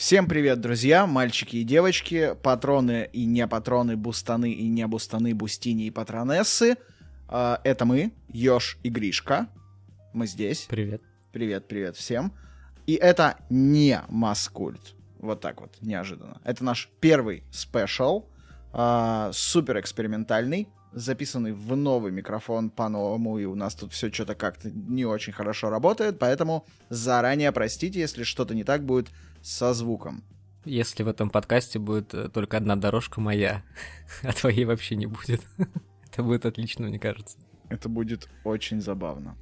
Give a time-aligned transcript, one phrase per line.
[0.00, 5.88] Всем привет, друзья, мальчики и девочки, патроны и не патроны, бустаны и не бустаны, бустини
[5.88, 6.78] и патронессы.
[7.28, 9.48] А, Это мы, Ёж и Гришка.
[10.14, 10.64] Мы здесь.
[10.70, 11.02] Привет.
[11.32, 12.32] Привет, привет всем.
[12.86, 14.94] И это не Маскульт.
[15.18, 16.40] Вот так вот, неожиданно.
[16.44, 18.24] Это наш первый special,
[18.72, 24.70] а, супер экспериментальный, записанный в новый микрофон по-новому, и у нас тут все что-то как-то
[24.70, 29.08] не очень хорошо работает, поэтому заранее простите, если что-то не так будет
[29.42, 30.24] со звуком.
[30.64, 33.62] Если в этом подкасте будет э, только одна дорожка моя,
[34.22, 35.42] а твоей вообще не будет.
[36.12, 37.38] Это будет отлично, мне кажется.
[37.68, 39.36] Это будет очень забавно.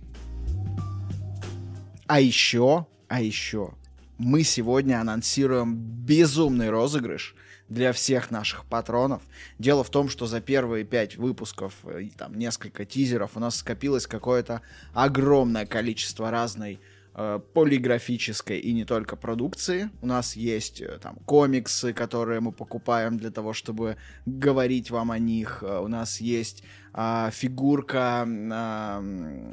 [2.06, 3.74] А еще, а еще,
[4.18, 7.34] мы сегодня анонсируем безумный розыгрыш
[7.68, 9.22] для всех наших патронов.
[9.58, 14.06] Дело в том, что за первые пять выпусков, э, там несколько тизеров, у нас скопилось
[14.06, 14.62] какое-то
[14.94, 16.80] огромное количество разной
[17.14, 19.90] э, полиграфической и не только продукции.
[20.00, 25.18] У нас есть э, там комиксы, которые мы покупаем для того, чтобы говорить вам о
[25.18, 25.62] них.
[25.62, 29.52] Э, У нас есть а, фигурка м,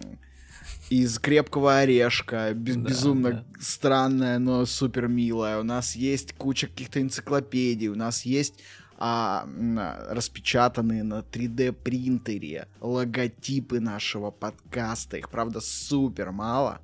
[0.89, 3.44] из крепкого орешка, без- Да, безумно да.
[3.59, 5.59] странная, но супер милая.
[5.59, 8.55] У нас есть куча каких-то энциклопедий, у нас есть
[8.97, 9.45] а,
[9.77, 15.17] а, распечатанные на 3D принтере логотипы нашего подкаста.
[15.17, 16.79] Их, правда, супер мало.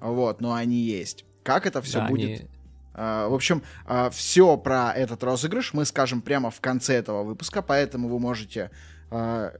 [0.00, 1.24] Вот, но они есть.
[1.42, 2.24] Как это все Да, будет?
[2.40, 2.46] они-
[2.94, 3.62] А, В общем,
[4.12, 8.70] все про этот розыгрыш мы скажем прямо в конце этого выпуска, поэтому вы можете
[9.10, 9.52] а,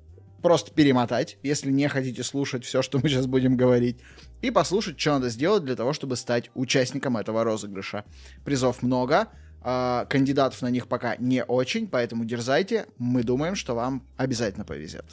[0.43, 3.99] просто перемотать, если не хотите слушать все, что мы сейчас будем говорить,
[4.43, 8.05] и послушать, что надо сделать для того, чтобы стать участником этого розыгрыша.
[8.45, 9.29] Призов много,
[9.63, 15.05] а, кандидатов на них пока не очень, поэтому дерзайте, мы думаем, что вам обязательно повезет.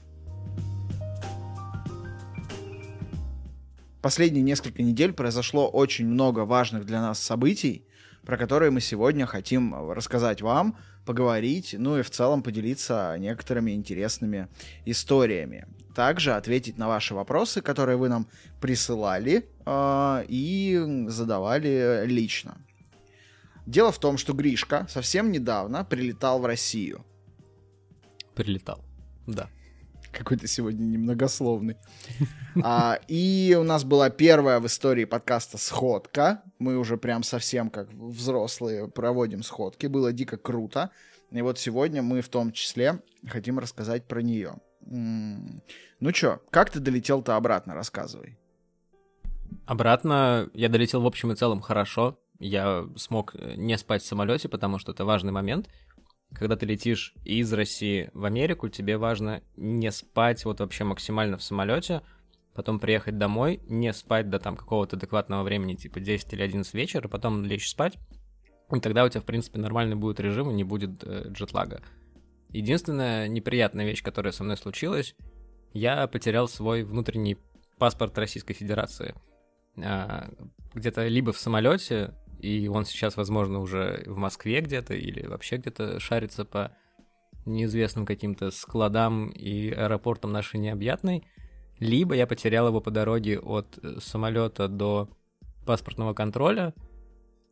[4.01, 7.85] Последние несколько недель произошло очень много важных для нас событий,
[8.25, 14.47] про которые мы сегодня хотим рассказать вам, поговорить, ну и в целом поделиться некоторыми интересными
[14.85, 15.67] историями.
[15.95, 18.27] Также ответить на ваши вопросы, которые вы нам
[18.61, 22.57] присылали э, и задавали лично.
[23.65, 27.05] Дело в том, что Гришка совсем недавно прилетал в Россию.
[28.33, 28.83] Прилетал.
[29.27, 29.49] Да.
[30.11, 31.77] Какой ты сегодня немногословный.
[32.63, 36.43] А, и у нас была первая в истории подкаста сходка.
[36.57, 39.87] Мы уже прям совсем как взрослые проводим сходки.
[39.87, 40.89] Было дико круто.
[41.31, 44.55] И вот сегодня мы в том числе хотим рассказать про нее.
[44.81, 47.75] Ну чё, как ты долетел-то обратно?
[47.75, 48.37] Рассказывай.
[49.65, 52.19] Обратно я долетел в общем и целом хорошо.
[52.39, 55.67] Я смог э, не спать в самолете, потому что это важный момент.
[56.33, 61.43] Когда ты летишь из России в Америку, тебе важно не спать вот вообще максимально в
[61.43, 62.01] самолете,
[62.53, 67.07] потом приехать домой, не спать до там какого-то адекватного времени, типа 10 или 11 вечера,
[67.07, 67.97] потом лечь спать,
[68.75, 71.81] и тогда у тебя, в принципе, нормальный будет режим и не будет э, джетлага.
[72.49, 75.15] Единственная неприятная вещь, которая со мной случилась,
[75.73, 77.37] я потерял свой внутренний
[77.77, 79.15] паспорт Российской Федерации.
[79.77, 80.29] А,
[80.73, 85.99] где-то либо в самолете, и он сейчас, возможно, уже в Москве где-то, или вообще где-то
[85.99, 86.71] шарится по
[87.45, 91.23] неизвестным каким-то складам и аэропортам нашей необъятной,
[91.79, 95.09] либо я потерял его по дороге от самолета до
[95.65, 96.73] паспортного контроля,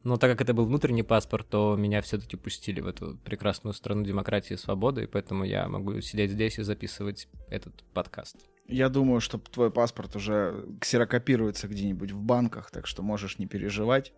[0.03, 4.05] но так как это был внутренний паспорт, то меня все-таки пустили в эту прекрасную страну
[4.05, 8.37] демократии и свободы, и поэтому я могу сидеть здесь и записывать этот подкаст.
[8.67, 14.13] Я думаю, что твой паспорт уже ксерокопируется где-нибудь в банках, так что можешь не переживать.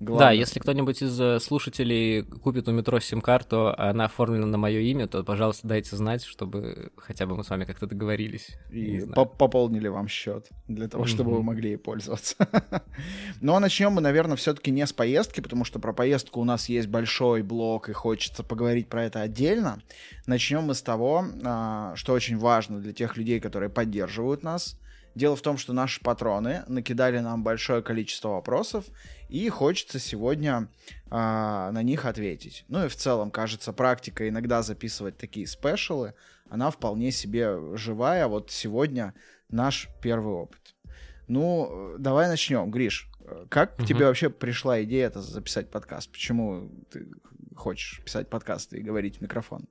[0.00, 4.58] Да, Главное- если кто-нибудь из э, слушателей купит у метро сим-карту, а она оформлена на
[4.58, 8.56] мое имя, то, пожалуйста, дайте знать, чтобы хотя бы мы с вами как-то договорились.
[8.70, 11.46] и по- пополнили вам счет для того, чтобы вы Мгм.
[11.46, 12.34] могли ей пользоваться.
[13.40, 16.68] Ну а начнем мы, наверное, все-таки не с поездки, потому что про поездку у нас
[16.68, 19.80] есть большой блок, и хочется поговорить про это отдельно.
[20.26, 24.78] Начнем мы с того, а, что очень важно для тех людей, которые поддерживают нас.
[25.14, 28.84] Дело в том, что наши патроны накидали нам большое количество вопросов,
[29.28, 30.68] и хочется сегодня
[31.10, 32.64] а, на них ответить.
[32.68, 36.14] Ну и в целом, кажется, практика иногда записывать такие спешалы,
[36.50, 38.26] она вполне себе живая.
[38.26, 39.14] Вот сегодня
[39.48, 40.74] наш первый опыт.
[41.28, 42.70] Ну, давай начнем.
[42.70, 43.08] Гриш,
[43.48, 43.86] как к Мгм.
[43.86, 46.10] тебе вообще пришла идея это записать подкаст?
[46.10, 47.08] Почему ты
[47.56, 49.66] хочешь писать подкасты и говорить в микрофон?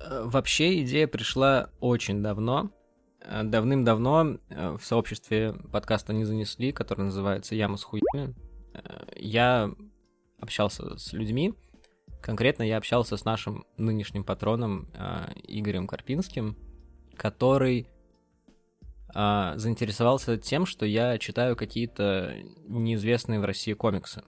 [0.00, 2.70] Э, Вообще идея пришла очень давно.
[3.30, 8.34] Э, Давным-давно э, в сообществе подкаста не занесли, который называется «Яма с хуями».
[8.74, 9.70] Э, Я
[10.40, 11.54] общался с людьми,
[12.20, 14.88] конкретно я общался с нашим нынешним патроном
[15.46, 16.56] Игорем Карпинским,
[17.16, 17.86] который
[19.12, 22.32] заинтересовался тем, что я читаю какие-то
[22.68, 24.22] неизвестные в России комиксы.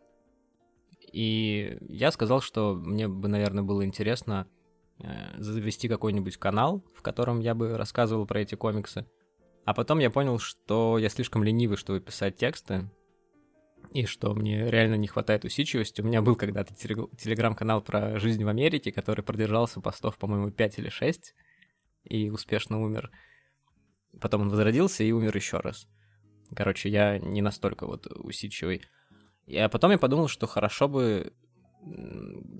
[1.12, 4.46] И я сказал, что мне бы, наверное, было интересно
[5.36, 9.06] завести какой-нибудь канал, в котором я бы рассказывал про эти комиксы.
[9.64, 12.90] А потом я понял, что я слишком ленивый, чтобы писать тексты,
[13.92, 16.00] и что мне реально не хватает усидчивости.
[16.00, 20.88] У меня был когда-то телеграм-канал про жизнь в Америке, который продержался постов, по-моему, 5 или
[20.88, 21.34] 6,
[22.04, 23.10] и успешно умер.
[24.20, 25.88] Потом он возродился и умер еще раз.
[26.54, 28.82] Короче, я не настолько вот усидчивый.
[29.54, 31.32] А потом я подумал, что хорошо бы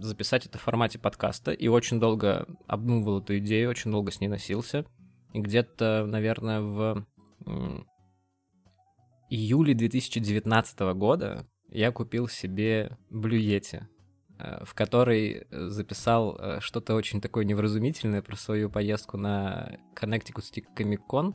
[0.01, 4.29] записать это в формате подкаста, и очень долго обдумывал эту идею, очень долго с ней
[4.29, 4.85] носился.
[5.33, 7.07] И где-то, наверное, в
[9.31, 13.85] июле 2019 года я купил себе Yeti,
[14.39, 20.45] э, в которой записал э, что-то очень такое невразумительное про свою поездку на Connecticut
[20.77, 21.35] Comic Con.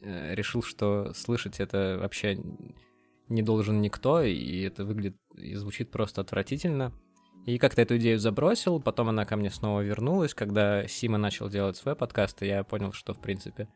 [0.00, 2.36] Э, решил, что слышать это вообще
[3.28, 6.92] не должен никто, и это выглядит и звучит просто отвратительно.
[7.46, 11.76] И как-то эту идею забросил, потом она ко мне снова вернулась, когда Сима начал делать
[11.76, 13.68] свой подкаст, и я понял, что, в принципе,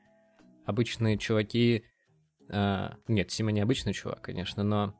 [0.66, 1.84] обычные чуваки
[2.48, 4.94] а, нет, Сима не обычный чувак, конечно, но...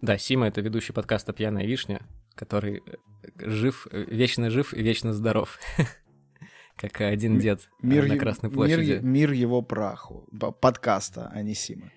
[0.00, 2.00] Да, Сима— это ведущий подкаста «Пьяная вишня»,
[2.34, 2.96] который э,
[3.38, 5.58] жив, э, вечно жив и вечно здоров.
[6.76, 8.92] Как один дед э, мир, на Красной площади.
[8.92, 10.28] Мир, мир его праху.
[10.60, 11.90] Подкаста, а не Сима.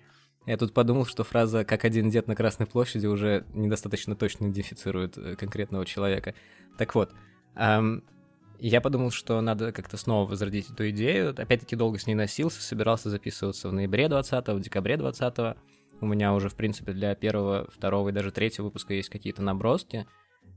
[0.48, 5.14] Я тут подумал, что фраза «как один дед на Красной площади» уже недостаточно точно идентифицирует
[5.36, 6.34] конкретного человека.
[6.78, 7.12] Так вот,
[7.54, 11.34] я подумал, что надо как-то снова возродить эту идею.
[11.36, 15.56] Опять-таки долго с ней носился, собирался записываться в ноябре 20 в декабре 20 -го.
[16.00, 20.06] У меня уже, в принципе, для первого, второго и даже третьего выпуска есть какие-то наброски.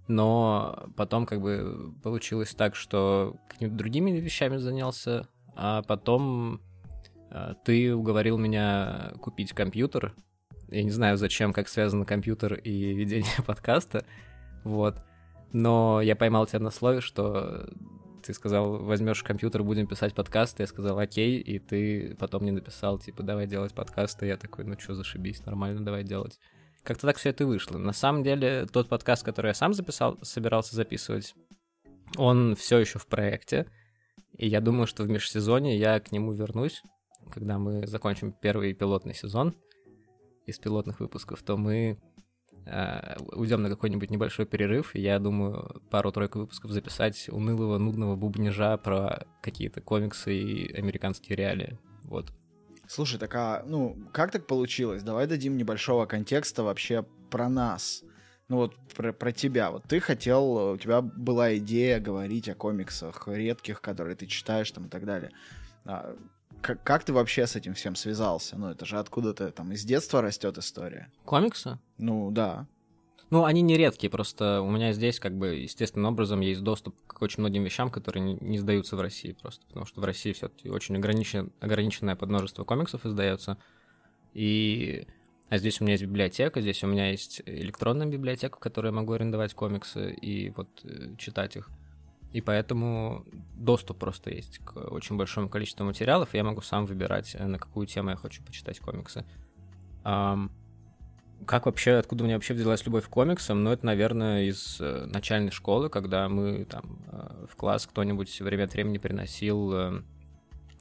[0.08, 5.28] Но потом как бы получилось так, что какими-то другими вещами занялся,
[5.58, 6.71] а потом э,
[7.64, 10.14] ты уговорил меня купить компьютер.
[10.70, 14.06] Я не знаю, зачем, как связан компьютер и ведение подкаста.
[14.64, 14.98] Вот.
[15.54, 17.70] Но я поймал тебя на слове, что
[18.22, 20.64] ты сказал, возьмешь компьютер, будем писать подкасты.
[20.64, 24.28] Я сказал, окей, и ты потом мне написал, типа, давай делать подкасты.
[24.28, 26.40] Я такой, ну что, зашибись, нормально, давай делать.
[26.84, 27.78] Как-то так все это вышло.
[27.78, 31.36] На самом деле, тот подкаст, который я сам записал, собирался записывать,
[32.18, 33.68] он все еще в проекте.
[34.38, 36.82] И я думаю, что в межсезонье я к нему вернусь,
[37.30, 39.56] когда мы закончим первый пилотный сезон
[40.46, 42.00] из пилотных выпусков, то мы
[42.66, 48.78] Э, уйдем на какой-нибудь небольшой перерыв, и я думаю, пару-тройку выпусков записать унылого, нудного бубнижа
[48.78, 51.80] про какие-то комиксы и американские реалии.
[52.04, 52.32] Вот.
[52.88, 55.02] Слушай, так а, ну, как так получилось?
[55.02, 58.04] Давай дадим небольшого контекста вообще про нас.
[58.48, 59.72] Ну вот про, про тебя.
[59.72, 64.86] Вот ты хотел, у тебя была идея говорить о комиксах редких, которые ты читаешь там
[64.86, 65.32] и так далее.
[65.86, 66.16] А,
[66.62, 68.58] как, как ты вообще с этим всем связался?
[68.58, 71.12] Ну, это же откуда-то там из детства растет история.
[71.26, 71.80] Комиксы?
[71.98, 72.68] Ну, да.
[73.32, 77.22] Ну, они не редкие, просто у меня здесь, как бы, естественным образом есть доступ к
[77.22, 80.70] очень многим вещам, которые не, не сдаются в России просто, потому что в России все-таки
[80.70, 83.58] очень ограничен, ограниченное подмножество комиксов издается,
[84.34, 85.08] и...
[85.48, 88.94] А здесь у меня есть библиотека, здесь у меня есть электронная библиотека, в которой я
[88.94, 91.70] могу арендовать комиксы и вот э, читать их.
[92.34, 93.26] И поэтому
[93.56, 97.60] доступ просто есть к очень большому количеству материалов, и я могу сам выбирать, э, на
[97.60, 99.26] какую тему я хочу почитать комиксы.
[100.04, 100.50] Um,
[101.46, 103.64] как вообще, откуда у меня вообще взялась любовь к комиксам?
[103.64, 108.64] Ну, это, наверное, из э, начальной школы, когда мы там э, в класс кто-нибудь время
[108.64, 110.04] от времени приносил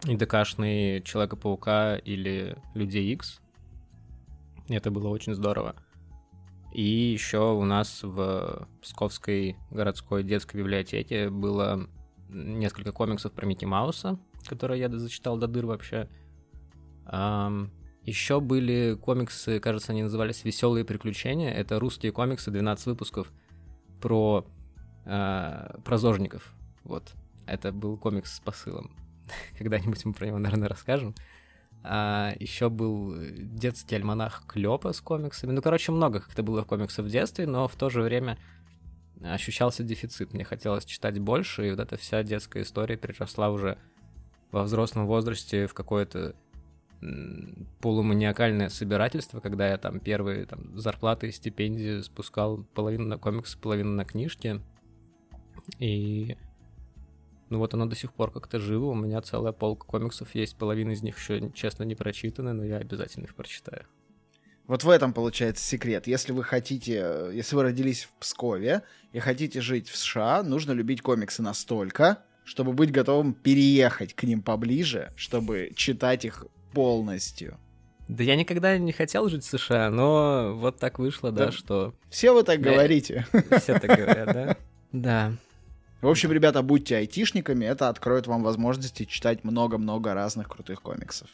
[0.04, 3.40] ИДКшный Человека-паука или Людей Икс.
[4.69, 5.75] Это было очень здорово.
[6.72, 11.88] И еще у нас в Псковской городской детской библиотеке было
[12.28, 16.08] несколько комиксов про Микки Мауса, которые я зачитал до дыр вообще.
[18.04, 21.52] Еще были комиксы, кажется, они назывались «Веселые приключения».
[21.52, 23.30] Это русские комиксы, 12 выпусков
[24.00, 24.46] про,
[25.04, 26.54] э, про зожников.
[26.82, 27.12] Вот.
[27.46, 28.96] Это был комикс с посылом.
[29.58, 31.14] Когда-нибудь мы про него, наверное, расскажем.
[31.82, 35.52] А, еще был детский альманах Клёпа с комиксами.
[35.52, 38.38] Ну, короче, много как-то было комиксов в детстве, но в то же время
[39.22, 40.32] ощущался дефицит.
[40.32, 43.78] Мне хотелось читать больше, и вот эта вся детская история переросла уже
[44.52, 46.34] во взрослом возрасте в какое-то
[47.80, 53.92] полуманиакальное собирательство, когда я там первые там, зарплаты и стипендии спускал половину на комиксы, половину
[53.92, 54.60] на книжки.
[55.78, 56.37] И
[57.50, 58.87] ну вот оно до сих пор как-то живо.
[58.87, 60.57] У меня целая полка комиксов есть.
[60.57, 63.85] Половина из них еще, честно, не прочитаны, но я обязательно их прочитаю.
[64.66, 66.07] Вот в этом получается секрет.
[66.07, 71.02] Если вы хотите, если вы родились в Пскове и хотите жить в США, нужно любить
[71.02, 77.59] комиксы настолько, чтобы быть готовым переехать к ним поближе, чтобы читать их полностью.
[78.07, 81.52] Да я никогда не хотел жить в США, но вот так вышло, да, Да.
[81.52, 81.95] что...
[82.09, 82.71] Все вы так Да.
[82.71, 83.26] говорите.
[83.61, 84.57] Все так говорят, да?
[84.92, 85.33] Да.
[86.00, 91.28] В общем, ребята, будьте айтишниками, это откроет вам возможности читать много-много разных крутых комиксов.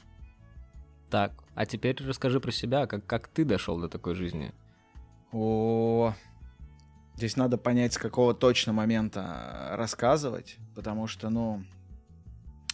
[1.08, 4.52] Так, а теперь расскажи про себя, как, как ты дошел до такой жизни.
[5.30, 6.12] О,
[7.14, 11.62] здесь надо понять, с какого точно момента рассказывать, потому что, ну,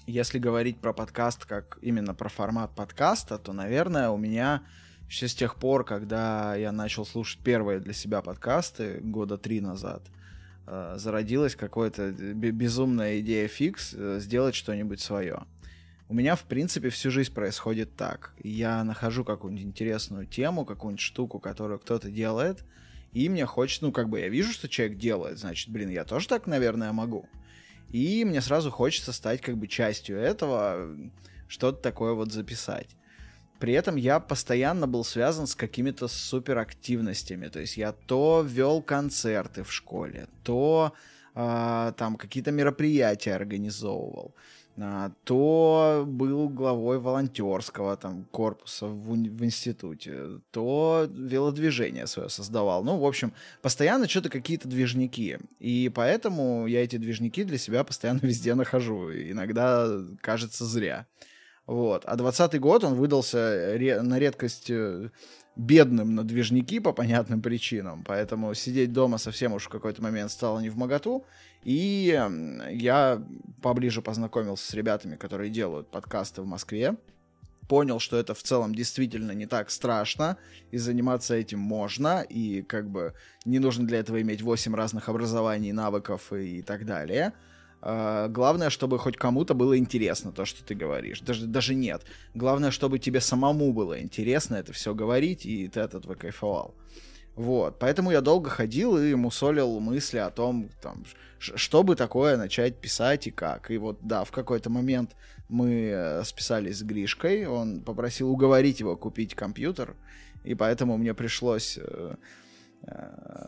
[0.07, 4.63] если говорить про подкаст как именно про формат подкаста, то, наверное, у меня
[5.09, 10.03] еще с тех пор, когда я начал слушать первые для себя подкасты года три назад,
[10.07, 10.22] э,
[10.66, 15.45] зародилась какая-то бе- безумная идея фикс э, сделать что-нибудь свое.
[16.09, 18.35] У меня, в принципе, всю жизнь происходит так.
[18.42, 22.64] Я нахожу какую-нибудь интересную тему, какую-нибудь штуку, которую кто-то делает,
[23.12, 26.28] и мне хочется, ну, как бы я вижу, что человек делает, значит, блин, я тоже
[26.28, 27.28] так, наверное, могу.
[27.90, 30.97] И мне сразу хочется стать как бы частью этого,
[31.49, 32.88] что-то такое вот записать.
[33.62, 37.47] При этом я постоянно был связан с какими-то суперактивностями.
[37.47, 40.95] То есть я то вел концерты в школе, то
[41.37, 44.35] а, там какие-то мероприятия организовывал,
[44.76, 52.83] а, то был главой волонтерского там корпуса в, в институте, то велодвижение свое создавал.
[52.83, 55.38] Ну, в общем, постоянно что-то какие-то движники.
[55.61, 59.12] И поэтому я эти движники для себя постоянно везде нахожу.
[59.12, 59.87] Иногда
[60.21, 61.07] кажется зря.
[61.66, 62.04] Вот.
[62.07, 65.11] А 20 год он выдался ре- на редкость э,
[65.57, 68.04] бедным на движники по понятным причинам.
[68.04, 71.25] Поэтому сидеть дома совсем уж в какой-то момент стало не в моготу.
[71.62, 73.23] И м, я
[73.62, 76.97] поближе познакомился с ребятами, которые делают подкасты в Москве.
[77.69, 80.37] Понял, что это в целом действительно не так страшно,
[80.73, 83.14] и заниматься этим можно, и как бы
[83.45, 87.33] не нужно для этого иметь 8 разных образований, навыков и так далее.
[87.83, 91.21] А, Главное, чтобы хоть кому-то было интересно то, что ты говоришь.
[91.21, 92.03] Даже, даже нет.
[92.35, 96.75] Главное, чтобы тебе самому было интересно это все говорить, и ты от этого кайфовал.
[97.35, 97.79] Вот.
[97.81, 101.05] Поэтому я долго ходил и мусолил мысли о том, там,
[101.39, 103.71] что бы такое начать писать и как.
[103.71, 105.17] И вот, да, в какой-то момент
[105.49, 109.97] мы э, списались с Гришкой, он попросил уговорить его купить компьютер,
[110.45, 112.15] и поэтому мне пришлось э,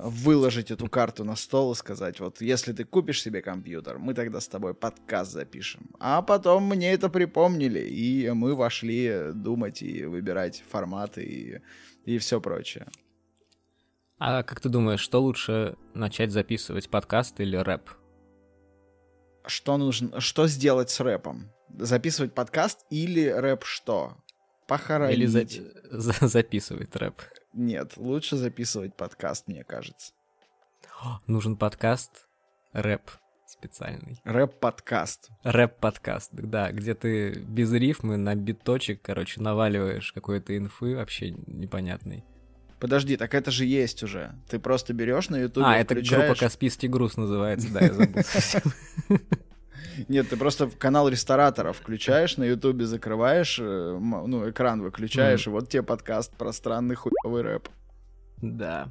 [0.01, 4.41] выложить эту карту на стол и сказать, вот если ты купишь себе компьютер, мы тогда
[4.41, 5.91] с тобой подкаст запишем.
[5.99, 11.61] А потом мне это припомнили, и мы вошли думать и выбирать форматы и,
[12.05, 12.87] и все прочее.
[14.19, 17.91] А как ты думаешь, что лучше начать записывать, подкаст или рэп?
[19.47, 21.51] Что нужно, что сделать с рэпом?
[21.77, 24.17] Записывать подкаст или рэп что?
[24.69, 25.19] Похоронить?
[25.19, 25.47] Или за-
[25.91, 27.21] за- записывать рэп?
[27.55, 30.13] Нет, лучше записывать подкаст, мне кажется.
[31.29, 32.27] Нужен подкаст,
[32.73, 33.11] рэп
[33.47, 34.21] специальный.
[34.25, 35.31] Рэп-подкаст.
[35.45, 42.25] Рэп-подкаст, да, где ты без рифмы на биточек, короче, наваливаешь какой-то инфы вообще непонятной.
[42.81, 44.35] Подожди, так это же есть уже.
[44.49, 46.41] Ты просто берешь на ютубе, а, это группа включаешь...
[46.41, 48.23] Каспийский груз называется, да, я забыл.
[50.09, 55.69] Нет, ты просто канал рестораторов включаешь, на ютубе закрываешь, э, ну, экран выключаешь, и вот
[55.69, 57.69] тебе подкаст про странный хуевый рэп.
[58.43, 58.89] Да.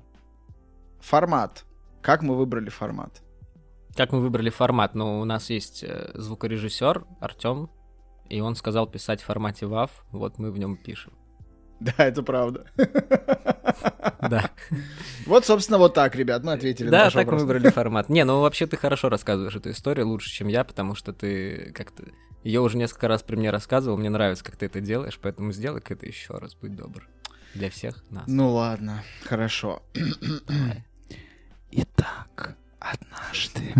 [1.00, 1.65] Формат.
[2.01, 3.22] Как мы выбрали формат?
[3.95, 4.95] Как мы выбрали формат?
[4.95, 7.69] Ну, у нас есть э, звукорежиссер Артем,
[8.29, 11.13] и он сказал писать в формате WAV, вот мы в нем пишем.
[11.97, 12.65] Да, это правда.
[14.29, 14.49] Да.
[15.25, 17.41] Вот, собственно, вот так, ребят, мы ответили на Да, ваш так мы вопрос.
[17.41, 18.07] выбрали формат.
[18.09, 22.03] Не, ну вообще ты хорошо рассказываешь эту историю, лучше, чем я, потому что ты как-то...
[22.43, 25.93] Ее уже несколько раз при мне рассказывал, мне нравится, как ты это делаешь, поэтому сделай-ка
[25.93, 27.05] это еще раз, будь добр.
[27.53, 28.23] Для всех нас.
[28.27, 29.81] Ну ладно, хорошо.
[31.71, 33.73] Итак, однажды.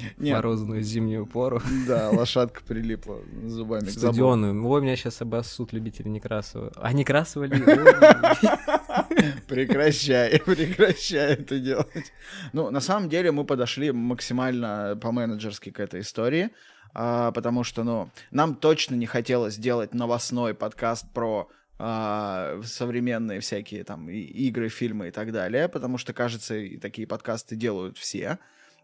[0.18, 1.60] Нет, Морозную зимнюю пору.
[1.86, 4.12] да, лошадка прилипла зубами к забору.
[4.12, 4.66] Стадионную.
[4.66, 6.72] Ой, меня сейчас обоссут любители Некрасова.
[6.76, 7.62] А Некрасова ли?
[9.48, 12.12] Прекращай, прекращай это делать.
[12.52, 16.50] Ну, на самом деле мы подошли максимально по-менеджерски к этой истории,
[16.94, 23.84] а, потому что, ну, нам точно не хотелось делать новостной подкаст про а, современные всякие
[23.84, 28.38] там игры, фильмы и так далее, потому что, кажется, и такие подкасты делают все.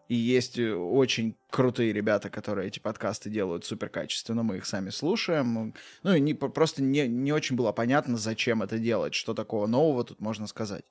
[0.09, 4.91] И есть э, очень крутые ребята, которые эти подкасты делают супер качественно, мы их сами
[4.91, 5.75] слушаем.
[6.03, 10.05] Ну и не, просто не, не очень было понятно, зачем это делать, что такого нового
[10.05, 10.85] тут можно сказать.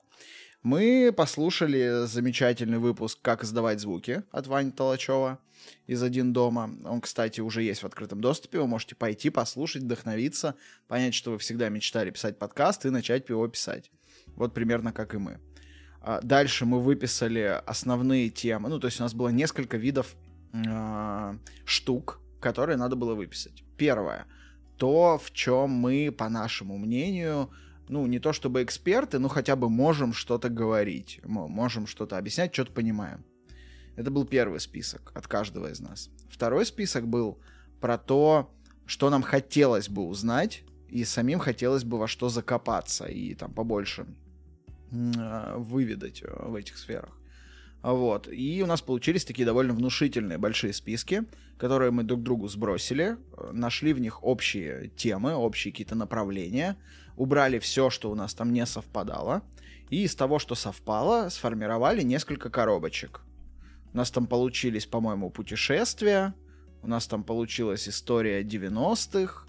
[0.62, 5.38] Мы послушали замечательный выпуск «Как издавать звуки» от Вани Толачева
[5.86, 6.70] из «Один дома».
[6.84, 8.58] Он, кстати, уже есть в открытом доступе.
[8.58, 10.56] Вы можете пойти, послушать, вдохновиться,
[10.88, 13.90] понять, что вы всегда мечтали писать подкаст и начать его писать.
[14.34, 15.38] Вот примерно как и мы.
[16.06, 18.68] А Дальше мы выписали основные темы.
[18.68, 20.14] Ну, то есть у нас было несколько видов
[20.54, 23.64] а, штук, которые надо было выписать.
[23.76, 24.24] Первое.
[24.76, 27.50] то, в чем мы, по нашему мнению,
[27.88, 32.72] ну, не то чтобы эксперты, но хотя бы можем что-то говорить, можем что-то объяснять, что-то
[32.72, 33.24] понимаем.
[33.96, 36.10] Это был первый список от каждого из нас.
[36.30, 37.38] Второй список был
[37.80, 43.34] про то, что нам хотелось бы узнать, и самим хотелось бы во что закопаться и
[43.34, 44.25] там побольше э,
[44.90, 47.10] выведать э, в этих сферах.
[47.82, 48.28] Вот.
[48.28, 51.24] И у нас получились такие довольно внушительные большие списки,
[51.58, 56.76] которые мы друг другу сбросили, э, нашли в них общие темы, общие какие-то направления,
[57.16, 59.42] убрали все, что у нас там не совпадало,
[59.90, 63.20] и из того, что совпало, сформировали несколько коробочек.
[63.92, 66.34] У нас там получились, по-моему, путешествия,
[66.82, 69.45] у нас там получилась история 90-х,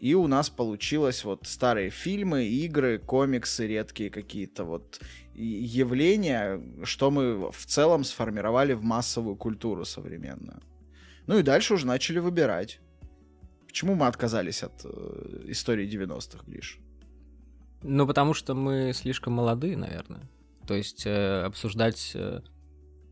[0.00, 4.98] и у нас получилось вот старые фильмы, игры, комиксы, редкие какие-то вот
[5.34, 10.62] явления, что мы в целом сформировали в массовую культуру современную.
[11.26, 12.80] Ну и дальше уже начали выбирать.
[13.66, 16.80] Почему мы отказались от э, истории 90-х, Гриш?
[17.82, 20.28] Ну, потому что мы слишком молодые, наверное.
[20.66, 22.40] То есть э, обсуждать э,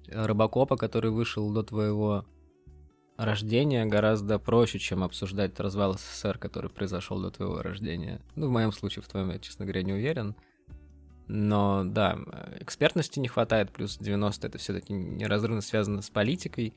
[0.08, 2.24] Робокопа, который вышел до твоего
[3.18, 8.20] рождения, гораздо проще, чем обсуждать развал СССР, который произошел до твоего рождения.
[8.36, 10.36] Ну, в моем случае, в твоем, я, честно говоря, не уверен.
[11.26, 12.18] Но да,
[12.60, 16.72] экспертности не хватает, плюс 90 это все-таки неразрывно связано с политикой,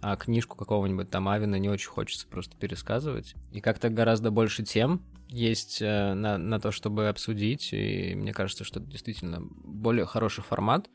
[0.00, 3.34] а книжку какого-нибудь там Авина не очень хочется просто пересказывать.
[3.50, 8.64] И как-то гораздо больше тем есть э, на, на то, чтобы обсудить, и мне кажется,
[8.64, 10.90] что это действительно более хороший формат.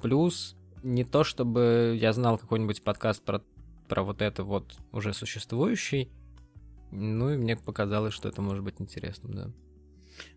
[0.00, 3.42] Плюс не то, чтобы я знал какой-нибудь подкаст про,
[3.86, 6.10] про вот это вот уже существующий,
[6.90, 9.50] ну и мне показалось, что это может быть интересным, да.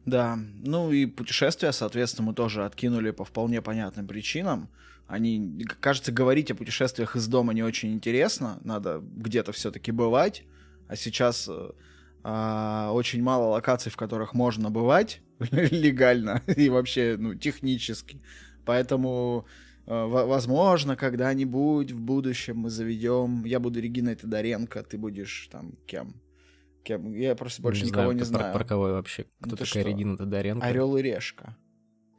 [0.05, 4.69] Да, ну и путешествия, соответственно, мы тоже откинули по вполне понятным причинам.
[5.07, 10.43] Они, кажется, говорить о путешествиях из дома не очень интересно, надо где-то все-таки бывать,
[10.87, 11.71] а сейчас э,
[12.23, 18.21] э, очень мало локаций, в которых можно бывать легально и вообще, ну, технически.
[18.65, 19.47] Поэтому,
[19.89, 26.21] возможно, когда-нибудь в будущем мы заведем, я буду Региной Тодоренко, ты будешь там кем?
[26.83, 27.13] Кем?
[27.13, 28.53] Я просто больше не никого знаю, не знаю.
[28.53, 29.25] Про, про кого вообще?
[29.41, 29.83] Кто ну, такая?
[29.83, 30.65] Регина Тодоренко?
[30.65, 31.57] Орел и Решка.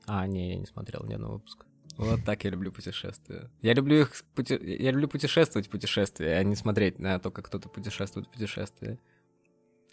[0.06, 1.66] А, не, я не смотрел ни одного выпуска.
[1.96, 3.50] Вот так я люблю путешествия.
[3.62, 4.58] Я люблю их пути...
[4.60, 8.98] я люблю путешествовать в путешествия, а не смотреть на то, как кто-то путешествует в путешествии.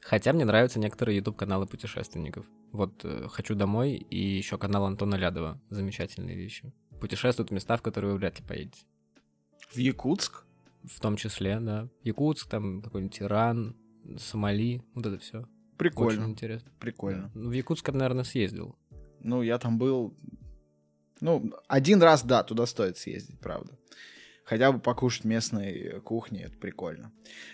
[0.02, 2.46] Хотя мне нравятся некоторые YouTube каналы путешественников.
[2.72, 5.62] Вот э, хочу домой и еще канал Антона Лядова.
[5.70, 6.74] Замечательные вещи.
[7.00, 8.86] Путешествуют в места, в которые вы вряд ли поедете.
[9.72, 10.44] В Якутск?
[10.84, 11.90] В том числе, да.
[12.04, 13.76] Якутск, там какой-нибудь Иран,
[14.18, 15.46] Сомали, вот это все.
[15.78, 16.22] Прикольно.
[16.22, 16.72] Очень интересно.
[16.80, 17.32] Прикольно.
[17.36, 18.76] Ну, в Якутск, наверное, съездил.
[19.20, 20.16] Ну, я там был...
[21.20, 23.78] Ну, один раз, да, туда стоит съездить, правда.
[24.46, 27.12] Хотя бы покушать местной кухни, это прикольно.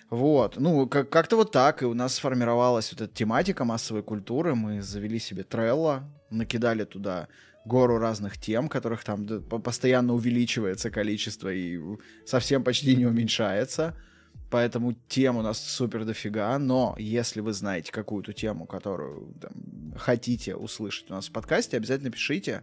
[0.10, 4.53] Вот, ну, как- как-то вот так, и у нас сформировалась вот эта тематика массовой культуры,
[4.53, 7.29] мы завели себе Трелло, накидали туда
[7.65, 11.80] гору разных тем, которых там постоянно увеличивается количество и
[12.26, 13.95] совсем почти не уменьшается.
[14.49, 20.56] Поэтому тем у нас супер дофига, но если вы знаете какую-то тему, которую там, хотите
[20.56, 22.62] услышать у нас в подкасте, обязательно пишите,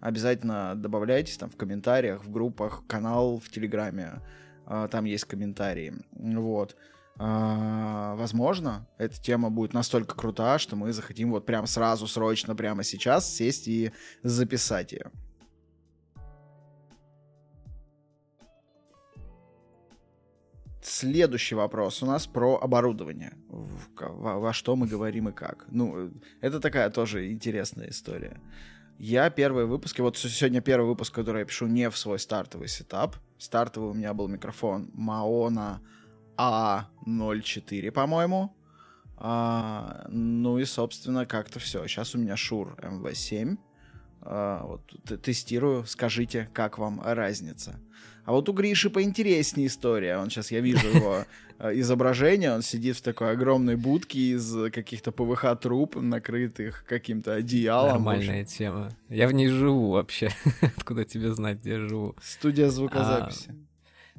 [0.00, 4.20] обязательно добавляйтесь там в комментариях, в группах, канал в Телеграме,
[4.66, 6.76] а, там есть комментарии, вот.
[7.18, 12.82] А, возможно, эта тема будет настолько крута, что мы захотим вот прям сразу, срочно, прямо
[12.82, 15.10] сейчас сесть и записать ее.
[20.80, 23.34] Следующий вопрос у нас про оборудование.
[23.48, 25.66] Во, во что мы говорим и как.
[25.68, 28.40] Ну, это такая тоже интересная история.
[28.98, 33.16] Я первые выпуски, вот сегодня первый выпуск, который я пишу не в свой стартовый сетап.
[33.38, 35.78] Стартовый у меня был микрофон Maona
[36.42, 38.54] A04, по-моему.
[39.16, 41.86] А, ну и, собственно, как-то все.
[41.86, 43.56] Сейчас у меня Shure MV7.
[44.22, 45.84] А, вот тестирую.
[45.86, 47.80] Скажите, как вам разница?
[48.24, 50.16] А вот у Гриши поинтереснее история.
[50.16, 51.24] Он сейчас, я вижу его
[51.58, 57.92] э, изображение, он сидит в такой огромной будке из каких-то ПВХ труб, накрытых каким-то одеялом.
[57.92, 58.90] Нормальная тема.
[59.08, 60.30] Я в ней живу вообще.
[60.76, 62.14] Откуда тебе знать, где я живу?
[62.22, 63.50] Студия звукозаписи.
[63.50, 63.71] А,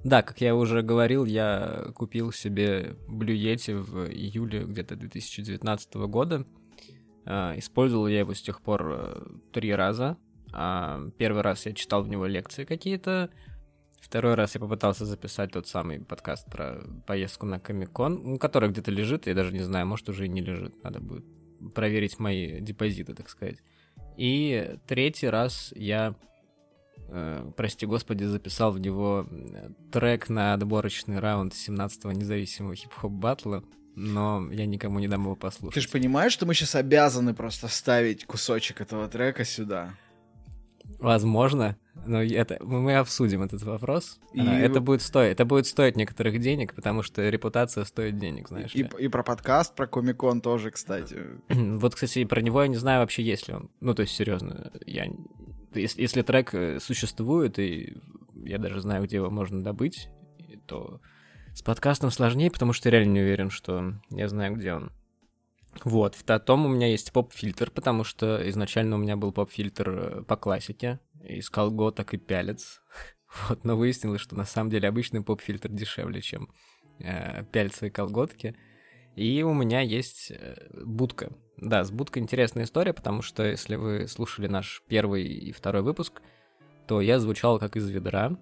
[0.03, 6.45] да, как я уже говорил, я купил себе Yeti в июле где-то 2019 года.
[7.25, 10.17] А, использовал я его с тех пор э, три раза.
[10.51, 13.29] А, первый раз я читал в него лекции какие-то,
[14.03, 19.27] Второй раз я попытался записать тот самый подкаст про поездку на Комикон, который где-то лежит,
[19.27, 21.23] я даже не знаю, может уже и не лежит, надо будет
[21.73, 23.59] проверить мои депозиты, так сказать.
[24.17, 26.15] И третий раз я,
[27.09, 29.27] э, прости господи, записал в него
[29.91, 33.63] трек на отборочный раунд 17-го независимого хип-хоп батла.
[33.95, 35.75] но я никому не дам его послушать.
[35.75, 39.93] Ты же понимаешь, что мы сейчас обязаны просто вставить кусочек этого трека сюда?
[40.99, 44.19] Возможно, но это мы обсудим этот вопрос.
[44.33, 44.39] И...
[44.39, 48.73] А, это будет стоить, это будет стоить некоторых денег, потому что репутация стоит денег, знаешь.
[48.73, 51.17] И, и про подкаст, про Комикон тоже, кстати.
[51.49, 53.69] вот, кстати, про него я не знаю вообще, есть ли он.
[53.79, 55.07] Ну, то есть, серьезно, я
[55.75, 57.97] если, если трек э, существует и
[58.45, 60.09] я даже знаю, где его можно добыть,
[60.67, 61.01] то
[61.53, 64.91] с подкастом сложнее, потому что я реально не уверен, что я знаю, где он.
[65.83, 70.23] Вот, в том у меня есть поп-фильтр, потому что изначально у меня был поп-фильтр э,
[70.23, 72.81] по классике, из колготок и пялец.
[73.49, 76.49] Вот, но выяснилось, что на самом деле обычный поп-фильтр дешевле, чем
[76.99, 78.55] э, пяльцы и колготки.
[79.15, 81.31] И у меня есть э, будка.
[81.57, 86.21] Да, с будкой интересная история, потому что если вы слушали наш первый и второй выпуск,
[86.87, 88.37] то я звучал как из ведра,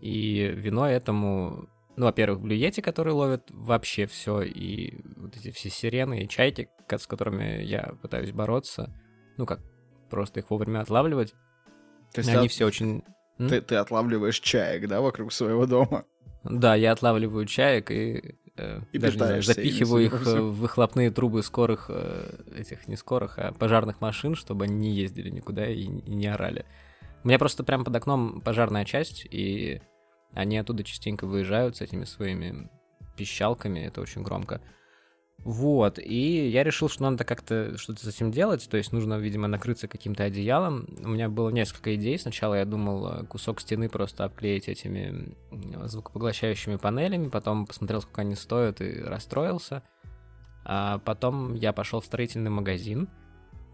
[0.00, 6.22] и виной этому ну, во-первых, блюети, которые ловят вообще все, и вот эти все сирены
[6.22, 8.92] и чайки, с которыми я пытаюсь бороться,
[9.36, 9.60] ну, как
[10.10, 11.34] просто их вовремя отлавливать.
[12.12, 12.52] То есть они от...
[12.52, 13.04] все очень...
[13.38, 16.04] Ты, ты отлавливаешь чаек, да, вокруг своего дома?
[16.44, 21.86] Да, я отлавливаю чаек и, э, и даже, знаю, запихиваю их в выхлопные трубы скорых,
[21.88, 26.26] э, этих не скорых, а пожарных машин, чтобы они не ездили никуда и, и не
[26.26, 26.64] орали.
[27.22, 29.80] У меня просто прямо под окном пожарная часть, и
[30.32, 32.68] они оттуда частенько выезжают с этими своими
[33.16, 34.60] пищалками, это очень громко.
[35.38, 39.46] Вот, и я решил, что надо как-то что-то с этим делать, то есть нужно, видимо,
[39.46, 40.86] накрыться каким-то одеялом.
[41.04, 42.18] У меня было несколько идей.
[42.18, 45.36] Сначала я думал э, кусок стены просто обклеить этими
[45.84, 49.82] звукопоглощающими панелями, потом посмотрел, сколько они стоят, и расстроился.
[50.64, 53.10] А потом я пошел в строительный магазин,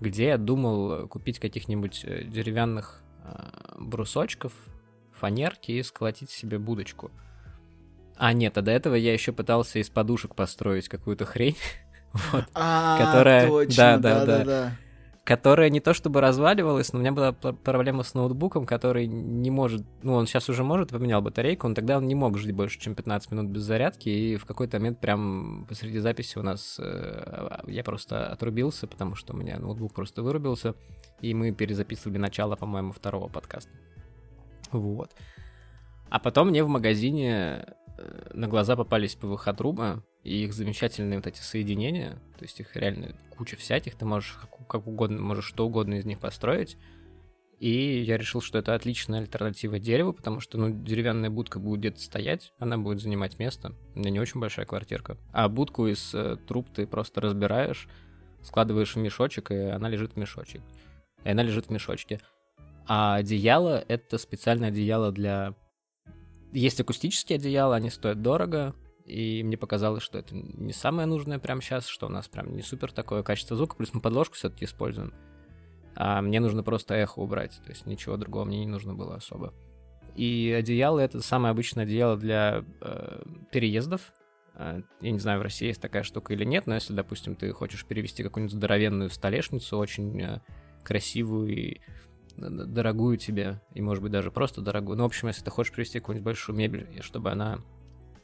[0.00, 4.52] где я думал купить каких-нибудь э, деревянных э, брусочков,
[5.12, 7.12] фанерки и сколотить себе будочку.
[8.20, 11.56] А нет, а до этого я еще пытался из подушек построить какую-то хрень.
[12.12, 14.72] вот, а, которая, точно, да, да, да, да,
[15.24, 19.86] которая не то чтобы разваливалась, но у меня была проблема с ноутбуком, который не может,
[20.02, 22.94] ну он сейчас уже может, поменял батарейку, но тогда он не мог жить больше, чем
[22.94, 27.82] 15 минут без зарядки, и в какой-то момент прям посреди записи у нас э, я
[27.82, 30.74] просто отрубился, потому что у меня ноутбук просто вырубился,
[31.22, 33.70] и мы перезаписывали начало, по-моему, второго подкаста.
[34.72, 35.10] Вот.
[36.10, 37.64] А потом мне в магазине
[38.32, 43.56] на глаза попались ПВХ-трубы и их замечательные вот эти соединения, то есть их реально куча
[43.56, 44.36] всяких, ты можешь
[44.68, 46.76] как угодно, можешь что угодно из них построить.
[47.58, 52.00] И я решил, что это отличная альтернатива дереву, потому что, ну, деревянная будка будет где-то
[52.00, 53.74] стоять, она будет занимать место.
[53.94, 55.18] У меня не очень большая квартирка.
[55.32, 57.86] А будку из э, труб ты просто разбираешь,
[58.42, 60.62] складываешь в мешочек, и она лежит в мешочек.
[61.22, 62.20] И она лежит в мешочке.
[62.86, 65.54] А одеяло— это специальное одеяло для...
[66.52, 71.60] Есть акустические одеяла, они стоят дорого, и мне показалось, что это не самое нужное прямо
[71.62, 75.12] сейчас, что у нас прям не супер такое качество звука, плюс мы подложку все-таки используем.
[75.96, 79.52] А мне нужно просто эхо убрать, то есть ничего другого мне не нужно было особо.
[80.16, 84.12] И одеяло— это самое обычное одеяло для э, переездов.
[84.54, 87.52] Э, я не знаю, в России есть такая штука или нет, но если, допустим, ты
[87.52, 90.40] хочешь перевести какую-нибудь здоровенную столешницу, очень э,
[90.82, 91.80] красивую и
[92.40, 94.96] дорогую тебе, и может быть даже просто дорогую.
[94.96, 97.58] Ну, в общем, если ты хочешь привезти какую-нибудь большую мебель, чтобы она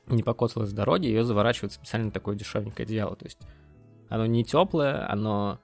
[0.07, 3.17] не покоцалась с дороги, ее заворачивают специально такое дешевенькое одеяло.
[3.17, 3.39] То есть
[4.09, 5.61] оно не теплое, оно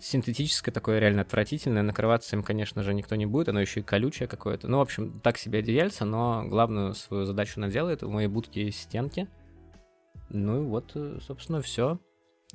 [0.00, 1.82] синтетическое такое реально отвратительное.
[1.82, 4.68] Накрываться им, конечно же, никто не будет, оно еще и колючее какое-то.
[4.68, 8.02] Ну, в общем, так себе одеяльце, но главную свою задачу она делает.
[8.02, 9.28] У моей будки есть стенки.
[10.30, 11.98] Ну и вот, э, собственно, все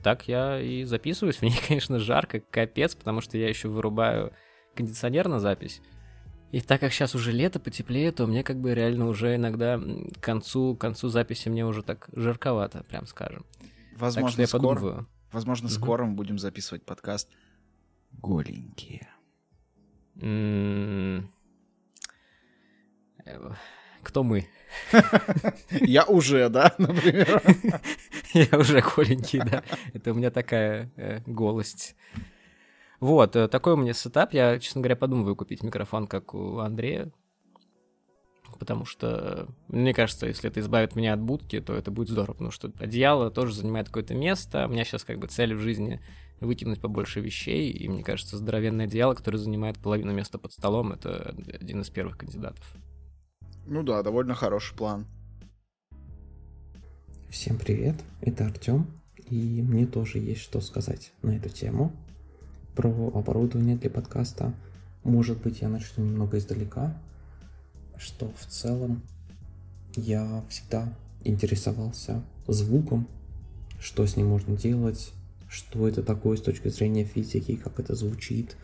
[0.01, 1.37] так я и записываюсь.
[1.39, 4.33] В ней, конечно, жарко, капец, потому что я еще вырубаю
[4.75, 5.81] кондиционер на запись.
[6.51, 10.19] И так как сейчас уже лето, потеплее, то мне как бы реально уже иногда к
[10.19, 13.45] концу, к концу записи мне уже так жарковато, прям скажем.
[13.95, 15.07] Возможно, так что я скоро, подумываю.
[15.31, 15.75] Возможно, угу.
[15.75, 17.29] скоро мы будем записывать подкаст
[18.13, 19.07] «Голенькие».
[20.15, 21.31] М-м-м.
[24.01, 24.47] Кто мы?
[25.71, 27.41] Я уже, да, например.
[28.33, 29.63] Я уже голенький, да.
[29.93, 31.95] Это у меня такая э, голость.
[32.99, 34.33] Вот, э, такой у меня сетап.
[34.33, 37.11] Я, честно говоря, подумываю купить микрофон, как у Андрея.
[38.57, 42.51] Потому что, мне кажется, если это избавит меня от будки, то это будет здорово, потому
[42.51, 44.65] что одеяло тоже занимает какое-то место.
[44.65, 46.01] У меня сейчас как бы цель в жизни
[46.39, 51.35] выкинуть побольше вещей, и мне кажется, здоровенное одеяло, которое занимает половину места под столом, это
[51.53, 52.75] один из первых кандидатов.
[53.71, 55.05] Ну да, довольно хороший план.
[57.29, 58.87] Всем привет, это Артем,
[59.29, 61.91] и мне тоже есть что сказать на эту тему
[62.75, 64.55] про оборудование для подкаста.
[65.03, 66.99] Может быть, я начну немного издалека,
[67.95, 69.03] что в целом
[69.95, 70.91] я всегда
[71.23, 73.07] интересовался звуком,
[73.79, 75.13] что с ним можно делать,
[75.47, 78.57] что это такое с точки зрения физики, как это звучит,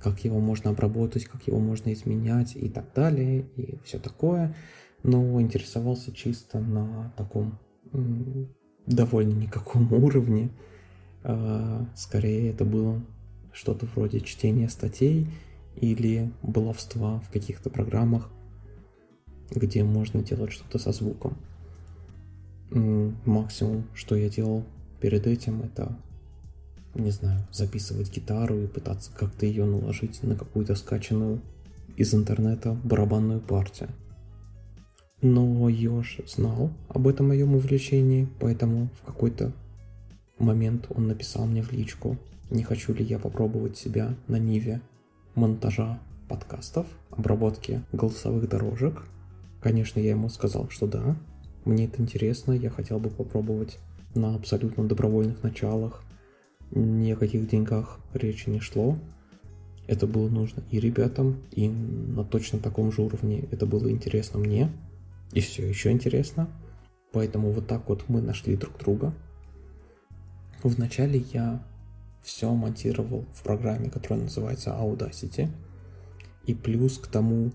[0.00, 4.54] как его можно обработать, как его можно изменять и так далее, и все такое.
[5.02, 7.58] Но интересовался чисто на таком
[8.86, 10.50] довольно никаком уровне.
[11.24, 13.02] А, скорее это было
[13.52, 15.26] что-то вроде чтения статей
[15.76, 18.30] или баловства в каких-то программах,
[19.50, 21.36] где можно делать что-то со звуком.
[22.70, 24.64] Максимум, что я делал
[25.00, 25.96] перед этим, это,
[26.98, 31.40] не знаю, записывать гитару и пытаться как-то ее наложить на какую-то скачанную
[31.96, 33.88] из интернета барабанную партию.
[35.20, 39.52] Но Ёж знал об этом моем увлечении, поэтому в какой-то
[40.38, 42.16] момент он написал мне в личку,
[42.50, 44.80] не хочу ли я попробовать себя на Ниве
[45.34, 49.02] монтажа подкастов, обработки голосовых дорожек.
[49.60, 51.16] Конечно, я ему сказал, что да,
[51.64, 53.78] мне это интересно, я хотел бы попробовать
[54.14, 56.02] на абсолютно добровольных началах.
[56.70, 58.98] Ни о каких деньгах речи не шло.
[59.86, 64.70] Это было нужно и ребятам, и на точно таком же уровне это было интересно мне,
[65.32, 66.48] и все еще интересно.
[67.12, 69.14] Поэтому вот так вот мы нашли друг друга.
[70.62, 71.62] Вначале я
[72.22, 75.48] все монтировал в программе, которая называется Audacity.
[76.44, 77.52] И плюс к тому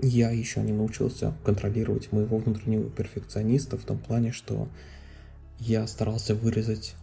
[0.00, 4.68] я еще не научился контролировать моего внутреннего перфекциониста в том плане, что
[5.58, 6.94] я старался вырезать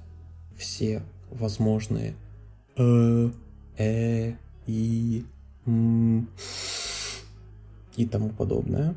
[0.60, 2.14] все возможные
[2.76, 3.30] э,
[3.78, 4.34] э,
[4.68, 5.26] и,
[5.66, 6.30] м,
[7.96, 8.96] и тому подобное.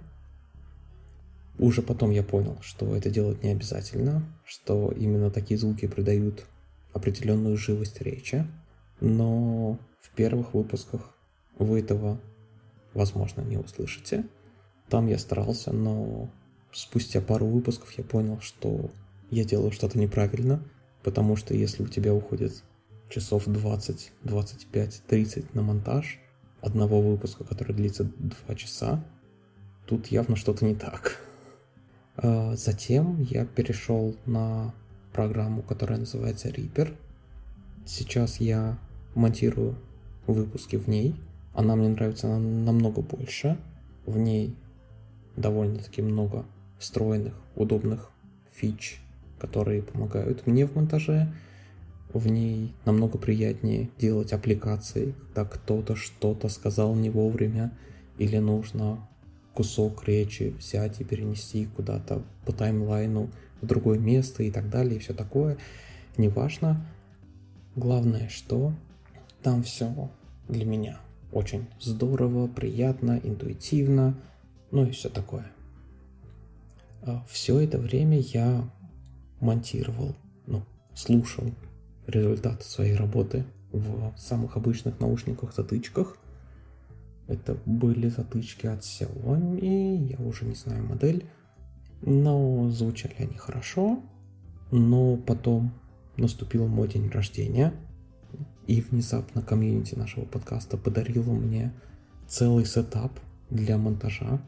[1.59, 6.45] Уже потом я понял, что это делать не обязательно, что именно такие звуки придают
[6.93, 8.47] определенную живость речи,
[9.01, 11.17] но в первых выпусках
[11.59, 12.21] вы этого,
[12.95, 14.25] возможно, не услышите.
[14.89, 16.29] Там я старался, но
[16.73, 18.91] спустя пару выпусков я понял, что
[19.31, 20.63] я делаю что-то неправильно,
[21.03, 22.63] потому что если у тебя уходит
[23.09, 26.19] часов 20, 25, 30 на монтаж
[26.61, 29.05] одного выпуска, который длится 2 часа,
[29.87, 31.21] тут явно что-то не так.
[32.17, 34.75] А, затем я перешел на
[35.13, 36.95] программу, которая называется Reaper.
[37.85, 38.79] Сейчас я
[39.15, 39.77] монтирую
[40.27, 41.15] выпуски в ней.
[41.55, 43.59] Она мне нравится намного больше.
[44.07, 44.57] В ней
[45.37, 46.45] довольно-таки много
[46.79, 48.11] встроенных, удобных
[48.53, 49.01] фич,
[49.43, 51.27] которые помогают мне в монтаже.
[52.15, 57.73] В ней намного приятнее делать аппликации, когда кто-то что-то сказал не вовремя
[58.19, 59.05] или нужно
[59.53, 64.99] кусок речи взять и перенести куда-то по таймлайну в другое место и так далее, и
[65.01, 65.59] все такое.
[66.17, 66.87] Неважно.
[67.75, 68.73] Главное, что
[69.43, 70.09] там все
[70.49, 71.01] для меня
[71.33, 74.15] очень здорово, приятно, интуитивно,
[74.71, 75.47] ну и все такое.
[77.03, 78.69] А все это время я
[79.43, 80.15] монтировал,
[80.47, 80.63] ну,
[80.95, 81.45] слушал
[82.07, 86.17] результаты своей работы в самых обычных наушниках-затычках.
[87.29, 91.27] Это были затычки от Xiaomi, я уже не знаю модель,
[92.03, 94.03] но звучали они хорошо.
[94.71, 95.75] Но потом
[96.17, 97.75] наступил мой день рождения,
[98.67, 101.75] и внезапно комьюнити нашего подкаста подарило мне
[102.27, 103.13] целый setup
[103.51, 104.41] для монтажа.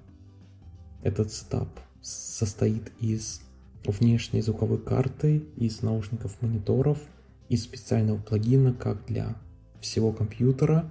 [1.02, 1.68] Этот setup
[2.00, 3.43] состоит из
[3.90, 6.98] внешней звуковой карты, из наушников мониторов,
[7.48, 9.36] из специального плагина как для
[9.80, 10.88] всего компьютера,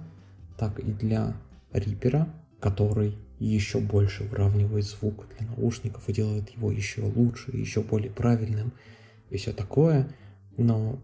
[0.56, 1.36] так и для
[1.72, 2.28] рипера,
[2.60, 8.72] который еще больше выравнивает звук для наушников и делает его еще лучше, еще более правильным
[9.30, 10.08] и все такое.
[10.56, 10.98] Но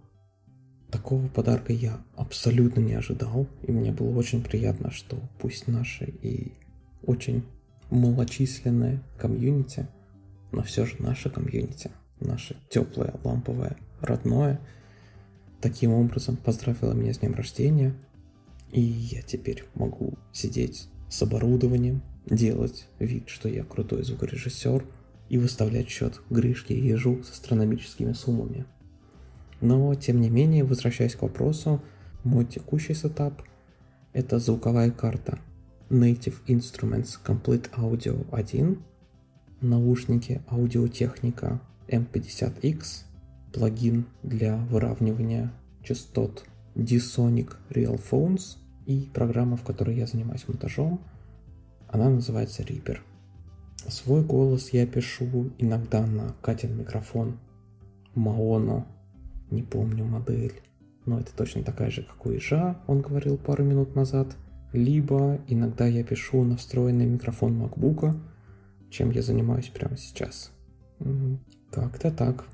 [0.90, 6.52] такого подарка я абсолютно не ожидал, и мне было очень приятно, что пусть наши и
[7.02, 7.44] очень
[7.90, 9.88] малочисленное комьюнити,
[10.52, 14.60] но все же наше комьюнити, наше теплое, ламповое, родное,
[15.60, 17.94] таким образом поздравило меня с днем рождения,
[18.72, 24.84] и я теперь могу сидеть с оборудованием, делать вид, что я крутой звукорежиссер,
[25.28, 28.66] и выставлять счет Гришке и Ежу с астрономическими суммами.
[29.60, 31.80] Но, тем не менее, возвращаясь к вопросу,
[32.24, 33.42] мой текущий сетап–
[34.12, 35.38] это звуковая карта
[35.88, 38.82] Native Instruments Complete Audio 1,
[39.60, 43.04] наушники аудиотехника M50X,
[43.52, 46.44] плагин для выравнивания частот
[46.74, 51.00] D-Sonic Real Phones и программа, в которой я занимаюсь монтажом,
[51.88, 52.98] она называется Reaper.
[53.88, 57.38] Свой голос я пишу иногда на Катин микрофон
[58.14, 58.86] Маоно,
[59.50, 60.60] не помню модель,
[61.06, 64.36] но это точно такая же, как у Ижа, он говорил пару минут назад.
[64.72, 68.16] Либо иногда я пишу на встроенный микрофон MacBook,
[68.90, 70.50] чем я занимаюсь прямо сейчас.
[71.70, 72.44] Как-то так.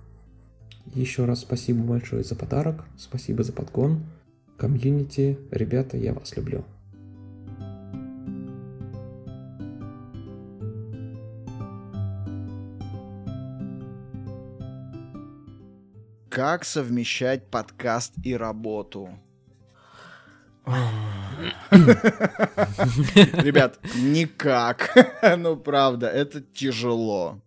[0.94, 4.04] Еще раз спасибо большое за подарок, спасибо за подгон.
[4.56, 6.64] Комьюнити, ребята, я вас люблю.
[16.30, 19.08] Как совмещать подкаст и работу?
[23.42, 24.90] Ребят, никак.
[25.38, 27.40] Ну, правда, это тяжело.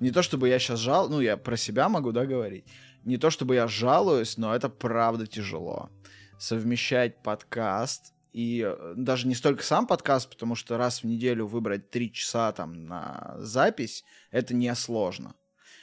[0.00, 2.64] Не то чтобы я сейчас жал, ну, я про себя могу, да, говорить.
[3.04, 5.90] Не то чтобы я жалуюсь, но это правда тяжело.
[6.38, 11.90] Совмещать подкаст и э, даже не столько сам подкаст, потому что раз в неделю выбрать
[11.90, 15.34] три часа там на запись, это не сложно.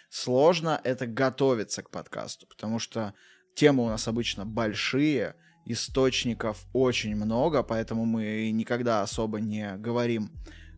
[0.09, 3.13] Сложно это готовиться к подкасту, потому что
[3.55, 5.35] темы у нас обычно большие,
[5.69, 10.31] источников очень много, поэтому мы никогда особо не говорим,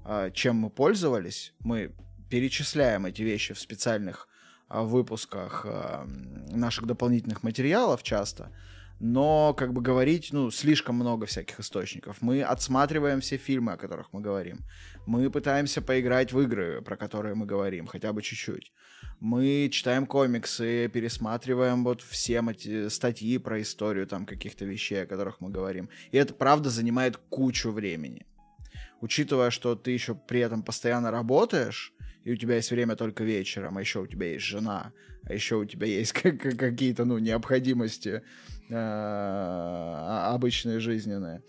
[0.03, 1.53] а, чем мы пользовались.
[1.59, 1.93] Мы
[2.29, 4.27] перечисляем эти вещи в специальных
[4.67, 6.05] а, выпусках а,
[6.51, 8.51] наших дополнительных материалов часто,
[9.03, 12.21] но, как бы говорить, ну, слишком много всяких источников.
[12.21, 14.59] Мы отсматриваем все фильмы, о которых мы говорим.
[15.07, 18.71] Мы пытаемся поиграть в игры, про которые мы говорим, хотя бы чуть-чуть.
[19.19, 22.43] Мы читаем комиксы, пересматриваем вот все
[22.89, 25.89] статьи про историю там каких-то вещей, о которых мы говорим.
[26.11, 28.27] И это, правда, занимает кучу времени.
[29.01, 31.91] Учитывая, что ты еще при этом постоянно работаешь,
[32.23, 35.55] и у тебя есть время только вечером, а еще у тебя есть жена, а еще
[35.55, 38.21] у тебя есть какие-то, ну, необходимости
[38.71, 41.43] обычные жизненные.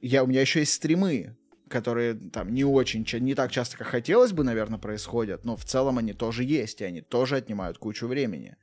[0.00, 1.36] Я, у меня еще есть стримы,
[1.68, 5.98] которые там не очень, не так часто, как хотелось бы, наверное, происходят, но в целом
[5.98, 8.56] они тоже есть, и они тоже отнимают кучу времени.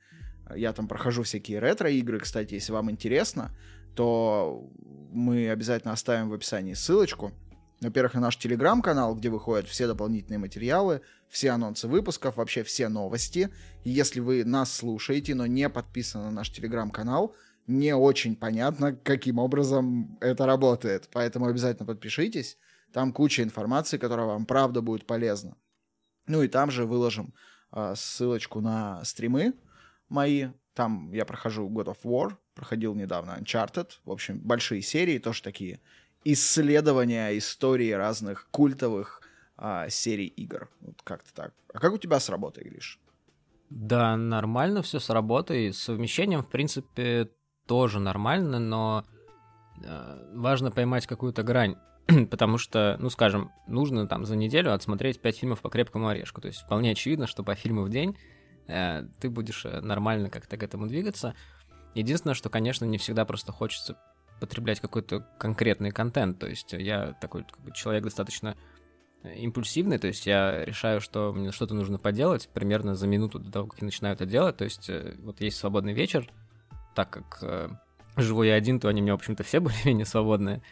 [0.54, 3.54] Я там прохожу всякие ретро-игры, кстати, если вам интересно,
[3.94, 4.70] то
[5.12, 7.32] мы обязательно оставим в описании ссылочку
[7.80, 13.50] во-первых, на наш телеграм-канал, где выходят все дополнительные материалы, все анонсы выпусков, вообще все новости.
[13.84, 17.34] Если вы нас слушаете, но не подписаны на наш телеграм-канал,
[17.66, 21.08] не очень понятно, каким образом это работает.
[21.12, 22.58] Поэтому обязательно подпишитесь.
[22.92, 25.56] Там куча информации, которая вам правда будет полезна.
[26.26, 27.34] Ну и там же выложим
[27.72, 29.54] э, ссылочку на стримы
[30.08, 30.48] мои.
[30.74, 33.90] Там я прохожу God of War, проходил недавно Uncharted.
[34.04, 35.80] В общем, большие серии, тоже такие
[36.24, 39.22] исследования истории разных культовых
[39.56, 40.68] а, серий игр.
[40.80, 41.54] Вот как-то так.
[41.72, 42.98] А как у тебя с работой, Гриш?
[43.70, 45.72] Да, нормально все с работой.
[45.72, 47.30] С совмещением, в принципе,
[47.66, 49.04] тоже нормально, но
[49.82, 51.76] э, важно поймать какую-то грань.
[52.30, 56.40] Потому что, ну, скажем, нужно там за неделю отсмотреть 5 фильмов по крепкому орешку.
[56.40, 58.16] То есть вполне очевидно, что по фильму в день
[58.68, 61.34] э, ты будешь э, нормально как-то к этому двигаться.
[61.94, 63.96] Единственное, что, конечно, не всегда просто хочется
[64.38, 66.38] потреблять какой-то конкретный контент.
[66.38, 68.54] То есть я такой как бы, человек достаточно
[69.34, 73.68] импульсивный, то есть я решаю, что мне что-то нужно поделать примерно за минуту до того,
[73.68, 74.56] как я начинаю это делать.
[74.56, 76.30] То есть э, вот есть свободный вечер,
[76.94, 77.68] так как э,
[78.16, 80.62] живу я один, то они меня, в общем-то, все более-менее свободные,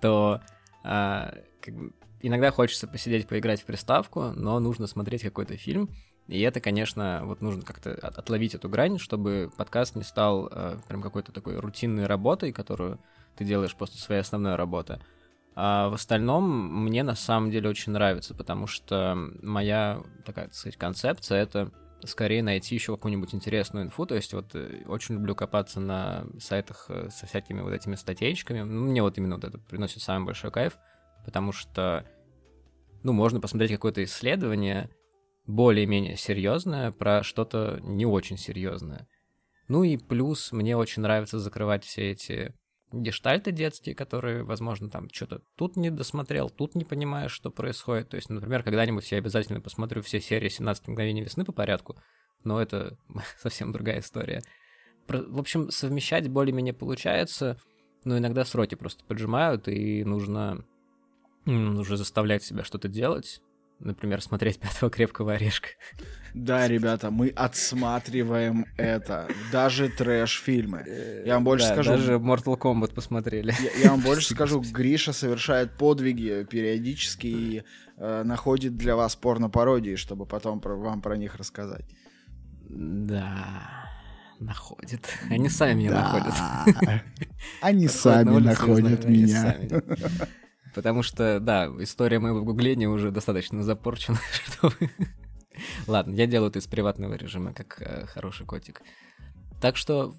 [0.00, 0.40] то
[0.84, 5.90] э, как бы, иногда хочется посидеть, поиграть в приставку, но нужно смотреть какой-то фильм,
[6.26, 11.02] и это, конечно, вот нужно как-то отловить эту грань, чтобы подкаст не стал э, прям
[11.02, 12.98] какой-то такой рутинной работой, которую
[13.36, 15.00] ты делаешь после своей основной работы.
[15.56, 20.76] А в остальном мне на самом деле очень нравится, потому что моя такая, так сказать,
[20.76, 21.70] концепция это
[22.04, 24.04] скорее найти еще какую-нибудь интересную инфу.
[24.06, 28.60] То есть вот э, очень люблю копаться на сайтах э, со всякими вот этими статейками.
[28.60, 30.76] Ну, мне вот именно вот это приносит самый большой кайф,
[31.24, 32.04] потому что,
[33.02, 34.90] ну, можно посмотреть какое-то исследование,
[35.46, 39.06] более-менее серьезное про что-то не очень серьезное.
[39.68, 42.54] Ну и плюс мне очень нравится закрывать все эти
[42.92, 48.10] гештальты детские, которые, возможно, там что-то тут не досмотрел, тут не понимаешь, что происходит.
[48.10, 51.96] То есть, например, когда-нибудь я обязательно посмотрю все серии 17 мгновений весны по порядку,
[52.44, 52.96] но это
[53.38, 54.42] совсем другая история.
[55.06, 57.58] В общем, совмещать более-менее получается,
[58.04, 60.64] но иногда сроки просто поджимают, и нужно
[61.46, 63.42] уже заставлять себя что-то делать
[63.80, 65.68] например, смотреть пятого крепкого орешка.
[66.34, 69.28] Да, ребята, мы отсматриваем это.
[69.52, 70.84] Даже трэш-фильмы.
[71.24, 71.90] Я вам больше да, скажу...
[71.90, 73.54] Даже Mortal Kombat посмотрели.
[73.60, 77.62] Я, я вам больше скажу, Гриша совершает подвиги периодически и
[77.98, 81.84] э, находит для вас порно-пародии, чтобы потом про, вам про них рассказать.
[82.68, 83.88] Да,
[84.40, 85.06] находит.
[85.30, 87.02] Они сами меня находят.
[87.60, 89.56] Они сами находят меня.
[90.74, 94.90] Потому что, да, история моего гугления уже достаточно запорчена, чтобы...
[95.86, 98.82] Ладно, я делаю это из приватного режима, как э, хороший котик.
[99.60, 100.14] Так что,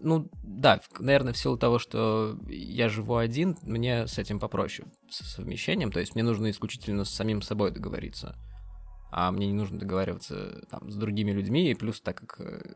[0.00, 5.24] ну, да, наверное, в силу того, что я живу один, мне с этим попроще, с
[5.34, 5.92] совмещением.
[5.92, 8.36] То есть мне нужно исключительно с самим собой договориться.
[9.12, 12.74] а мне не нужно договариваться там с другими людьми, и плюс так как э,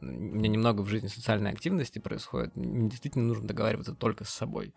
[0.00, 4.74] у меня немного в жизни социальной активности происходит, мне действительно нужно договариваться только с собой.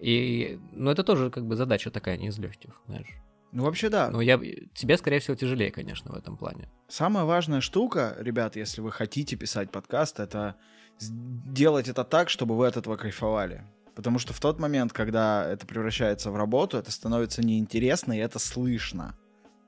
[0.00, 3.08] И, ну, это тоже как бы задача такая не из легких, знаешь.
[3.52, 4.10] Ну, вообще, да.
[4.10, 4.40] Но я,
[4.72, 6.70] тебе, скорее всего, тяжелее, конечно, в этом плане.
[6.88, 10.56] Самая важная штука, ребят, если вы хотите писать подкаст, это
[10.98, 13.66] сделать это так, чтобы вы от этого кайфовали.
[13.94, 18.38] Потому что в тот момент, когда это превращается в работу, это становится неинтересно, и это
[18.38, 19.18] слышно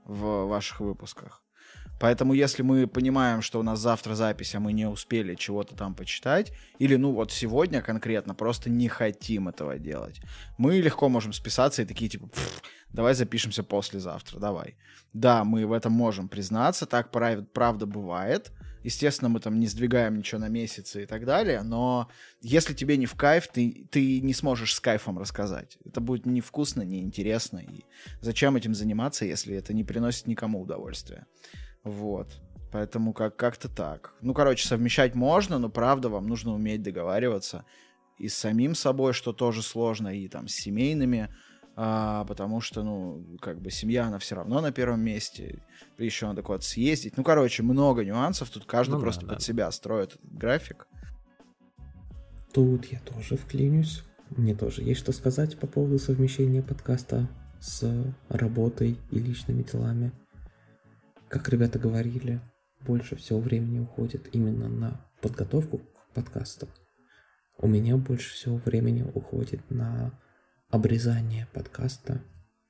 [0.07, 1.44] в ваших выпусках.
[2.01, 5.95] Поэтому если мы понимаем, что у нас завтра запись, а мы не успели чего-то там
[5.95, 10.21] почитать, или ну вот сегодня конкретно просто не хотим этого делать,
[10.59, 12.29] мы легко можем списаться и такие типа,
[12.93, 14.77] давай запишемся послезавтра, давай.
[15.13, 18.53] Да, мы в этом можем признаться, так правда бывает,
[18.85, 22.11] Естественно, мы там не сдвигаем ничего на месяцы и так далее, но
[22.43, 25.79] если тебе не в кайф, ты, ты не сможешь с кайфом рассказать.
[25.87, 27.61] Это будет невкусно, неинтересно.
[27.61, 27.85] И
[28.21, 31.27] зачем этим заниматься, если это не приносит никому удовольствия?
[31.85, 32.29] Вот.
[32.73, 34.15] Поэтому как- как-то так.
[34.21, 37.65] Ну, короче, совмещать можно, но правда вам нужно уметь договариваться
[38.19, 41.29] и с самим собой, что тоже сложно, и там с семейными
[41.77, 45.61] а, потому что, ну, как бы семья, она все равно на первом месте,
[45.99, 47.17] еще надо куда-то съездить.
[47.17, 49.45] Ну, короче, много нюансов, тут каждый ну, просто да, под да.
[49.45, 50.87] себя строит этот график.
[52.53, 54.05] Тут я тоже вклинюсь.
[54.31, 57.29] Мне тоже есть что сказать по поводу совмещения подкаста
[57.61, 57.85] с
[58.29, 60.13] работой и личными делами.
[61.35, 62.41] Как ребята говорили,
[62.87, 66.69] больше всего времени уходит именно на подготовку к подкасту.
[67.59, 70.17] У меня больше всего времени уходит на
[70.71, 72.23] обрезание подкаста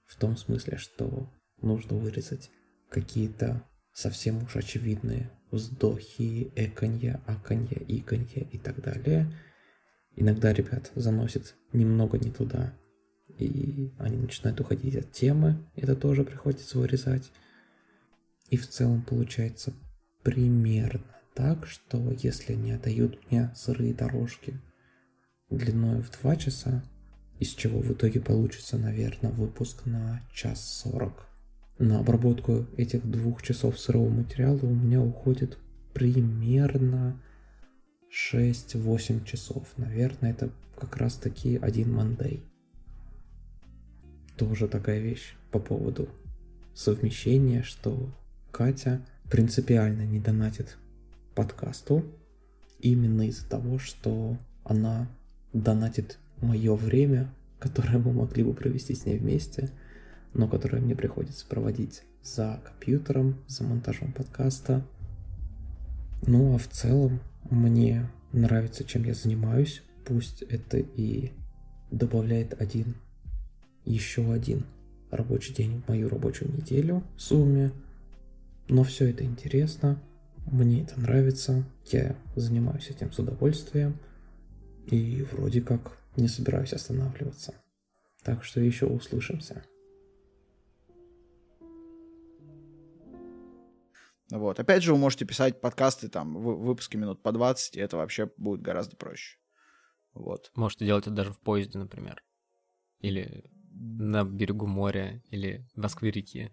[0.07, 2.51] в том смысле, что нужно вырезать
[2.89, 3.63] какие-то
[3.93, 9.31] совсем уж очевидные вздохи, эканье, аканье, иканье и так далее.
[10.17, 12.73] Иногда ребят заносит немного не туда,
[13.39, 17.31] и они начинают уходить от темы, это тоже приходится вырезать.
[18.55, 19.75] И в целом получается
[20.23, 21.03] примерно
[21.35, 24.61] так, что если не отдают мне сырые дорожки
[25.51, 26.85] длиной в 2 часа,
[27.41, 31.27] из чего в итоге получится, наверное, выпуск на час сорок.
[31.81, 35.59] На обработку этих двух часов сырого материала у меня уходит
[35.93, 37.21] примерно
[38.33, 39.67] 6-8 часов.
[39.77, 42.45] Наверное, это как раз таки один мандей.
[44.37, 46.09] Тоже такая вещь по поводу
[46.73, 48.15] совмещения, что
[48.55, 50.79] Катя принципиально не донатит
[51.35, 52.05] подкасту
[52.79, 55.09] именно из-за того, что она
[55.53, 57.29] донатит мое время,
[57.59, 59.71] которое мы могли бы провести с ней вместе,
[60.35, 64.87] но которое мне приходится проводить за компьютером, за монтажом подкаста.
[66.25, 67.19] Ну а в целом
[67.51, 71.33] мне нравится, чем я занимаюсь, пусть это и
[71.91, 72.95] добавляет один,
[73.85, 74.65] еще один
[75.11, 77.73] рабочий день в мою рабочую неделю в сумме,
[78.69, 80.03] но все это интересно,
[80.47, 83.99] мне это нравится, я занимаюсь этим с удовольствием,
[84.87, 87.55] и вроде как не собираюсь останавливаться.
[88.23, 89.65] Так что еще услышимся.
[94.31, 94.59] Вот.
[94.59, 98.63] Опять же, вы можете писать подкасты, там, выпуски минут по 20, и это вообще будет
[98.63, 99.39] гораздо проще.
[100.15, 100.51] Вот.
[100.55, 102.25] Можете делать это даже в поезде, например.
[103.01, 106.53] Или на берегу моря, или в Москве-реки.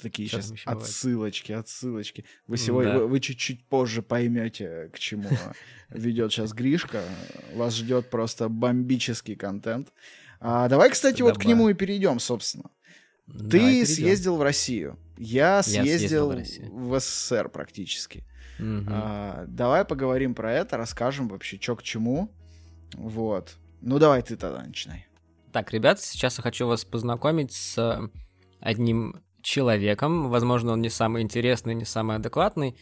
[0.00, 2.24] Такие сейчас, сейчас отсылочки, отсылочки.
[2.46, 2.98] Вы сегодня, да.
[3.00, 5.28] вы, вы чуть-чуть позже поймете, к чему
[5.90, 7.02] ведет сейчас Гришка.
[7.54, 9.92] Вас ждет просто бомбический контент.
[10.40, 12.70] А, давай, кстати, вот к нему и перейдем, собственно.
[13.26, 14.98] Ты съездил в Россию.
[15.16, 18.24] Я съездил, Я съездил в, в СССР практически.
[18.58, 18.84] Угу.
[18.88, 22.30] А, давай поговорим про это, расскажем вообще, что к чему.
[22.94, 23.56] Вот.
[23.80, 25.06] Ну, давай ты тогда начинай.
[25.52, 28.10] Так, ребят, сейчас я хочу вас познакомить с
[28.60, 30.28] одним человеком.
[30.30, 32.76] Возможно, он не самый интересный, не самый адекватный,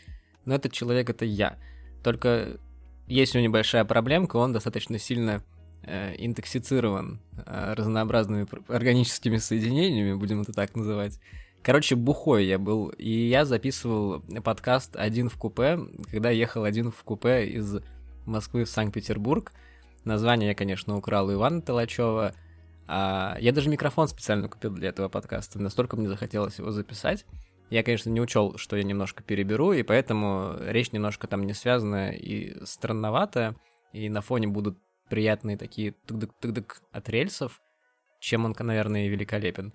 [0.45, 1.59] но этот человек это я.
[2.03, 2.59] Только
[3.07, 5.43] есть у него небольшая проблемка, он достаточно сильно
[5.83, 11.19] э, интоксицирован э, разнообразными органическими соединениями, будем это так называть.
[11.63, 15.79] Короче, бухой я был, и я записывал подкаст «Один в купе»,
[16.11, 17.77] когда ехал один в купе из
[18.25, 19.53] Москвы в Санкт-Петербург.
[20.05, 22.35] Название я, конечно, украл у Ивана Толачева,
[22.87, 27.25] а, я даже микрофон специально купил для этого подкаста, настолько мне захотелось его записать.
[27.71, 32.13] Я, конечно, не учел, что я немножко переберу, и поэтому речь немножко там не связанная
[32.13, 33.57] и странноватая,
[33.93, 34.79] и на фоне будут
[35.09, 37.61] приятные такие тык-дык-тык-дык от рельсов,
[38.21, 39.75] чем он, наверное, и великолепен.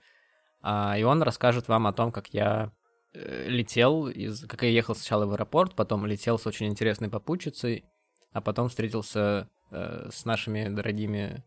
[0.61, 2.71] А, и он расскажет вам о том, как я
[3.13, 7.85] э, летел, из, как я ехал сначала в аэропорт, потом летел с очень интересной попутчицей,
[8.31, 11.43] а потом встретился э, с нашими дорогими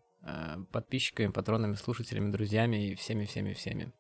[0.70, 3.92] подписчиками, патронами, слушателями, друзьями и всеми-всеми-всеми.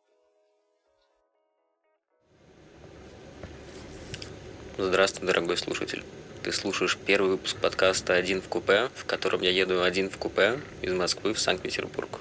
[4.78, 6.02] Здравствуй, дорогой слушатель.
[6.42, 10.58] Ты слушаешь первый выпуск подкаста «Один в купе», в котором я еду один в купе
[10.80, 12.20] из Москвы в Санкт-Петербург.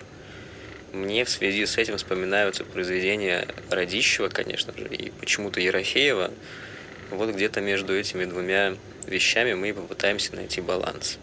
[0.91, 6.31] Мне в связи с этим вспоминаются произведения Радищева, конечно же, и почему-то Ерофеева.
[7.11, 8.75] Вот где-то между этими двумя
[9.05, 11.17] вещами мы попытаемся найти баланс.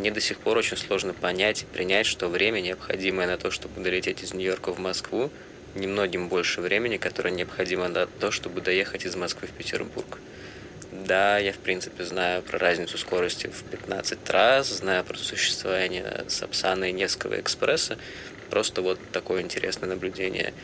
[0.00, 3.82] Мне до сих пор очень сложно понять и принять, что время, необходимое на то, чтобы
[3.82, 5.30] долететь из Нью-Йорка в Москву,
[5.74, 10.16] немногим больше времени, которое необходимо на то, чтобы доехать из Москвы в Петербург.
[10.90, 16.88] Да, я в принципе знаю про разницу скорости в 15 раз, знаю про существование Сапсана
[16.88, 17.98] и Невского экспресса.
[18.48, 20.54] Просто вот такое интересное наблюдение.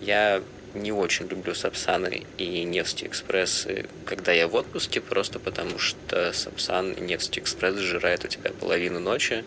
[0.00, 0.42] Я
[0.76, 3.66] не очень люблю Сапсаны и Невский экспресс,
[4.04, 9.00] когда я в отпуске, просто потому что Сапсан и Невский экспресс сжирает у тебя половину
[9.00, 9.44] ночи,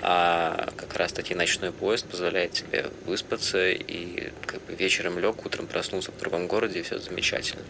[0.00, 5.66] а как раз таки ночной поезд позволяет тебе выспаться и как бы вечером лег, утром
[5.66, 7.62] проснулся в другом городе, и все замечательно.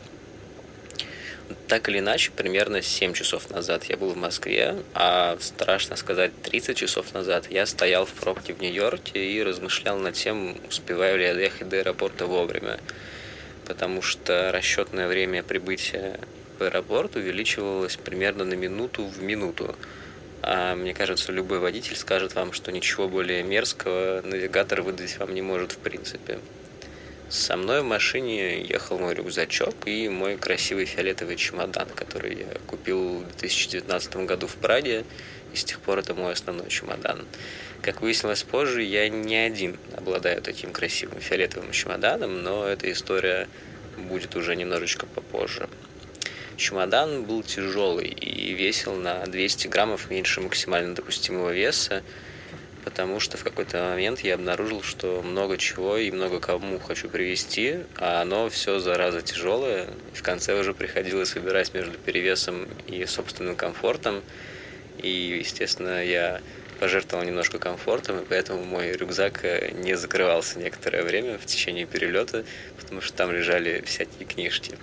[1.67, 6.77] Так или иначе, примерно 7 часов назад я был в Москве, а страшно сказать, 30
[6.77, 11.35] часов назад я стоял в пробке в Нью-Йорке и размышлял над тем, успеваю ли я
[11.35, 12.79] доехать до аэропорта вовремя.
[13.67, 16.19] Потому что расчетное время прибытия
[16.59, 19.75] в аэропорт увеличивалось примерно на минуту в минуту.
[20.43, 25.43] А мне кажется, любой водитель скажет вам, что ничего более мерзкого навигатор выдать вам не
[25.43, 26.39] может в принципе.
[27.31, 33.19] Со мной в машине ехал мой рюкзачок и мой красивый фиолетовый чемодан, который я купил
[33.19, 35.05] в 2019 году в Праге,
[35.53, 37.27] и с тех пор это мой основной чемодан.
[37.83, 43.47] Как выяснилось позже, я не один обладаю таким красивым фиолетовым чемоданом, но эта история
[43.99, 45.69] будет уже немножечко попозже.
[46.57, 52.03] Чемодан был тяжелый и весил на 200 граммов меньше максимально допустимого веса,
[52.89, 57.81] потому что в какой-то момент я обнаружил, что много чего и много кому хочу привезти,
[57.97, 59.89] а оно все зараза тяжелое.
[60.15, 64.23] В конце уже приходилось выбирать между перевесом и собственным комфортом.
[65.03, 66.41] И, естественно, я
[66.81, 72.47] пожертвовал немножко комфортом, и поэтому мой рюкзак э, не закрывался некоторое время в течение перелета,
[72.81, 74.79] потому что там лежали всякие книжки.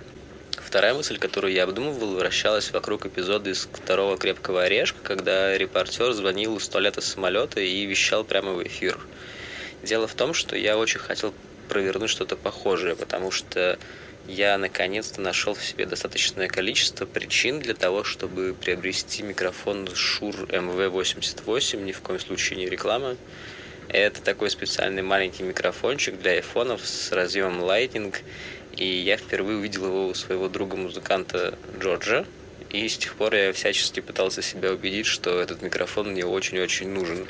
[0.76, 6.58] Вторая мысль, которую я обдумывал, вращалась вокруг эпизода из второго «Крепкого орешка», когда репортер звонил
[6.58, 8.98] из туалета самолета и вещал прямо в эфир.
[9.82, 11.32] Дело в том, что я очень хотел
[11.70, 13.78] провернуть что-то похожее, потому что
[14.28, 21.84] я наконец-то нашел в себе достаточное количество причин для того, чтобы приобрести микрофон Shure MV88,
[21.84, 23.16] ни в коем случае не реклама.
[23.88, 28.14] Это такой специальный маленький микрофончик для айфонов с разъемом Lightning,
[28.76, 32.26] и я впервые увидел его у своего друга-музыканта Джорджа.
[32.70, 37.26] И с тех пор я всячески пытался себя убедить, что этот микрофон мне очень-очень нужен.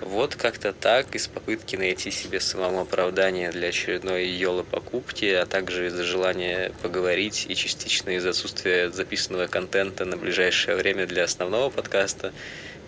[0.00, 5.86] Вот как-то так, из попытки найти себе самому оправдание для очередной йолы покупки, а также
[5.86, 12.32] из-за желания поговорить и частично из-за отсутствия записанного контента на ближайшее время для основного подкаста,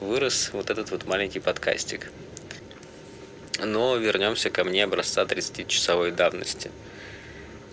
[0.00, 2.10] вырос вот этот вот маленький подкастик.
[3.64, 6.70] Но вернемся ко мне образца 30-часовой давности–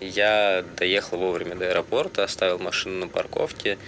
[0.00, 3.78] я доехал вовремя до аэропорта, оставил машину на парковке,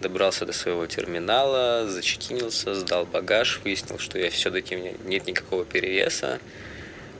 [0.00, 6.40] добрался до своего терминала, зачекинился, сдал багаж, выяснил, что я все-таки у нет никакого перевеса,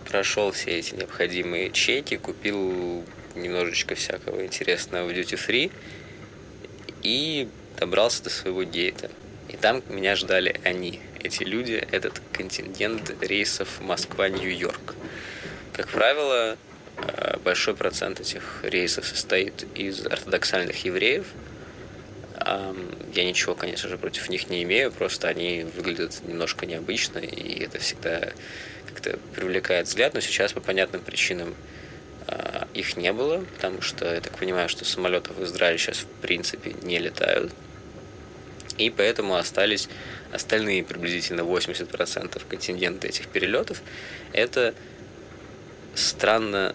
[0.09, 5.72] прошел все эти необходимые чеки, купил немножечко всякого интересного в duty free
[7.03, 9.11] и добрался до своего гейта.
[9.49, 14.94] И там меня ждали они, эти люди, этот контингент рейсов Москва-Нью-Йорк.
[15.72, 16.57] Как правило,
[17.44, 21.26] большой процент этих рейсов состоит из ортодоксальных евреев.
[23.14, 27.78] Я ничего, конечно же, против них не имею, просто они выглядят немножко необычно, и это
[27.78, 28.32] всегда
[28.88, 31.55] как-то привлекает взгляд, но сейчас по понятным причинам
[32.26, 36.07] э, их не было, потому что я так понимаю, что самолетов в Израиле сейчас в
[36.07, 37.53] принципе не летают.
[38.76, 39.88] И поэтому остались
[40.32, 43.82] остальные приблизительно 80% контингента этих перелетов.
[44.32, 44.74] Это
[45.95, 46.74] странно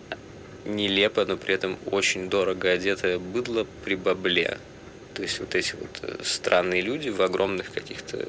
[0.66, 4.58] нелепо, но при этом очень дорого одетое быдло при бабле.
[5.14, 8.28] То есть вот эти вот э, странные люди в огромных каких-то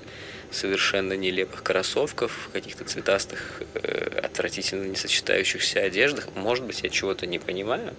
[0.50, 6.28] совершенно нелепых кроссовках, в каких-то цветастых, э, отвратительно не сочетающихся одеждах.
[6.34, 7.94] Может быть, я чего-то не понимаю,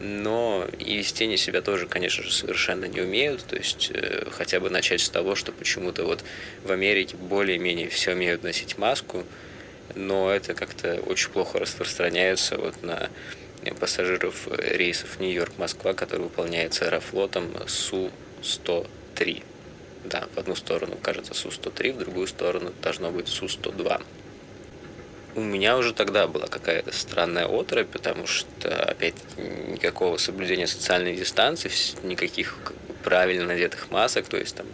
[0.00, 3.44] но и вести они себя тоже, конечно же, совершенно не умеют.
[3.44, 6.22] То есть э, хотя бы начать с того, что почему-то вот
[6.64, 9.24] в Америке более-менее все умеют носить маску,
[9.94, 13.08] но это как-то очень плохо распространяется вот на
[13.80, 19.42] пассажиров рейсов Нью-Йорк-Москва, который выполняется аэрофлотом Су-103.
[20.04, 24.02] Да, в одну сторону кажется Су-103, в другую сторону должно быть Су-102.
[25.38, 31.70] у меня уже тогда была какая-то странная отрыв, потому что, опять, никакого соблюдения социальной дистанции,
[32.02, 32.56] никаких
[33.04, 34.66] правильно надетых масок, то есть там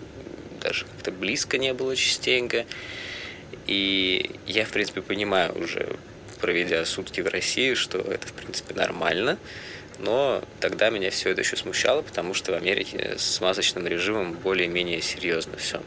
[0.61, 2.65] даже как-то близко не было частенько.
[3.67, 5.97] И я, в принципе, понимаю уже,
[6.41, 9.39] проведя сутки в России, что это, в принципе, нормально.
[9.99, 15.01] Но тогда меня все это еще смущало, потому что в Америке с масочным режимом более-менее
[15.01, 15.83] серьезно все.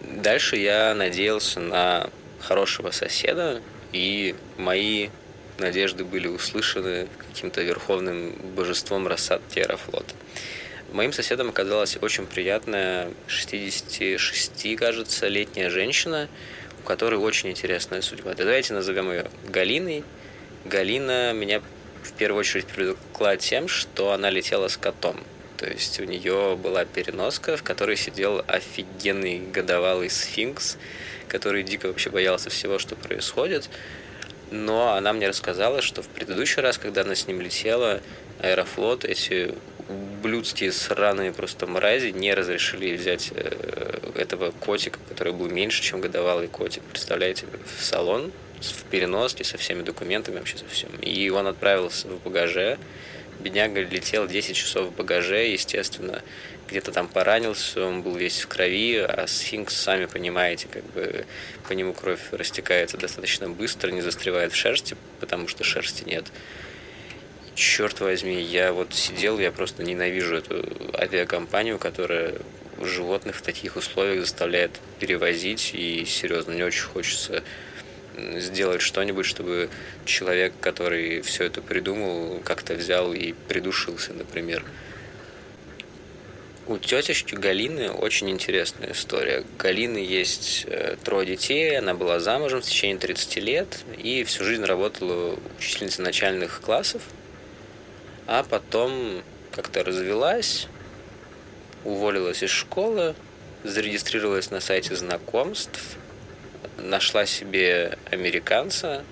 [0.00, 5.08] Дальше я надеялся на хорошего соседа, и мои
[5.58, 10.14] надежды были услышаны каким-то верховным божеством Рассад Терафлота.
[10.92, 16.28] Моим соседом оказалась очень приятная 66, кажется, летняя женщина,
[16.80, 18.34] у которой очень интересная судьба.
[18.34, 20.04] Давайте назовем ее Галиной.
[20.64, 21.60] Галина меня
[22.02, 25.20] в первую очередь привлекла тем, что она летела с котом.
[25.56, 30.76] То есть у нее была переноска, в которой сидел офигенный годовалый сфинкс,
[31.28, 33.68] который дико вообще боялся всего, что происходит.
[34.50, 38.00] Но она мне рассказала, что в предыдущий раз, когда она с ним летела,
[38.40, 39.54] Аэрофлот, эти
[39.88, 46.48] ублюдские сраные просто мрази не разрешили взять э, этого котика, который был меньше, чем годовалый
[46.48, 46.82] котик.
[46.84, 47.46] Представляете,
[47.78, 50.90] в салон в переноске со всеми документами, вообще со всем.
[51.02, 52.78] И он отправился в багаже.
[53.40, 56.22] Бедняга летел 10 часов в багаже, естественно,
[56.68, 61.26] где-то там поранился, он был весь в крови, а сфинкс, сами понимаете, как бы
[61.68, 66.26] по нему кровь растекается достаточно быстро, не застревает в шерсти, потому что шерсти нет.
[67.54, 72.34] Черт возьми, я вот сидел, я просто ненавижу эту авиакомпанию, которая
[72.80, 77.44] животных в таких условиях заставляет перевозить, и серьезно, мне очень хочется
[78.36, 79.70] сделать что-нибудь, чтобы
[80.04, 84.64] человек, который все это придумал, как-то взял и придушился, например.
[86.66, 89.44] У тетечки Галины очень интересная история.
[89.58, 94.64] Галины есть э, трое детей, она была замужем в течение 30 лет и всю жизнь
[94.64, 97.02] работала учительницей начальных классов,
[98.26, 100.68] а потом как-то развелась,
[101.84, 103.14] уволилась из школы,
[103.62, 105.96] зарегистрировалась на сайте знакомств,
[106.78, 109.04] нашла себе американца,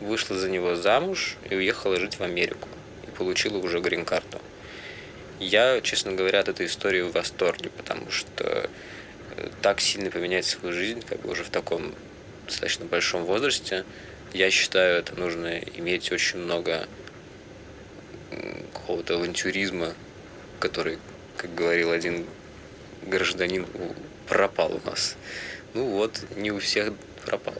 [0.00, 2.68] вышла за него замуж и уехала жить в Америку.
[3.06, 4.40] И получила уже грин-карту.
[5.38, 8.70] Я, честно говоря, от этой истории в восторге, потому что
[9.36, 11.94] э, так сильно поменять свою жизнь, как бы уже в таком
[12.46, 13.84] достаточно большом возрасте,
[14.32, 16.88] я считаю, это нужно иметь очень много
[18.72, 19.94] какого-то авантюризма,
[20.58, 20.98] который,
[21.36, 22.26] как говорил один
[23.02, 23.66] гражданин,
[24.28, 25.16] пропал у нас.
[25.74, 26.92] Ну вот, не у всех
[27.24, 27.54] пропал.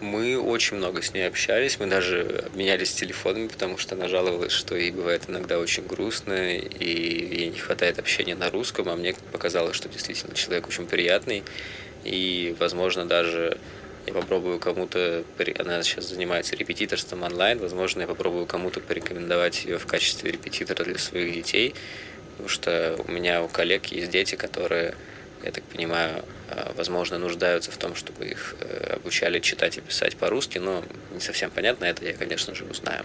[0.00, 4.74] Мы очень много с ней общались, мы даже обменялись телефонами, потому что она жаловалась, что
[4.74, 9.76] ей бывает иногда очень грустно, и ей не хватает общения на русском, а мне показалось,
[9.76, 11.44] что действительно человек очень приятный,
[12.02, 13.58] и, возможно, даже
[14.06, 15.24] я попробую кому-то,
[15.58, 20.98] она сейчас занимается репетиторством онлайн, возможно, я попробую кому-то порекомендовать ее в качестве репетитора для
[20.98, 21.74] своих детей,
[22.32, 24.94] потому что у меня у коллег есть дети, которые
[25.42, 30.16] я так понимаю, э, возможно, нуждаются в том, чтобы их э, обучали читать и писать
[30.16, 33.04] по-русски, но не совсем понятно, это я, конечно же, узнаю.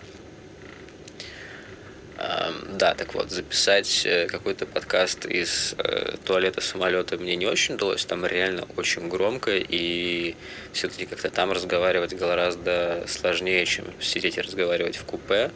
[2.17, 5.75] Да, так вот, записать э, какой-то подкаст из
[6.23, 10.35] туалета самолета мне не очень удалось, там реально очень громко, и
[10.71, 15.51] все-таки как-то там разговаривать гораздо сложнее, чем сидеть и разговаривать в купе.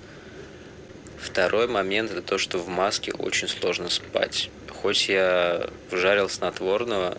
[1.17, 4.49] Второй момент это то, что в маске очень сложно спать
[4.81, 7.17] хоть я вжарил снотворного,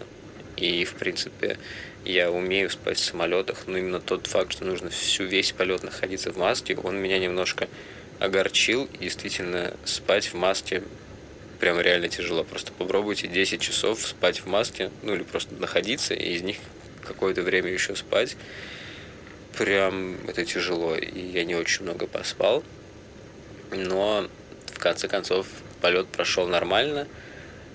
[0.57, 1.59] и, в принципе,
[2.05, 6.33] я умею спать в самолетах, но именно тот факт, что нужно всю весь полет находиться
[6.33, 7.69] в маске, он меня немножко
[8.21, 8.89] огорчил.
[9.01, 10.83] Действительно, спать в маске
[11.59, 12.45] прям реально тяжело.
[12.45, 16.59] Просто попробуйте 10 часов спать в маске, ну или просто находиться, и из них
[17.03, 18.37] какое-то время еще спать.
[19.59, 22.63] Прям это тяжело, и я не очень много поспал.
[23.73, 24.29] Но
[24.67, 25.47] в конце концов
[25.81, 27.09] полет прошел нормально–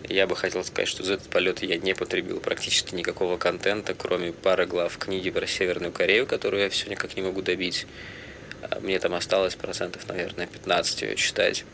[0.09, 4.31] я бы хотел сказать, что за этот полет я не потребил практически никакого контента, кроме
[4.31, 7.87] пары глав книги про Северную Корею, которую я все никак не могу добить.
[8.69, 11.65] А мне там осталось процентов, наверное, 15 ее читать.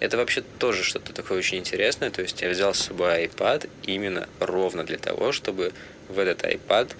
[0.00, 2.10] Это вообще тоже что-то такое очень интересное.
[2.10, 5.72] То есть я взял с собой iPad именно ровно для того, чтобы
[6.08, 6.92] в этот iPad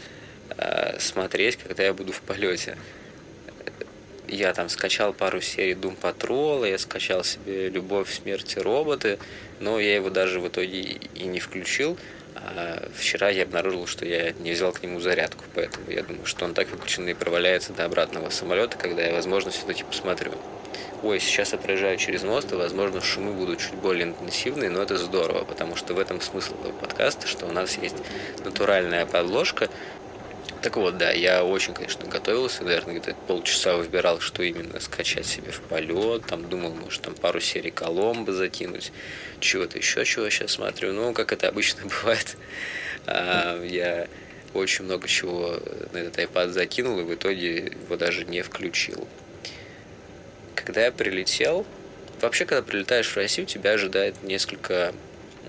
[0.57, 2.77] э, смотреть, когда я буду в полете
[4.29, 9.19] я там скачал пару серий Doom Patrol, я скачал себе Любовь, смерти, роботы,
[9.61, 11.99] но я его даже в итоге и не включил.
[12.49, 16.45] А вчера я обнаружил, что я не взял к нему зарядку, поэтому я думаю, что
[16.45, 20.33] он так выключен и проваляется до обратного самолета, когда я, возможно, все-таки посмотрю.
[21.03, 24.97] Ой, сейчас я проезжаю через мост, и, возможно, шумы будут чуть более интенсивные, но это
[24.97, 27.97] здорово, потому что в этом смысл этого подкаста, что у нас есть
[28.45, 29.69] натуральная подложка,
[30.67, 35.53] Так вот, да, я очень, конечно, готовился, наверное, где-то полчаса выбирал, что именно скачать себе
[35.53, 38.91] в полет, там думал, может, там пару серий Коломбо закинуть,
[39.39, 40.93] чего-то еще, чего сейчас смотрю.
[40.93, 42.37] Ну, как это обычно бывает,
[43.07, 44.09] а, я
[44.55, 45.57] очень много чего
[45.93, 49.07] на этот iPad закинул, и в итоге его даже не включил.
[50.57, 51.65] Когда я прилетел,
[52.21, 54.93] вообще, когда прилетаешь в Россию, тебя ожидает несколько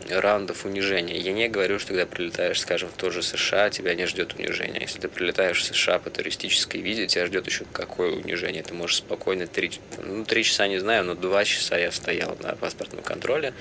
[0.10, 1.18] раундов унижения.
[1.18, 4.80] Я не говорю, что когда прилетаешь, скажем, в тот же США, тебя не ждет унижения.
[4.80, 8.64] Если ты прилетаешь в США по туристической визе, тебя ждет еще какое унижение.
[8.64, 9.72] Ты можешь спокойно три,
[10.04, 13.54] ну, три часа не знаю, но два часа я стоял на паспортном контроле.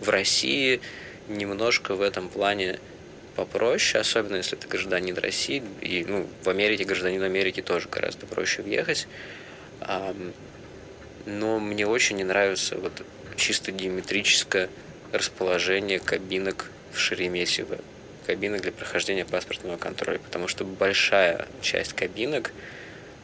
[0.00, 0.80] В России
[1.28, 2.78] немножко в этом плане
[3.36, 8.62] попроще, особенно если ты гражданин России, и ну, в Америке гражданин Америки тоже гораздо проще
[8.62, 9.08] въехать.
[11.24, 13.04] Но мне очень не нравится вот
[13.36, 14.68] чисто геометрическое
[15.12, 17.78] расположение кабинок в Шереметьево,
[18.26, 22.52] кабинок для прохождения паспортного контроля, потому что большая часть кабинок,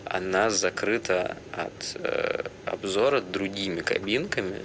[0.04, 4.62] она закрыта от э, обзора другими кабинками,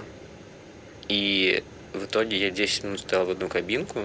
[1.08, 1.62] и
[1.92, 4.00] в итоге я 10 минут стоял в одну кабинку,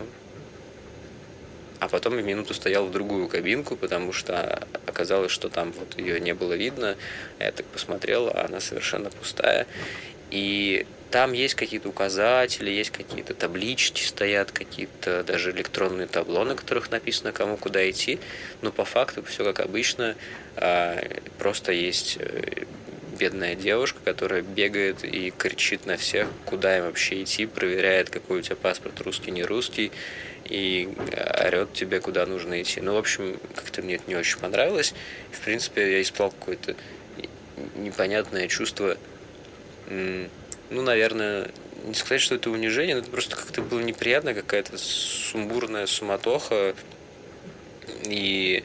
[1.80, 6.20] а потом я минуту стоял в другую кабинку, потому что оказалось, что там вот ее
[6.20, 6.98] не было видно.
[7.40, 9.66] Я так посмотрел, а она совершенно пустая.
[10.30, 16.92] И там есть какие-то указатели, есть какие-то таблички стоят, какие-то даже электронные табло, на которых
[16.92, 18.20] написано, кому куда идти.
[18.62, 20.16] Но по факту все как обычно.
[20.56, 21.02] А,
[21.38, 22.66] просто есть э,
[23.18, 28.42] бедная девушка, которая бегает и кричит на всех, куда им вообще идти, проверяет, какой у
[28.42, 29.92] тебя паспорт, русский, не русский,
[30.46, 30.90] и
[31.44, 32.82] орет тебе, куда нужно идти.
[32.82, 34.94] Ну, в общем, как-то мне это не очень понравилось.
[35.32, 36.76] В принципе, я испытал какое-то
[37.76, 38.98] непонятное чувство
[40.70, 41.50] ну, наверное,
[41.86, 46.76] не сказать, что это унижение, но это просто как-то было неприятно, какая-то сумбурная суматоха.
[48.04, 48.64] И,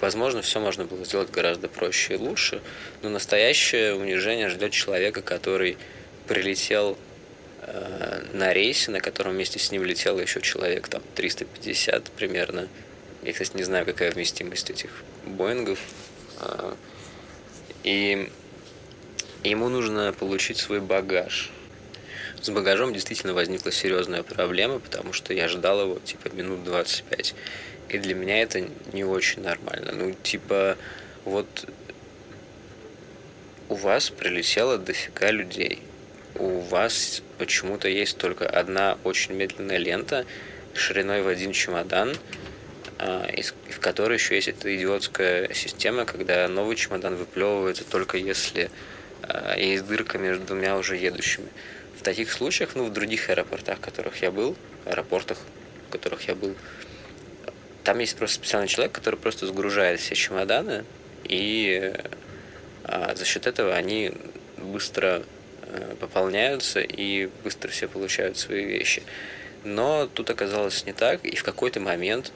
[0.00, 2.60] возможно, все можно было сделать гораздо проще и лучше.
[3.02, 5.76] Но настоящее унижение ждет человека, который
[6.26, 6.98] прилетел
[7.60, 12.68] э, на рейсе, на котором вместе с ним летело еще человек, там, 350 примерно.
[13.22, 14.90] Я, кстати, не знаю, какая вместимость этих
[15.24, 15.78] Боингов.
[16.40, 16.74] Э,
[17.84, 18.30] и
[19.50, 21.50] ему нужно получить свой багаж.
[22.40, 27.34] С багажом действительно возникла серьезная проблема, потому что я ждал его типа минут 25.
[27.90, 29.92] И для меня это не очень нормально.
[29.92, 30.76] Ну, типа,
[31.24, 31.46] вот
[33.68, 35.80] у вас прилетело дофига людей.
[36.34, 40.26] У вас почему-то есть только одна очень медленная лента
[40.74, 42.16] шириной в один чемодан,
[42.98, 43.28] а,
[43.70, 48.70] в которой еще есть эта идиотская система, когда новый чемодан выплевывается только если
[49.28, 51.48] а, есть дырка между двумя уже едущими.
[51.98, 55.38] В таких случаях, ну, в других аэропортах, в которых я был, аэропортах,
[55.88, 56.54] в которых я был,
[57.84, 60.84] там есть просто специальный человек, который просто сгружает все чемоданы,
[61.24, 61.92] и
[62.84, 64.12] а, за счет этого они
[64.56, 65.22] быстро
[65.62, 69.02] а, пополняются и быстро все получают свои вещи.
[69.64, 72.32] Но тут оказалось не так, и в какой-то момент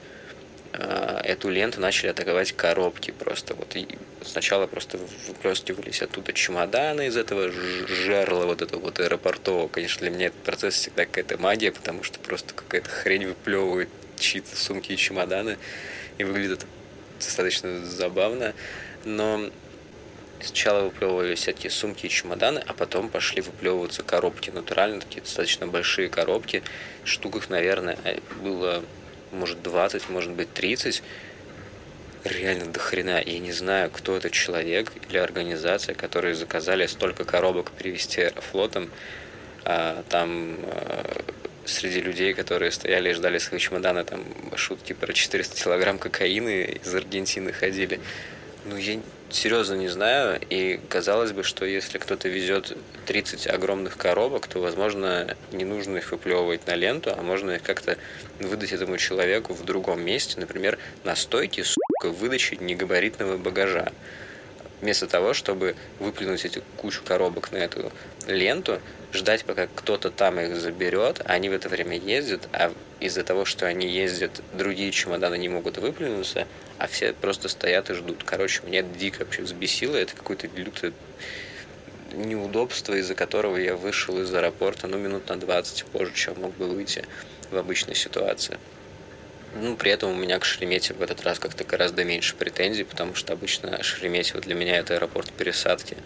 [0.73, 3.53] а, эту ленту начали атаковать коробки просто.
[3.55, 3.87] Вот и
[4.23, 9.67] сначала просто выплескивались оттуда чемоданы из этого жерла вот этого вот аэропортового.
[9.67, 14.55] Конечно, для меня этот процесс всегда какая-то магия, потому что просто какая-то хрень выплевывает чьи-то
[14.55, 15.57] сумки и чемоданы,
[16.17, 16.65] и выглядит
[17.19, 18.53] достаточно забавно.
[19.05, 19.49] Но
[20.41, 24.49] сначала выплевывались всякие сумки и чемоданы, а потом пошли выплевываться коробки.
[24.49, 26.63] Натурально такие достаточно большие коробки.
[27.03, 27.97] Штук их, наверное,
[28.41, 28.83] было
[29.31, 31.03] может 20, может быть 30,
[32.23, 33.21] реально до хрена.
[33.25, 38.89] Я не знаю, кто этот человек или организация, которые заказали столько коробок привезти аэрофлотом.
[39.65, 41.21] А, там а,
[41.65, 44.23] среди людей, которые стояли и ждали свои чемоданы, там
[44.55, 47.99] шутки про 400 килограмм кокаина из Аргентины ходили.
[48.69, 48.99] Ну, я
[49.31, 55.35] серьезно не знаю, и казалось бы, что если кто-то везет 30 огромных коробок, то, возможно,
[55.51, 57.97] не нужно их выплевывать на ленту, а можно их как-то
[58.39, 63.91] выдать этому человеку в другом месте, например, на стойке, сука, выдачи негабаритного багажа.
[64.81, 67.91] Вместо того, чтобы выплюнуть эти кучу коробок на эту
[68.27, 68.79] ленту,
[69.11, 73.65] ждать, пока кто-то там их заберет, они в это время ездят, а из-за того, что
[73.65, 76.45] они ездят, другие чемоданы не могут выплюнуться,
[76.79, 78.23] а все просто стоят и ждут.
[78.23, 80.93] Короче, меня дико вообще взбесило, это какое-то лютое
[82.13, 86.67] неудобство, из-за которого я вышел из аэропорта, ну, минут на 20 позже, чем мог бы
[86.67, 87.05] выйти
[87.51, 88.57] в обычной ситуации.
[89.55, 93.13] Ну, при этом у меня к Шереметьево в этот раз как-то гораздо меньше претензий, потому
[93.13, 95.97] что обычно Шереметьево для меня это аэропорт пересадки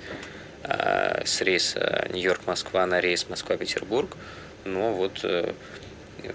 [0.63, 4.15] а, с рейса Нью-Йорк-Москва на рейс Москва-Петербург.
[4.65, 5.53] Но вот э,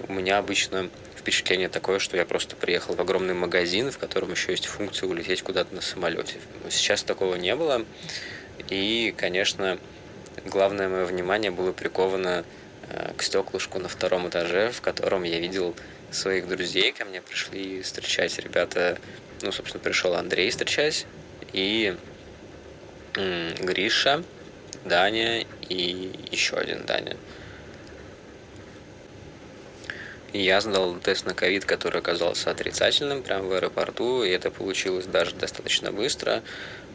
[0.06, 0.90] у меня обычно
[1.28, 5.42] впечатление такое, что я просто приехал в огромный магазин, в котором еще есть функция улететь
[5.42, 6.36] куда-то на самолете.
[6.70, 7.84] Сейчас такого не было.
[8.70, 9.78] И, конечно,
[10.46, 12.46] главное мое внимание было приковано
[12.88, 15.76] э, к стеклышку на втором этаже, в котором я видел
[16.10, 16.92] своих друзей.
[16.92, 18.98] Ко мне пришли встречать ребята,
[19.42, 21.04] ну, собственно, пришел Андрей встречать,
[21.52, 21.94] и
[23.14, 24.24] Гриша,
[24.86, 27.18] Даня и еще один Даня.
[30.32, 35.34] Я сдал тест на ковид, который оказался отрицательным прямо в аэропорту, и это получилось даже
[35.34, 36.42] достаточно быстро.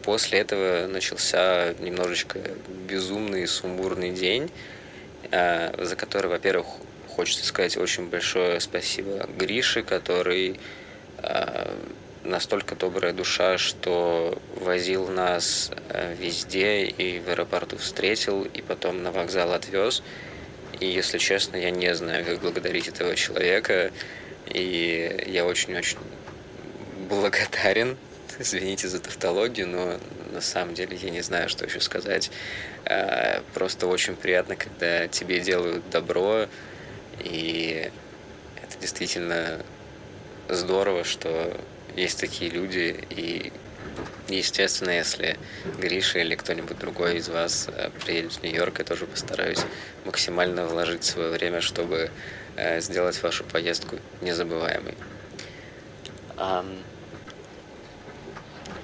[0.02, 2.38] После этого начался немножечко
[2.88, 4.50] безумный, сумбурный день,
[5.32, 6.66] а, за который, во-первых,
[7.08, 10.60] хочется сказать очень большое спасибо Грише, который
[11.18, 11.76] а,
[12.22, 19.10] настолько добрая душа, что возил нас а, везде и в аэропорту встретил, и потом на
[19.10, 20.02] вокзал отвез.
[20.80, 23.90] И, если честно, я не знаю, как благодарить этого человека.
[24.46, 25.98] И я очень-очень
[27.08, 27.96] благодарен.
[28.38, 29.98] Извините за тавтологию, но
[30.32, 32.30] на самом деле я не знаю, что еще сказать.
[32.84, 36.46] А, просто очень приятно, когда тебе делают добро.
[37.20, 37.90] И
[38.62, 39.60] это действительно
[40.48, 41.56] здорово, что
[41.96, 42.98] есть такие люди.
[43.10, 43.52] И
[44.28, 45.36] Естественно, если
[45.78, 49.60] Гриша или кто-нибудь другой из вас э, приедет в Нью-Йорк, я тоже постараюсь
[50.04, 52.10] максимально вложить свое время, чтобы
[52.56, 54.94] э, сделать вашу поездку незабываемой.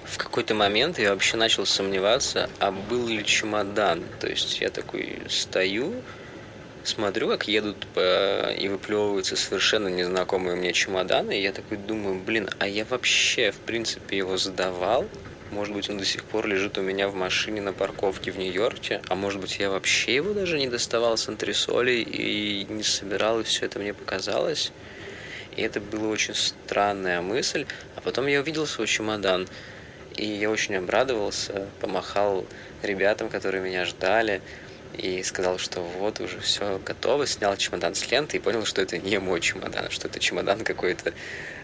[0.05, 4.05] В какой-то момент я вообще начал сомневаться, а был ли чемодан.
[4.21, 6.03] То есть я такой стою,
[6.85, 8.51] смотрю, как едут по...
[8.51, 13.59] и выплевываются совершенно незнакомые мне чемоданы, и я такой думаю, блин, а я вообще, в
[13.59, 15.07] принципе, его сдавал?
[15.51, 19.03] Может быть, он до сих пор лежит у меня в машине на парковке в Нью-Йорке,
[19.09, 23.43] а может быть, я вообще его даже не доставал с антресолей и не собирал, и
[23.43, 24.71] все это мне показалось.
[25.57, 27.67] И это была очень странная мысль.
[27.97, 29.49] А потом я увидел свой чемодан,
[30.17, 32.47] и я очень обрадовался, помахал
[32.83, 34.43] ребятам, которые меня ждали,
[35.01, 38.99] и сказал, что вот уже все готово, снял чемодан с ленты и понял, что это
[38.99, 41.15] не мой чемодан, а что это чемодан какой-то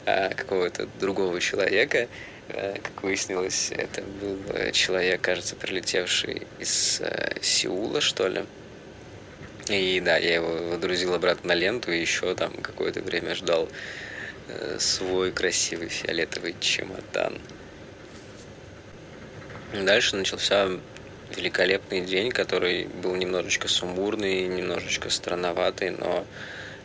[0.06, 2.08] а, какого-то другого человека.
[2.48, 4.38] А, как выяснилось, это был
[4.72, 8.44] человек, кажется, прилетевший из а, Сеула, что ли.
[9.68, 13.68] И да, я его водрузил обратно на ленту и еще там какое-то время ждал
[14.78, 17.36] свой красивый фиолетовый чемодан.
[19.74, 20.78] Дальше начался
[21.34, 26.24] великолепный день, который был немножечко сумбурный, немножечко странноватый, но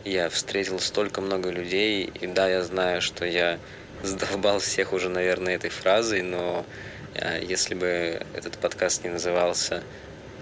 [0.04, 3.58] я встретил столько много людей, и да, я знаю, что я
[4.02, 6.66] задолбал всех уже, наверное, этой фразой, но
[7.14, 9.82] а, если бы этот подкаст не назывался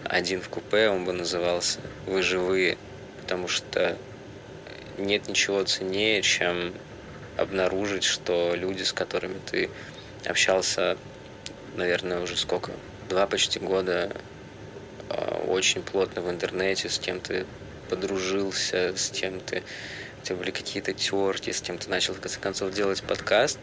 [0.05, 2.79] «Один в купе», он бы назывался «Вы живые»,
[3.23, 3.97] потому что
[4.99, 6.73] нет ничего ценнее, чем
[7.37, 9.71] обнаружить, что люди, с которыми ты
[10.25, 10.97] общался,
[11.77, 12.73] наверное, уже сколько,
[13.11, 14.17] два почти года
[15.11, 17.45] а, очень плотно в интернете, с кем ты
[17.91, 19.63] подружился, с кем ты,
[20.23, 23.59] у тебя были какие-то терки, с кем ты начал, в конце концов, делать подкаст,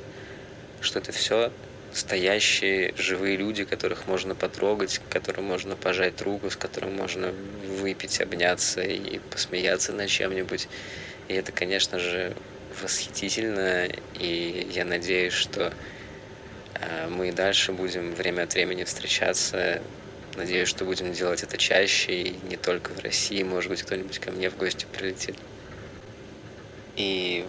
[0.82, 1.52] что это все
[1.94, 7.32] стоящие живые люди, которых можно потрогать, которым можно пожать руку, с которым можно
[7.80, 10.68] выпить, обняться и посмеяться над чем-нибудь.
[11.30, 12.36] И это, конечно же,
[12.82, 13.88] восхитительно,
[14.20, 15.74] и я надеюсь, что
[17.10, 19.82] мы и дальше будем время от времени встречаться.
[20.36, 23.42] Надеюсь, что будем делать это чаще и не только в России.
[23.42, 25.36] Может быть, кто-нибудь ко мне в гости прилетит.
[26.96, 27.46] И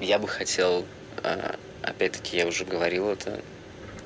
[0.00, 0.86] я бы хотел,
[1.22, 3.40] э, опять-таки, я уже говорил это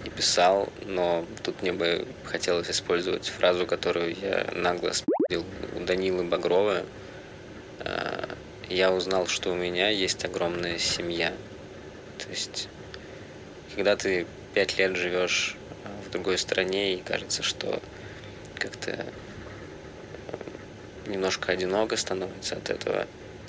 [0.05, 5.45] и писал, но тут мне бы хотелось использовать фразу, которую я нагло спил
[5.77, 6.85] у Данилы Багрова.
[7.81, 8.27] Э,
[8.69, 11.33] я узнал, что у меня есть огромная семья.
[12.19, 12.69] То есть
[13.75, 17.81] когда ты пять лет живешь э, в другой стране и кажется, что
[18.57, 19.05] как-то э,
[21.07, 23.07] немножко одиноко становится от этого,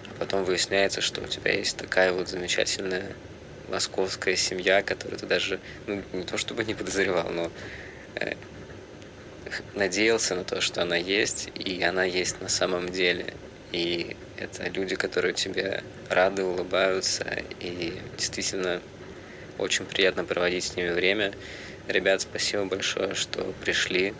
[0.09, 3.13] а потом выясняется, что у тебя есть такая вот замечательная
[3.69, 7.51] московская семья, которую ты даже, ну, не то чтобы не подозревал, но
[8.15, 8.35] э,
[9.73, 13.33] надеялся на то, что она есть, и она есть на самом деле.
[13.71, 17.25] И это люди, которые тебе рады, улыбаются,
[17.59, 18.81] и действительно
[19.57, 21.33] очень приятно проводить с ними время.
[21.87, 24.13] Ребят, спасибо большое, что пришли.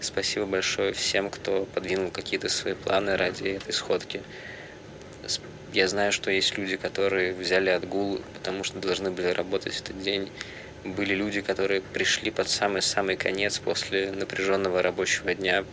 [0.00, 4.22] Спасибо большое всем, кто подвинул какие-то свои планы ради этой сходки.
[5.72, 10.00] Я знаю, что есть люди, которые взяли отгул, потому что должны были работать в этот
[10.00, 10.30] день.
[10.84, 15.64] Были люди, которые пришли под самый-самый конец после напряженного рабочего дня.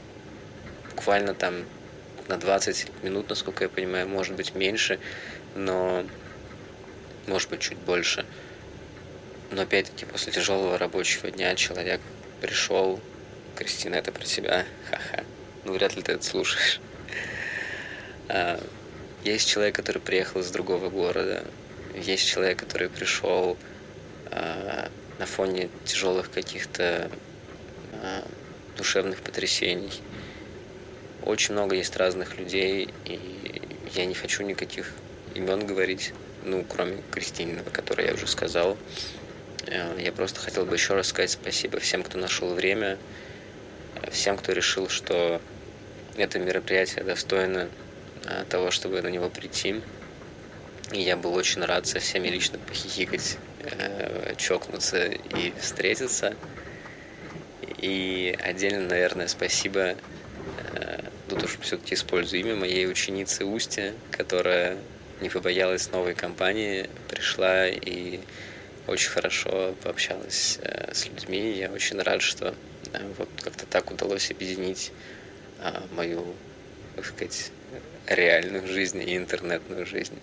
[0.89, 1.55] Буквально там
[2.27, 4.99] на 20 минут, насколько я понимаю, может быть меньше,
[5.55, 6.05] но,
[7.27, 8.25] может быть, чуть больше.
[9.53, 12.01] Но опять-таки после тяжелого рабочего дня человек
[12.41, 12.99] пришел,
[13.55, 15.23] Кристина, это про тебя, ха-ха.
[15.63, 16.81] Ну, вряд ли ты это слушаешь.
[18.29, 18.59] А,
[19.23, 21.43] есть человек, который приехал из другого города.
[21.93, 23.55] Есть человек, который пришел
[24.31, 24.89] а,
[25.19, 27.11] на фоне тяжелых каких-то
[28.01, 28.27] а,
[28.75, 30.01] душевных потрясений.
[31.21, 33.61] Очень много есть разных людей, и
[33.93, 34.91] я не хочу никаких
[35.35, 36.11] имен говорить,
[36.43, 38.79] ну, кроме Кристинина, который я уже сказал.
[39.67, 42.97] Э, я просто хотел бы еще раз сказать спасибо всем, кто нашел время,
[44.11, 45.41] всем, кто решил, что
[46.17, 47.69] это мероприятие достойно
[48.25, 49.81] э, того, чтобы на него прийти.
[50.91, 56.35] И я был очень рад со всеми лично похихикать, э, чокнуться и встретиться.
[57.77, 59.95] И отдельно, наверное, спасибо,
[61.27, 64.77] тут уж все-таки использую имя моей ученицы Усти, которая
[65.19, 68.21] не побоялась новой компании, пришла и
[68.87, 71.51] очень хорошо пообщалась э, с людьми.
[71.53, 72.53] Я очень рад, что
[72.91, 74.91] э, вот как-то так удалось объединить
[75.59, 76.25] э, мою,
[76.95, 77.51] так сказать,
[78.07, 80.19] реальную жизнь и интернетную жизнь.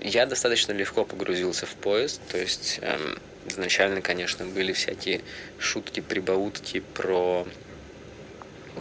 [0.00, 5.20] Я достаточно легко погрузился в поезд, то есть эм, изначально, конечно, были всякие
[5.58, 7.46] шутки, прибаутки про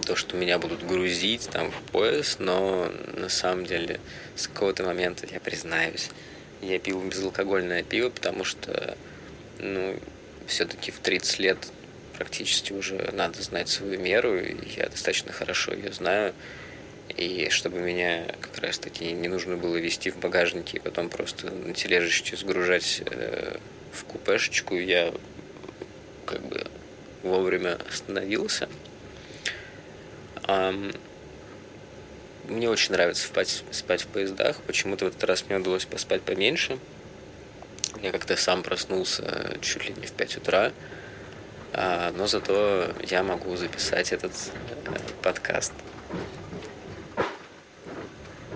[0.06, 4.00] то, что меня будут грузить там в поезд, но на самом деле
[4.36, 6.10] с какого-то момента, я признаюсь,
[6.62, 8.98] я пил безалкогольное пиво, потому что,
[9.60, 9.98] ну,
[10.48, 11.58] все-таки в 30 лет
[12.18, 16.34] практически уже надо знать свою меру, и я достаточно хорошо ее знаю.
[17.18, 21.52] И чтобы меня как раз таки не нужно было вести в багажнике и потом просто
[21.52, 23.58] на тележечке сгружать э,
[23.92, 25.14] в купешечку, я
[26.26, 26.66] как бы
[27.24, 28.70] вовремя остановился.
[30.44, 30.96] Um,
[32.52, 34.58] мне очень нравится спать, спать в поездах.
[34.68, 36.78] Почему-то в этот раз мне удалось поспать поменьше.
[38.02, 40.72] Я как-то сам проснулся чуть ли не в 5 утра.
[41.74, 44.34] А, но зато я могу записать этот
[45.22, 45.74] подкаст.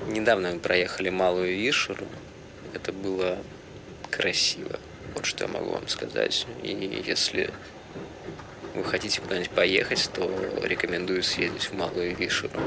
[0.07, 2.05] Недавно мы проехали Малую Вишеру.
[2.73, 3.37] Это было
[4.11, 4.79] красиво.
[5.13, 6.45] Вот что я могу вам сказать.
[6.63, 7.49] И если
[8.73, 10.29] вы хотите куда-нибудь поехать, то
[10.61, 12.59] рекомендую съездить в Малую Вишеру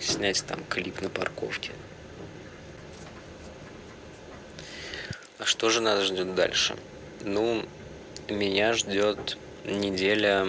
[0.00, 1.72] снять там клип на парковке.
[5.38, 6.76] А что же нас ждет дальше?
[7.22, 7.62] Ну,
[8.28, 10.46] меня ждет неделя,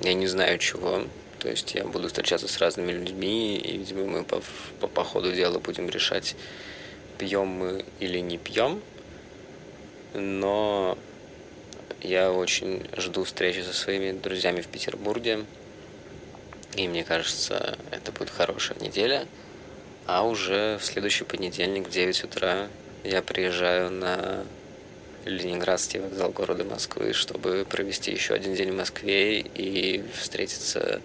[0.00, 1.04] я не знаю чего.
[1.38, 4.42] То есть я буду встречаться с разными людьми, и, видимо, мы по,
[4.80, 6.34] по, по ходу дела будем решать,
[7.16, 8.82] пьем мы или не пьем.
[10.14, 10.98] Но
[12.02, 15.44] я очень жду встречи со своими друзьями в Петербурге.
[16.78, 19.26] И мне кажется, это будет хорошая неделя.
[20.06, 22.68] А уже в следующий понедельник в 9 утра
[23.02, 24.44] я приезжаю на
[25.24, 31.00] Ленинградский вокзал города Москвы, чтобы провести еще один день в Москве и встретиться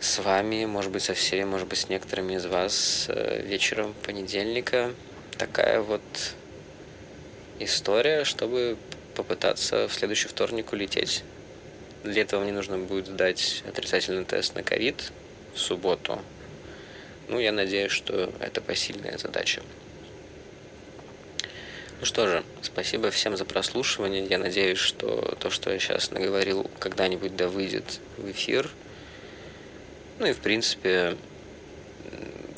[0.00, 4.94] с вами, может быть, со всеми, может быть, с некоторыми из вас э, вечером понедельника.
[5.36, 6.00] Такая вот
[7.58, 8.78] история, чтобы
[9.14, 11.24] попытаться в следующий вторник улететь.
[12.04, 15.12] Для этого мне нужно будет сдать отрицательный тест на ковид
[15.54, 16.20] в субботу.
[17.28, 19.62] Ну, я надеюсь, что это посильная задача.
[22.00, 24.24] Ну что же, спасибо всем за прослушивание.
[24.24, 28.70] Я надеюсь, что то, что я сейчас наговорил, когда-нибудь да выйдет в эфир.
[30.18, 31.18] Ну и в принципе,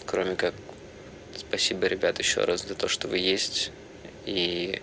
[0.06, 0.54] кроме как
[1.36, 3.72] спасибо, ребят, еще раз за то, что вы есть.
[4.26, 4.80] И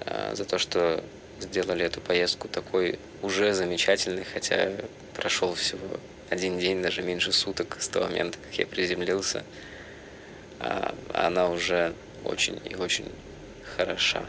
[0.00, 1.04] э, за то, что
[1.42, 4.72] сделали эту поездку такой уже замечательный, хотя
[5.14, 5.98] прошел всего
[6.30, 9.44] один день, даже меньше суток с того момента, как я приземлился.
[10.60, 13.10] А она уже очень и очень
[13.76, 14.24] хороша.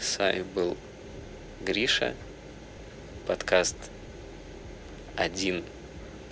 [0.00, 0.76] С вами был
[1.60, 2.14] Гриша,
[3.26, 3.76] подкаст
[5.16, 5.64] «Один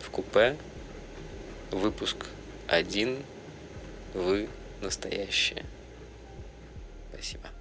[0.02, 0.56] в купе»,
[1.70, 2.26] выпуск
[2.68, 3.24] «Один,
[4.14, 4.48] вы
[4.82, 5.64] настоящие».
[7.12, 7.55] Спасибо.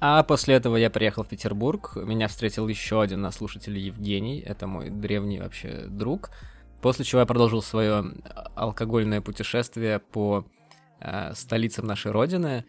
[0.00, 1.94] А после этого я приехал в Петербург.
[1.94, 4.40] Меня встретил еще один слушатель Евгений.
[4.40, 6.30] Это мой древний вообще друг.
[6.80, 8.04] После чего я продолжил свое
[8.56, 10.46] алкогольное путешествие по
[11.00, 12.64] э, столицам нашей родины.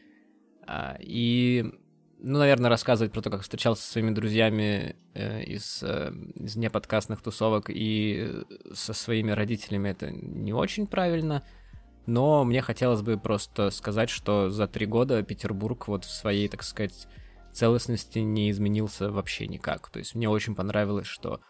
[0.67, 1.71] Э, и,
[2.19, 7.21] ну, наверное, рассказывать про то, как встречался со своими друзьями э, из, э, из неподкастных
[7.21, 11.43] тусовок и со своими родителями, это не очень правильно.
[12.05, 16.63] Но мне хотелось бы просто сказать, что за три года Петербург вот в своей, так
[16.63, 17.07] сказать,
[17.51, 19.89] целостности не изменился вообще никак.
[19.89, 21.41] То есть мне очень понравилось, что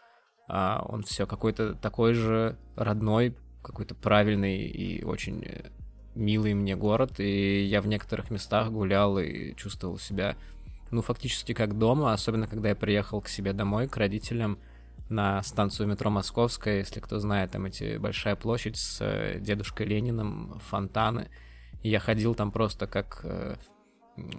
[0.48, 5.70] а, он все какой-то такой же родной, какой-то правильный и очень э,
[6.16, 10.36] милый мне город, и я в некоторых местах гулял и чувствовал себя,
[10.90, 14.58] ну, фактически как дома, особенно когда я приехал к себе домой, к родителям,
[15.12, 20.60] на станцию метро Московская, если кто знает, там эти большая площадь с э, дедушкой Лениным,
[20.70, 21.30] фонтаны.
[21.84, 23.56] И я ходил там просто как э,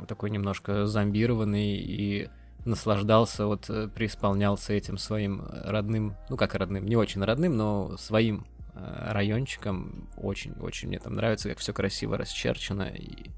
[0.07, 2.29] такой немножко зомбированный и
[2.65, 8.47] наслаждался, вот э, преисполнялся этим своим родным, ну как родным, не очень родным, но своим
[8.75, 10.09] э, райончиком.
[10.17, 13.31] Очень-очень мне там нравится, как все красиво расчерчено, и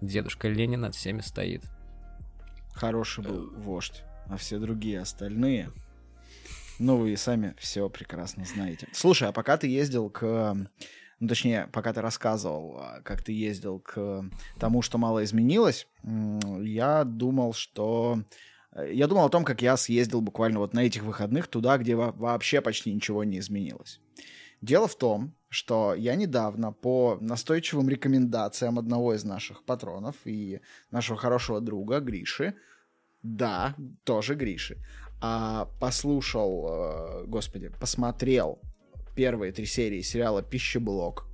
[0.00, 1.64] дедушка Ленин над всеми стоит.
[2.74, 5.70] Хороший был вождь, а все другие остальные
[6.78, 8.88] ну, вы и сами все прекрасно знаете.
[8.92, 10.56] Слушай, а пока ты ездил к...
[11.24, 17.04] Ну, точнее, пока ты рассказывал, а, как ты ездил к тому, что мало изменилось, я
[17.04, 18.18] думал, что...
[18.72, 21.96] Э, я думал о том, как я съездил буквально вот на этих выходных туда, где
[21.96, 24.00] вообще почти ничего не изменилось.
[24.60, 30.60] Дело в том, что я недавно по настойчивым рекомендациям одного из наших патронов и
[30.90, 32.54] нашего хорошего друга Гриши,
[33.22, 34.76] да, тоже Гриши,
[35.22, 38.60] а, послушал, э, господи, посмотрел
[39.14, 41.26] первые три серии сериала «Пищеблок».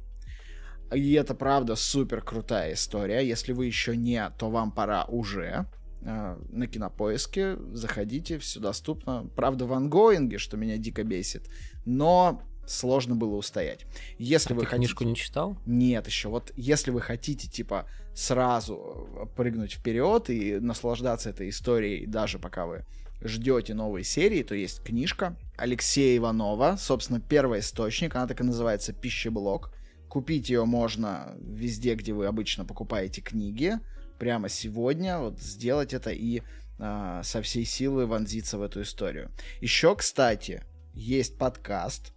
[0.92, 3.26] И это, правда, супер крутая история.
[3.26, 5.66] Если вы еще не, то вам пора уже.
[6.02, 9.28] Э, на кинопоиске заходите, все доступно.
[9.36, 11.48] Правда, в ангоинге, что меня дико бесит.
[11.84, 13.86] Но сложно было устоять.
[14.18, 14.86] Если а вы ты хотите...
[14.86, 15.56] книжку не читал?
[15.66, 16.28] Нет, еще.
[16.28, 22.84] Вот если вы хотите, типа, сразу прыгнуть вперед и наслаждаться этой историей, даже пока вы
[23.22, 28.92] ждете новой серии, то есть книжка Алексея Иванова, собственно, первый источник, она так и называется
[28.92, 29.72] «Пищеблок».
[30.08, 33.74] Купить ее можно везде, где вы обычно покупаете книги,
[34.18, 36.42] прямо сегодня, вот сделать это и
[36.78, 39.30] а, со всей силы вонзиться в эту историю.
[39.60, 40.64] Еще, кстати,
[40.94, 42.12] есть подкаст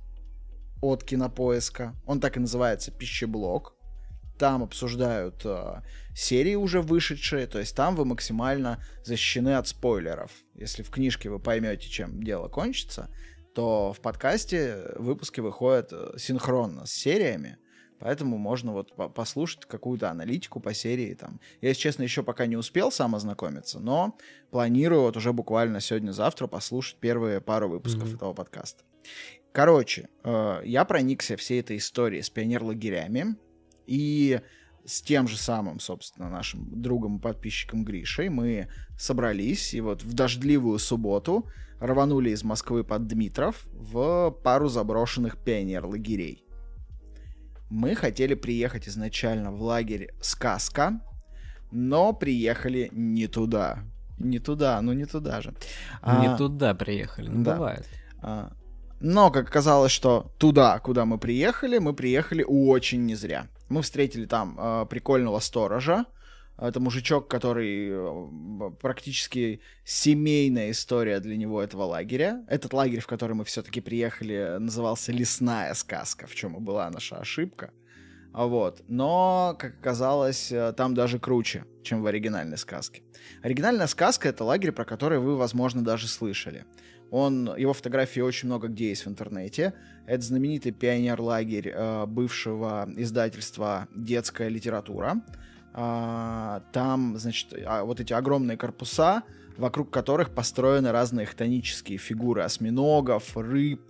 [0.81, 3.75] от Кинопоиска, он так и называется «Пищеблок»,
[4.37, 5.81] там обсуждают э,
[6.15, 10.31] серии уже вышедшие, то есть там вы максимально защищены от спойлеров.
[10.55, 13.09] Если в книжке вы поймете, чем дело кончится,
[13.53, 17.57] то в подкасте выпуски выходят э, синхронно с сериями,
[17.99, 21.13] поэтому можно вот послушать какую-то аналитику по серии.
[21.13, 21.39] Там.
[21.61, 24.17] Я, если честно, еще пока не успел сам ознакомиться, но
[24.51, 28.15] планирую вот уже буквально сегодня-завтра послушать первые пару выпусков mm-hmm.
[28.15, 28.83] этого подкаста.
[29.51, 33.35] Короче, э, я проникся всей этой историей с пионерлагерями,
[33.85, 34.41] и
[34.85, 38.67] с тем же самым, собственно, нашим другом и подписчиком Гришей мы
[38.97, 41.47] собрались и вот в дождливую субботу
[41.79, 46.45] рванули из Москвы под Дмитров в пару заброшенных пионер-лагерей.
[47.69, 51.01] Мы хотели приехать изначально в лагерь «Сказка»,
[51.71, 53.79] но приехали не туда.
[54.19, 55.55] Не туда, ну не туда же.
[56.05, 57.55] Не а, туда приехали, ну да.
[57.55, 57.87] бывает.
[58.21, 58.53] А,
[58.99, 63.47] но, как оказалось, что туда, куда мы приехали, мы приехали очень не зря.
[63.73, 66.05] Мы встретили там э, прикольного сторожа.
[66.59, 72.45] Это мужичок, который э, практически семейная история для него этого лагеря.
[72.47, 77.17] Этот лагерь, в который мы все-таки приехали, назывался «Лесная сказка», в чем и была наша
[77.17, 77.71] ошибка.
[78.31, 78.83] Вот.
[78.87, 83.01] Но, как оказалось, э, там даже круче, чем в оригинальной сказке.
[83.41, 86.65] Оригинальная сказка— это лагерь, про который вы, возможно, даже слышали.
[87.13, 89.75] Он, его фотографии очень много где есть в интернете.
[90.07, 95.21] Это знаменитый пионер-лагерь э, бывшего издательства «Детская литература».
[95.75, 99.21] Э, там, значит, а, вот эти огромные корпуса,
[99.57, 103.81] вокруг которых построены разные хтонические фигуры осьминогов, рыб,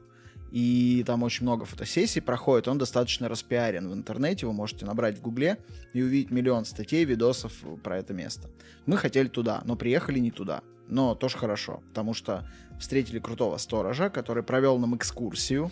[0.52, 5.22] и там очень много фотосессий проходит, он достаточно распиарен в интернете, вы можете набрать в
[5.22, 5.60] гугле
[5.94, 8.50] и увидеть миллион статей, видосов про это место.
[8.86, 12.48] Мы хотели туда, но приехали не туда но тоже хорошо, потому что
[12.80, 15.72] встретили крутого сторожа, который провел нам экскурсию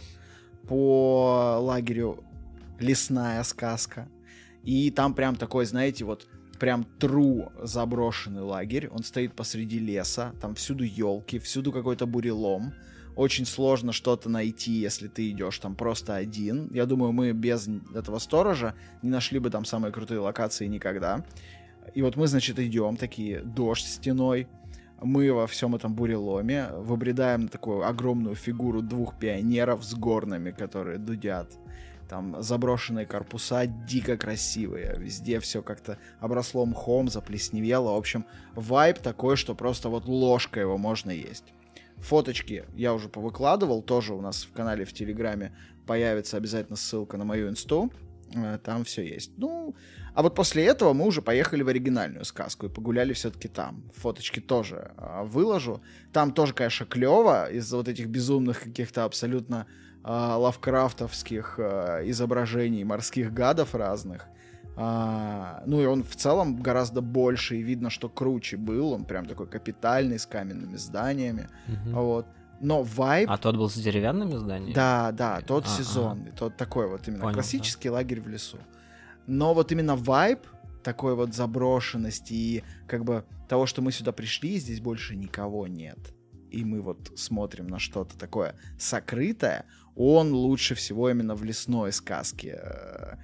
[0.68, 2.24] по лагерю
[2.80, 4.08] «Лесная сказка».
[4.64, 6.28] И там прям такой, знаете, вот
[6.60, 8.88] прям тру заброшенный лагерь.
[8.90, 12.74] Он стоит посреди леса, там всюду елки, всюду какой-то бурелом.
[13.16, 16.70] Очень сложно что-то найти, если ты идешь там просто один.
[16.72, 21.26] Я думаю, мы без этого сторожа не нашли бы там самые крутые локации никогда.
[21.96, 24.48] И вот мы, значит, идем, такие, дождь стеной,
[25.02, 31.52] мы во всем этом буреломе выбредаем такую огромную фигуру двух пионеров с горнами, которые дудят.
[32.08, 34.96] Там заброшенные корпуса дико красивые.
[34.98, 37.94] Везде все как-то обросло мхом, заплесневело.
[37.94, 41.54] В общем, вайб такой, что просто вот ложка его можно есть.
[41.98, 45.56] Фоточки я уже повыкладывал, тоже у нас в канале в Телеграме
[45.88, 47.92] появится обязательно ссылка на мою инсту.
[48.36, 49.32] Э, там все есть.
[49.38, 49.76] Ну,
[50.14, 53.84] а вот после этого мы уже поехали в оригинальную сказку и погуляли все-таки там.
[53.96, 55.82] Фоточки тоже э, выложу.
[56.12, 59.68] Там тоже, конечно, клево из-за вот этих безумных каких-то абсолютно
[60.04, 64.28] э, лавкрафтовских э, изображений морских гадов разных.
[64.76, 68.94] А, ну и он в целом гораздо больше, и видно, что круче был.
[68.94, 71.50] Он прям такой капитальный, с каменными зданиями.
[71.68, 71.94] Мгм.
[71.94, 72.26] Вот.
[72.60, 73.30] Но вайб...
[73.30, 74.74] А тот был с деревянными зданиями?
[74.74, 78.58] Да, да, тот А, сезонный, тот такой вот именно Понял, классический лагерь в лесу.
[79.32, 80.40] Но вот именно вайб
[80.84, 85.98] такой вот заброшенности и как бы того, что мы сюда пришли, здесь больше никого нет.
[86.50, 89.64] И мы вот смотрим на что-то такое сокрытое,
[89.96, 93.16] он лучше всего именно в лесной сказке э,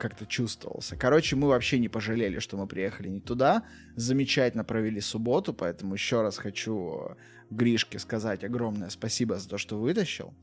[0.00, 0.96] как-то чувствовался.
[0.96, 3.62] Короче, мы вообще не пожалели, что мы приехали не туда.
[3.94, 7.14] Замечательно провели субботу, поэтому еще раз хочу э,
[7.50, 10.34] Гришке сказать огромное спасибо за то, что вытащил.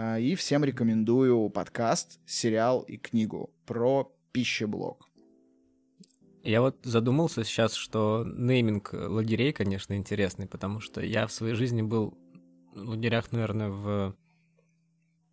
[0.00, 5.08] А, И всем рекомендую подкаст, сериал и книгу про пищеблок.
[6.44, 11.82] Я вот задумался сейчас, что нейминг лагерей, конечно, интересный, потому что я в своей жизни
[11.82, 12.16] был
[12.76, 14.16] в лагерях, наверное, в,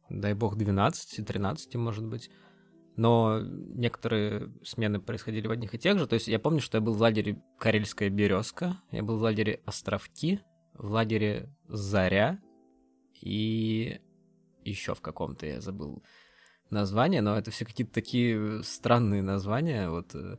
[0.09, 2.31] дай бог, 12-13, может быть.
[2.95, 6.07] Но некоторые смены происходили в одних и тех же.
[6.07, 9.61] То есть я помню, что я был в лагере Карельская березка, я был в лагере
[9.65, 10.39] Островки,
[10.73, 12.39] в лагере Заря
[13.21, 14.01] и
[14.69, 16.03] еще в каком-то я забыл
[16.69, 19.89] название, но это все какие-то такие странные названия.
[19.89, 20.37] Вот э,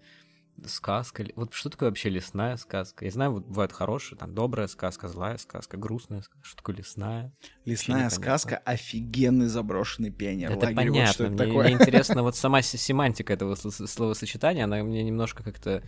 [0.65, 1.25] сказка.
[1.35, 3.05] Вот что такое вообще лесная сказка?
[3.05, 6.45] Я знаю, вот бывает хорошая, там добрая сказка, злая сказка, грустная сказка.
[6.45, 7.33] Что такое лесная?
[7.65, 10.51] Лесная сказка офигенный заброшенный пионер.
[10.51, 10.75] это лагерь.
[10.75, 11.13] Вот понятно.
[11.13, 11.65] что это мне, такое.
[11.67, 15.83] мне интересно вот сама се- семантика этого сло- словосочетания, она мне немножко как-то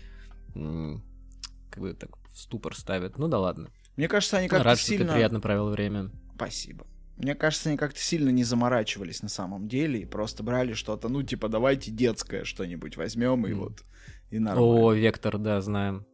[0.54, 3.18] как бы так в ступор ставит.
[3.18, 3.68] Ну да ладно.
[3.96, 6.10] Мне кажется, они как-то Рад, что ты приятно провел время.
[6.34, 6.86] Спасибо.
[7.18, 11.24] Мне кажется, они как-то сильно не заморачивались на самом деле и просто брали что-то, ну,
[11.24, 13.84] типа, давайте детское что-нибудь возьмем и вот,
[14.30, 14.84] и нормально.
[14.84, 16.06] О, Вектор, да, знаем.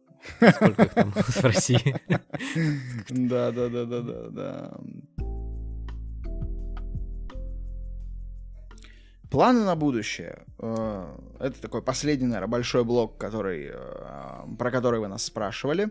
[0.55, 2.01] Сколько их там в России.
[3.09, 4.77] Да, да, да, да, да, да.
[9.29, 10.43] Планы на будущее.
[10.59, 15.89] Э, Это такой последний, наверное, большой блок, который, э, про который вы нас спрашивали.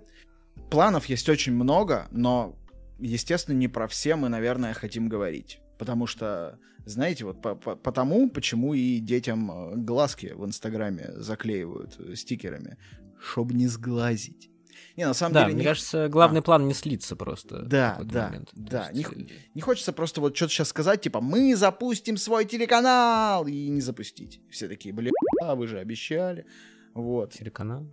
[0.70, 2.56] Планов есть очень много, но,
[2.98, 5.60] естественно, не про все мы, наверное, хотим говорить.
[5.78, 11.96] Потому что, знаете, вот по- по- потому, почему и детям э, глазки в Инстаграме заклеивают
[11.98, 12.78] э, стикерами,
[13.20, 14.50] чтобы не сглазить.
[14.96, 15.54] Не, на самом Да, деле...
[15.54, 17.62] мне не- кажется, главный план не слиться просто.
[17.62, 18.50] Да, да, момент.
[18.52, 18.90] Да.
[18.92, 23.46] есть, Не, э, не хочется просто вот что-то сейчас сказать, типа, мы запустим свой телеканал,
[23.48, 24.40] и не запустить.
[24.50, 25.10] Все такие, бля,
[25.42, 26.46] а вы же обещали.
[26.94, 27.92] Вот, Телеканал.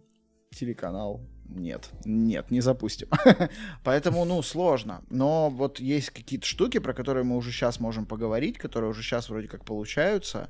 [0.52, 1.28] телеканал.
[1.54, 3.10] Нет, нет, не запустим.
[3.84, 5.04] Поэтому, ну, сложно.
[5.10, 9.30] Но вот есть какие-то штуки, про которые мы уже сейчас можем поговорить, которые уже сейчас
[9.30, 10.50] вроде как получаются.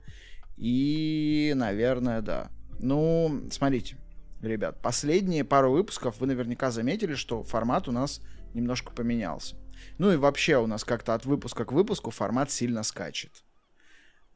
[0.58, 2.52] И, наверное, да.
[2.80, 3.98] Ну, смотрите,
[4.42, 8.22] ребят, последние пару выпусков вы наверняка заметили, что формат у нас
[8.54, 9.56] немножко поменялся.
[9.98, 13.44] Ну и вообще у нас как-то от выпуска к выпуску формат сильно скачет.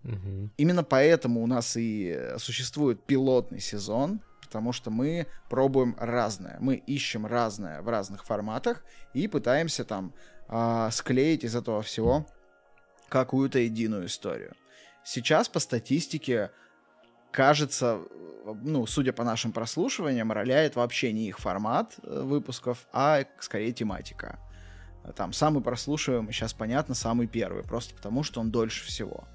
[0.02, 0.52] Мгм.
[0.58, 6.58] Именно поэтому у нас и э, существует пилотный сезон, потому что мы пробуем разное.
[6.60, 10.14] Мы ищем разное в разных форматах и пытаемся там
[10.48, 12.26] а, склеить из этого всего
[13.10, 14.54] какую-то единую историю.
[15.04, 16.52] Сейчас по статистике
[17.32, 23.26] кажется, э, ну, судя по нашим прослушиваниям, роляет вообще не их формат э, выпусков, а
[23.40, 24.40] скорее тематика.
[25.16, 29.28] Там самый прослушиваемый, сейчас понятно, самый первый, просто потому что он дольше всего.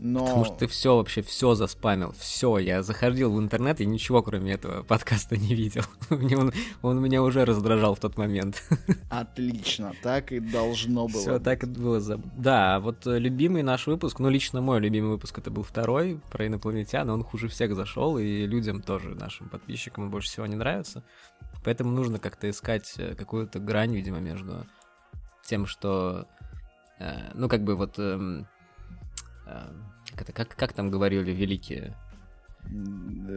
[0.00, 0.24] Но...
[0.24, 2.14] Потому что ты все вообще все заспамил.
[2.18, 5.82] Все, я заходил в интернет и ничего, кроме этого подкаста, не видел.
[6.10, 6.52] Мне он,
[6.82, 8.62] он меня уже раздражал в тот момент.
[9.10, 11.20] Отлично, так и должно было.
[11.20, 11.98] Все так и было.
[11.98, 16.20] заб- Да, вот э, любимый наш выпуск, ну лично мой любимый выпуск, это был второй
[16.30, 20.56] про инопланетян, он хуже всех зашел, и людям тоже, нашим подписчикам, он больше всего не
[20.56, 21.02] нравится.
[21.64, 24.64] Поэтому нужно как-то искать э, какую-то грань, видимо, между
[25.44, 26.26] тем, что,
[27.00, 28.46] э, ну как бы вот, эм,
[30.10, 31.96] как, это, как, как там говорили великие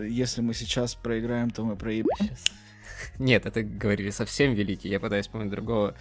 [0.09, 2.09] Если мы сейчас проиграем, то мы проебем.
[3.19, 4.91] Нет, это говорили совсем великие.
[4.91, 5.95] Я пытаюсь вспомнить другого.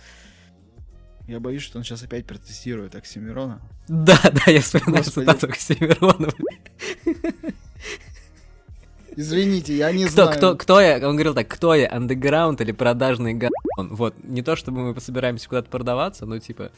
[1.28, 3.60] Я боюсь, что он сейчас опять протестирует Оксимирона.
[3.88, 5.26] Да, да, я вспоминаю Господи.
[5.26, 6.28] цитату Оксимирона.
[9.16, 10.36] Извините, я не Кто, знаю.
[10.36, 10.96] кто, кто я?
[11.08, 13.94] Он говорил так, кто я, андеграунд или продажный га***он?
[13.94, 16.70] Вот, не то чтобы мы собираемся куда-то продаваться, но типа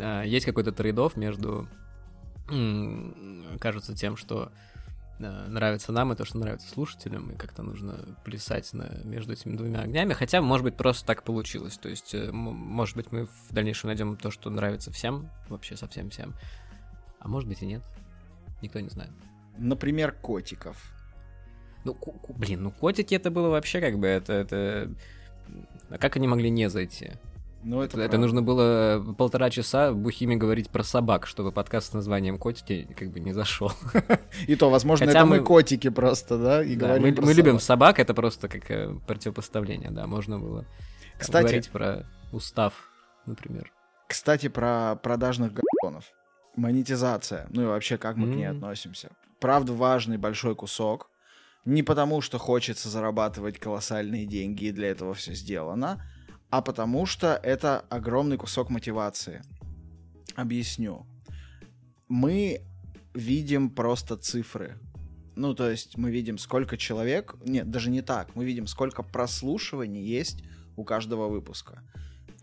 [0.00, 1.68] а, есть какой-то трейдов между,
[2.48, 4.50] м, кажется, тем, что
[5.20, 9.56] а, нравится нам и то, что нравится слушателям, и как-то нужно плясать на, между этими
[9.56, 13.52] двумя огнями, хотя, может быть, просто так получилось, то есть, э, может быть, мы в
[13.52, 16.34] дальнейшем найдем то, что нравится всем, вообще совсем всем,
[17.20, 17.82] а может быть и нет,
[18.62, 19.12] никто не знает.
[19.58, 20.76] Например, котиков.
[21.84, 21.96] Ну,
[22.36, 24.32] блин, ну котики это было вообще как бы это...
[24.32, 24.90] это...
[25.90, 27.12] А как они могли не зайти?
[27.64, 32.36] Ну, это, это нужно было полтора часа Бухиме говорить про собак, чтобы подкаст с названием
[32.36, 33.72] «Котики» как бы не зашел.
[34.48, 35.40] И то, возможно, Хотя это мы...
[35.40, 36.64] котики просто, да?
[36.64, 40.64] И да мы, мы любим собак, это просто как э, противопоставление, да, можно было
[41.18, 42.74] Кстати, говорить про устав,
[43.26, 43.72] например.
[44.08, 45.52] Кстати, про продажных
[45.82, 46.06] гонов.
[46.56, 48.32] Монетизация, ну и вообще, как мы mm-hmm.
[48.32, 49.10] к ней относимся.
[49.38, 51.10] Правда, важный большой кусок.
[51.64, 56.02] Не потому, что хочется зарабатывать колоссальные деньги, и для этого все сделано,
[56.52, 59.42] а потому что это огромный кусок мотивации.
[60.36, 61.06] Объясню.
[62.08, 62.60] Мы
[63.14, 64.78] видим просто цифры.
[65.34, 67.36] Ну, то есть мы видим, сколько человек...
[67.42, 68.36] Нет, даже не так.
[68.36, 70.44] Мы видим, сколько прослушиваний есть
[70.76, 71.82] у каждого выпуска.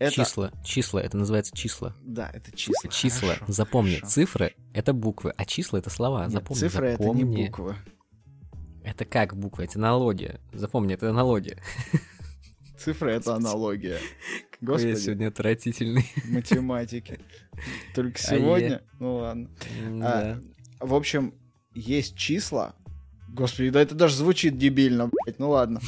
[0.00, 0.12] Это...
[0.12, 1.94] Числа, числа, это называется числа.
[2.02, 2.90] Да, это числа.
[2.90, 4.12] Числа, хорошо, запомни, хорошо.
[4.12, 6.58] цифры— это буквы, а числа— это слова, Нет, запомни.
[6.58, 7.76] цифры это не буквы.
[8.82, 9.64] Это как буквы?
[9.64, 10.40] Это аналогия.
[10.52, 11.62] Запомни, это аналогия.
[12.80, 13.98] Цифры— это аналогия.
[14.62, 14.90] Господи.
[14.90, 16.06] Я сегодня отвратительный.
[16.24, 17.20] Математики.
[17.94, 18.82] Только а сегодня?
[18.98, 19.50] Ну ладно.
[20.02, 20.40] А,
[20.80, 21.34] в общем,
[21.74, 22.74] есть числа.
[23.28, 25.38] Господи, да это даже звучит дебильно, блядь.
[25.38, 25.80] Ну ладно.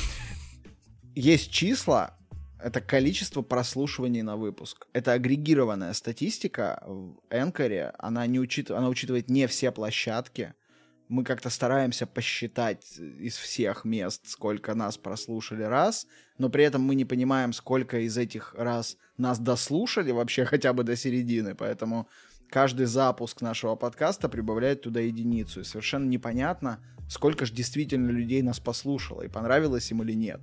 [1.15, 2.17] Есть числа,
[2.63, 4.87] это количество прослушиваний на выпуск.
[4.93, 7.93] Это агрегированная статистика в Энкоре.
[7.99, 8.71] Она, не учит...
[8.71, 10.55] она учитывает не все площадки
[11.13, 16.07] мы как-то стараемся посчитать из всех мест, сколько нас прослушали раз,
[16.39, 20.85] но при этом мы не понимаем, сколько из этих раз нас дослушали вообще хотя бы
[20.85, 22.09] до середины, поэтому
[22.49, 26.79] каждый запуск нашего подкаста прибавляет туда единицу, и совершенно непонятно,
[27.11, 30.41] сколько же действительно людей нас послушало, и понравилось им или нет.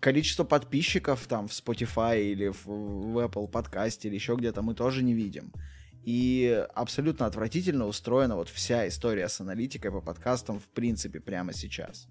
[0.00, 5.02] Количество подписчиков там в Spotify или в, в Apple подкасте или еще где-то мы тоже
[5.04, 5.52] не видим.
[6.08, 12.08] И абсолютно отвратительно устроена вот вся история с аналитикой по подкастам в принципе прямо сейчас.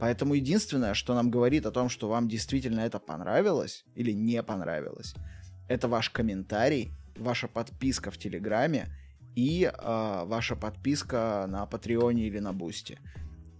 [0.00, 5.14] Поэтому единственное, что нам говорит о том, что вам действительно это понравилось или не понравилось,
[5.68, 8.88] это ваш комментарий, ваша подписка в Телеграме
[9.34, 12.98] и э, ваша подписка на Patreon е или на Бусти.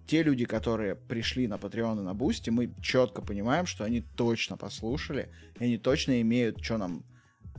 [0.06, 4.56] Те люди, которые пришли на Patreon и на Бусти, мы четко понимаем, что они точно
[4.56, 5.28] послушали,
[5.60, 7.04] и они точно имеют, что нам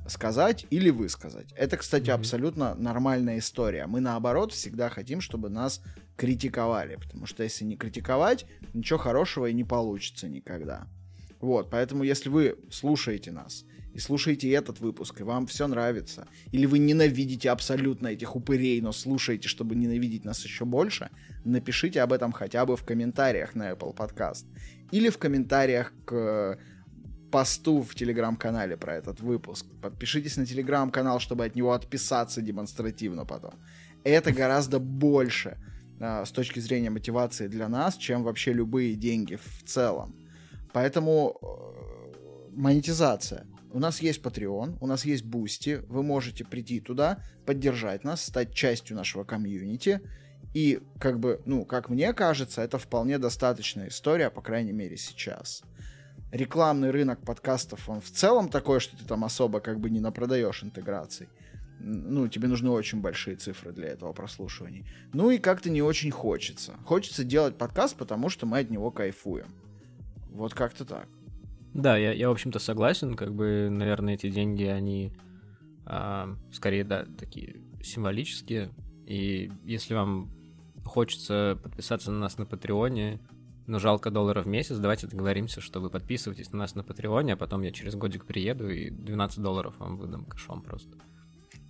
[0.08, 1.54] сказать или высказать.
[1.56, 2.14] Это, кстати, mm-hmm.
[2.14, 3.88] абсолютно нормальная история.
[3.88, 5.82] Мы, наоборот, всегда хотим, чтобы нас
[6.16, 10.88] критиковали, потому что если не критиковать, ничего хорошего и не получится никогда.
[11.40, 13.64] Вот, поэтому если вы слушаете нас
[13.94, 18.92] и слушаете этот выпуск, и вам все нравится, или вы ненавидите абсолютно этих упырей, но
[18.92, 21.10] слушаете, чтобы ненавидеть нас еще больше,
[21.46, 24.46] напишите об этом хотя бы в комментариях на Apple Podcast.
[24.92, 26.60] Или в комментариях к
[27.38, 29.68] посту в телеграм-канале про этот выпуск.
[29.80, 33.54] Подпишитесь на телеграм-канал, чтобы от него отписаться демонстративно потом.
[34.04, 35.60] Это гораздо больше
[36.00, 40.16] э, с точки зрения мотивации для нас, чем вообще любые деньги в целом.
[40.74, 43.46] Поэтому э, монетизация.
[43.72, 48.56] У нас есть Patreon, у нас есть Boosty, вы можете прийти туда, поддержать нас, стать
[48.56, 50.02] частью нашего комьюнити.
[50.56, 55.62] И, как бы, ну, как мне кажется, это вполне достаточная история, по крайней мере, сейчас
[56.32, 60.64] рекламный рынок подкастов, он в целом такой, что ты там особо как бы не напродаешь
[60.64, 61.30] интеграций.
[61.80, 64.86] Ну, тебе нужны очень большие цифры для этого прослушиваний.
[65.14, 66.74] Ну и как-то не очень хочется.
[66.86, 69.48] Хочется делать подкаст, потому что мы от него кайфуем.
[70.32, 71.08] Вот как-то так.
[71.74, 73.16] Да, я, я в общем-то, согласен.
[73.16, 75.14] Как бы, наверное, эти деньги, они
[75.86, 78.72] а, скорее, да, такие символические.
[79.06, 80.30] И если вам
[80.84, 83.20] хочется подписаться на нас на Патреоне,
[83.68, 87.38] но жалко долларов в месяц, давайте договоримся, что вы подписываетесь на нас на Патреоне, а
[87.38, 90.98] потом я через годик приеду и 12 долларов вам выдам кэшом просто.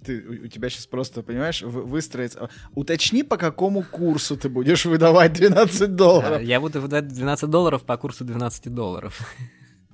[0.05, 2.49] Ты, у тебя сейчас просто, понимаешь, выстроится...
[2.75, 6.41] Уточни, по какому курсу ты будешь выдавать 12 долларов.
[6.41, 9.35] Я буду выдавать 12 долларов по курсу 12 долларов.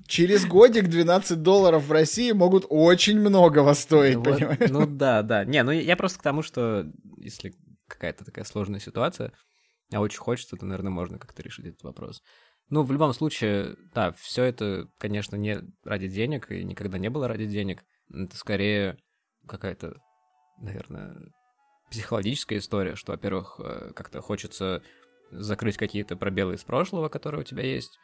[0.05, 4.69] Через годик 12 долларов в России могут очень многого стоить, вот, понимаешь?
[4.69, 5.45] Ну да, да.
[5.45, 6.85] Не, ну я просто к тому, что
[7.17, 7.55] если
[7.87, 9.31] какая-то такая сложная ситуация,
[9.91, 12.21] а очень хочется, то, наверное, можно как-то решить этот вопрос.
[12.69, 17.27] Ну, в любом случае, да, все это, конечно, не ради денег и никогда не было
[17.27, 17.83] ради денег.
[18.11, 18.97] Это скорее
[19.47, 19.97] какая-то,
[20.59, 21.15] наверное,
[21.91, 24.81] психологическая история, что, во-первых, э, как-то хочется
[25.31, 27.97] закрыть какие-то пробелы из прошлого, которые у тебя есть.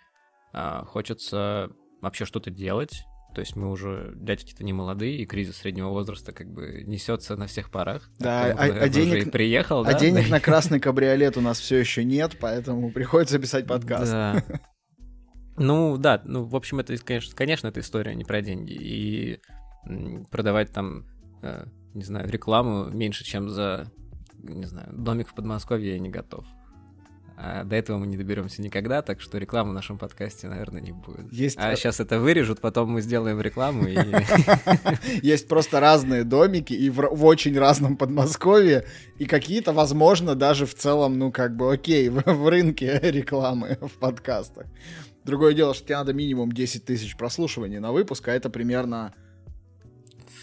[0.53, 3.03] А хочется вообще что-то делать,
[3.33, 7.47] то есть мы уже дядьки-то не молодые, и кризис среднего возраста как бы несется на
[7.47, 8.09] всех парах.
[8.19, 9.93] Да, а, а денег приехал, а да?
[9.93, 14.11] денег на красный кабриолет у нас все еще нет, поэтому приходится писать подкаст.
[14.11, 14.43] Да.
[15.57, 19.41] Ну да, ну в общем это конечно, конечно это история не про деньги и
[20.31, 21.05] продавать там,
[21.41, 23.91] э, не знаю, рекламу меньше, чем за
[24.41, 26.45] не знаю, домик в Подмосковье я не готов.
[27.41, 30.91] А до этого мы не доберемся никогда, так что рекламы в нашем подкасте, наверное, не
[30.91, 31.31] будет.
[31.31, 31.57] Есть...
[31.57, 33.87] А сейчас это вырежут, потом мы сделаем рекламу.
[33.87, 33.95] И...
[35.25, 38.85] Есть просто разные домики и в, очень разном Подмосковье,
[39.19, 44.65] и какие-то, возможно, даже в целом, ну, как бы, окей, в, рынке рекламы в подкастах.
[45.23, 49.13] Другое дело, что тебе надо минимум 10 тысяч прослушиваний на выпуск, а это примерно...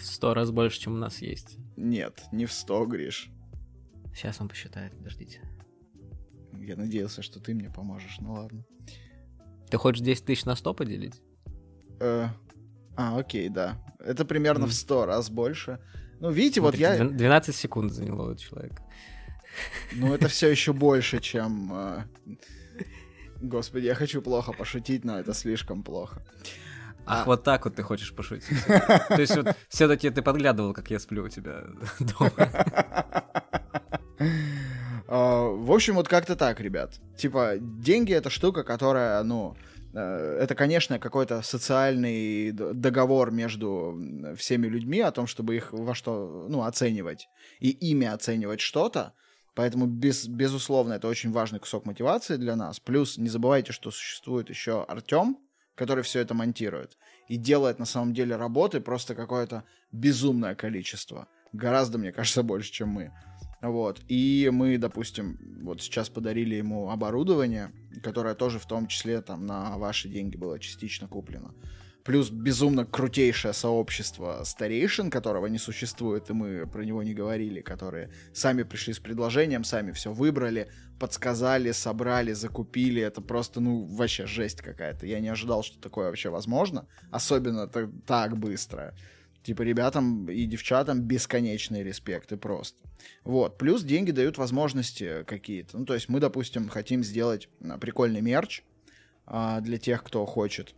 [0.01, 1.57] В сто раз больше, чем у нас есть.
[1.75, 3.29] Нет, не в 100, Гриш.
[4.15, 5.41] Сейчас он посчитает, подождите.
[6.61, 8.63] Я надеялся, что ты мне поможешь, ну ладно.
[9.69, 11.21] Ты хочешь 10 тысяч на 100 поделить?
[11.99, 12.27] Э,
[12.95, 13.83] а, окей, да.
[13.99, 14.67] Это примерно mm.
[14.67, 15.79] в 100 раз больше.
[16.19, 17.03] Ну, видите, вот я...
[17.03, 18.83] 12 секунд заняло у человека.
[19.93, 21.71] Ну, это все еще больше, чем...
[21.73, 22.03] Э,
[23.41, 26.23] господи, я хочу плохо пошутить, но это слишком плохо.
[27.05, 27.25] Ах, а...
[27.25, 28.57] вот так вот ты хочешь пошутить.
[28.67, 31.63] То есть вот все-таки ты подглядывал, как я сплю у тебя
[31.99, 32.31] дома.
[35.07, 36.99] А, в общем, вот как-то так, ребят.
[37.17, 39.55] Типа, деньги— это штука, которая, ну,
[39.93, 43.97] э, это, конечно, какой-то социальный договор между
[44.35, 47.29] всеми людьми о том, чтобы их во что, ну, оценивать.
[47.59, 49.13] И ими оценивать что-то.
[49.55, 52.79] Поэтому, без, безусловно, это очень важный кусок мотивации для нас.
[52.79, 55.37] Плюс не забывайте, что существует еще Артем,
[55.73, 56.97] который все это монтирует.
[57.27, 61.27] И делает на самом деле работы просто какое-то безумное количество.
[61.53, 63.13] Гораздо, мне кажется, больше, чем мы.
[63.61, 64.01] Вот.
[64.07, 67.71] И мы, допустим, вот сейчас подарили ему оборудование,
[68.03, 71.53] которое тоже в том числе там на ваши деньги было частично куплено.
[72.07, 78.11] Плюс безумно крутейшее сообщество старейшин, которого не существует, и мы про него не говорили, которые
[78.33, 83.01] сами пришли с предложением, сами все выбрали, подсказали, собрали, закупили.
[83.01, 85.05] Это просто, ну, вообще жесть какая-то.
[85.05, 88.95] Я не ожидал, что такое вообще возможно, особенно так быстро.
[89.47, 92.77] Типа ребятам и девчатам бесконечный респект и просто.
[93.23, 93.57] Вот.
[93.57, 95.77] Плюс деньги дают возможности какие-то.
[95.77, 98.63] Ну, то есть мы, допустим, хотим сделать а, прикольный мерч
[99.25, 100.75] а, для тех, кто хочет.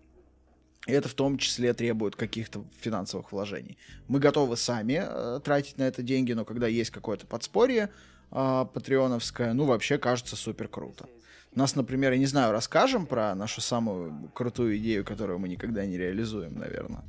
[0.86, 3.80] И это в том числе требует каких-то финансовых вложений.
[4.08, 7.90] Мы готовы сами э, тратить на это деньги, но когда есть какое-то подспорье
[8.30, 11.10] э, патреоновское, ну, вообще кажется супер круто.
[11.56, 15.98] Нас, например, я не знаю, расскажем про нашу самую крутую идею, которую мы никогда не
[15.98, 17.04] реализуем, наверное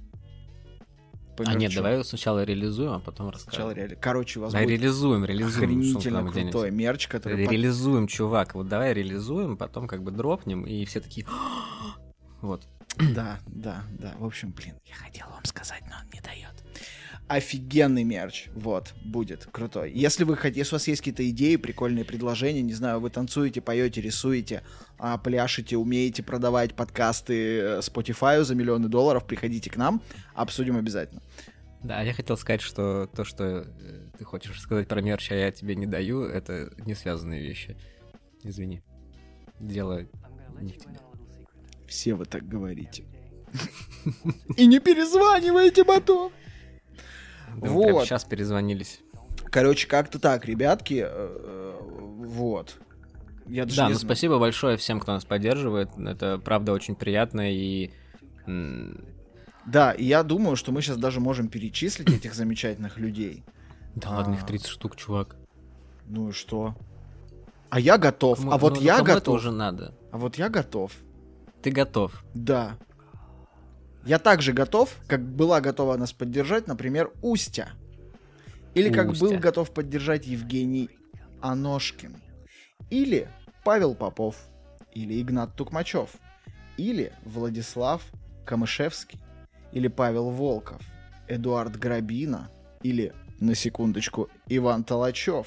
[1.47, 3.53] А нет, давай сначала реализуем, а потом расскажем.
[3.53, 3.99] Сначала реали...
[4.01, 5.71] Короче, у вас да, будет реализуем, реализуем.
[5.71, 7.47] Охренительно крутой мерч, который...
[7.47, 8.55] Реализуем, чувак.
[8.55, 11.27] Вот давай реализуем, потом как бы дропнем, и все такие...
[12.41, 12.63] вот.
[12.97, 14.15] Да, да, да.
[14.19, 16.53] В общем, блин, я хотел вам сказать, но он не дает
[17.31, 18.49] офигенный мерч.
[18.57, 19.93] Вот, будет крутой.
[19.95, 23.61] Если вы хотите, если у вас есть какие-то идеи, прикольные предложения, не знаю, вы танцуете,
[23.61, 24.65] поете, рисуете,
[24.99, 30.03] а, пляшете, умеете продавать подкасты э, Spotify за миллионы долларов, приходите к нам,
[30.35, 31.23] обсудим обязательно.
[31.85, 35.53] Да, я хотел сказать, что то, что э, ты хочешь сказать про мерч, а я
[35.53, 37.77] тебе не даю, это не связанные вещи.
[38.43, 38.83] Извини.
[39.61, 40.01] Дело
[40.61, 40.99] не в тебе.
[41.87, 43.05] Все вы так говорите.
[44.57, 46.33] И не перезванивайте потом.
[47.57, 48.07] Вот.
[48.07, 49.01] Сейчас перезвонились.
[49.51, 51.05] Короче, как-то так, ребятки.
[51.07, 52.77] Э, вот.
[53.47, 55.91] Я да, ну спасибо большое всем, кто нас поддерживает.
[55.99, 57.91] Это правда очень приятно и...
[59.67, 63.45] Да, и я думаю, что мы сейчас даже можем перечислить этих замечательных людей.
[63.95, 65.37] Да ладно, их 30 штук, чувак.
[66.07, 66.75] Ну и что?
[67.69, 68.41] А я готов.
[68.51, 69.17] а вот ну, я готов.
[69.17, 69.95] Это уже надо.
[70.11, 70.93] А вот я готов.
[71.63, 72.25] Ты готов?
[72.35, 72.77] Да.
[74.05, 77.71] Я также готов, как была готова нас поддержать, например, Устя.
[78.75, 79.27] Или как Устя.
[79.27, 80.91] был готов поддержать Евгений
[81.43, 82.17] Аношкин.
[82.89, 83.29] Или
[83.65, 84.37] Павел Попов.
[84.93, 86.11] Или Игнат Тукмачев.
[86.77, 88.03] Или Владислав
[88.47, 89.21] Камышевский.
[89.73, 90.81] Или Павел Волков.
[91.29, 92.51] Эдуард Грабина.
[92.83, 95.47] Или, на секундочку, Иван Толачев.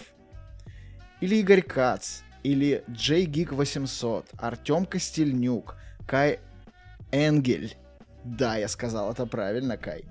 [1.21, 2.21] Или Игорь Кац.
[2.43, 4.27] Или Джей Гик 800.
[4.37, 5.75] Артем Костельнюк.
[6.05, 6.39] Кай
[7.11, 7.75] Энгель
[8.23, 10.05] да, я сказал это правильно, Кай.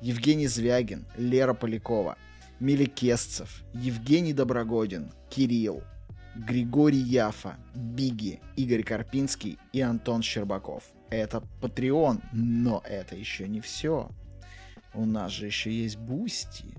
[0.00, 2.16] Евгений Звягин, Лера Полякова,
[2.60, 5.82] Меликесцев, Евгений Доброгодин, Кирилл,
[6.36, 10.84] Григорий Яфа, Биги, Игорь Карпинский и Антон Щербаков.
[11.10, 14.10] Это Patreon, но это еще не все.
[14.94, 16.74] У нас же еще есть Бусти.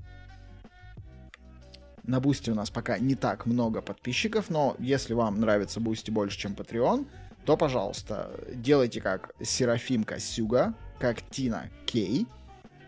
[2.04, 6.38] На Бусти у нас пока не так много подписчиков, но если вам нравится Бусти больше,
[6.38, 7.08] чем Patreon,
[7.48, 12.28] то, пожалуйста, делайте как Серафим Косюга, как Тина Кей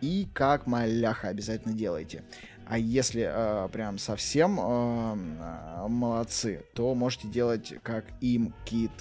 [0.01, 2.25] и как Маляха обязательно делайте.
[2.67, 8.91] А если э, прям совсем э, молодцы, то можете делать как им Кит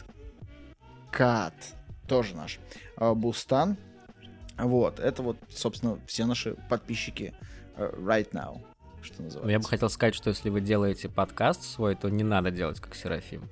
[1.10, 1.54] Кат.
[2.06, 2.60] Тоже наш
[2.96, 3.76] э, Бустан.
[4.58, 7.34] Вот, это вот, собственно, все наши подписчики
[7.74, 8.60] э, right now.
[9.02, 9.50] что называется.
[9.50, 12.94] Я бы хотел сказать, что если вы делаете подкаст свой, то не надо делать как
[12.94, 13.50] Серафим.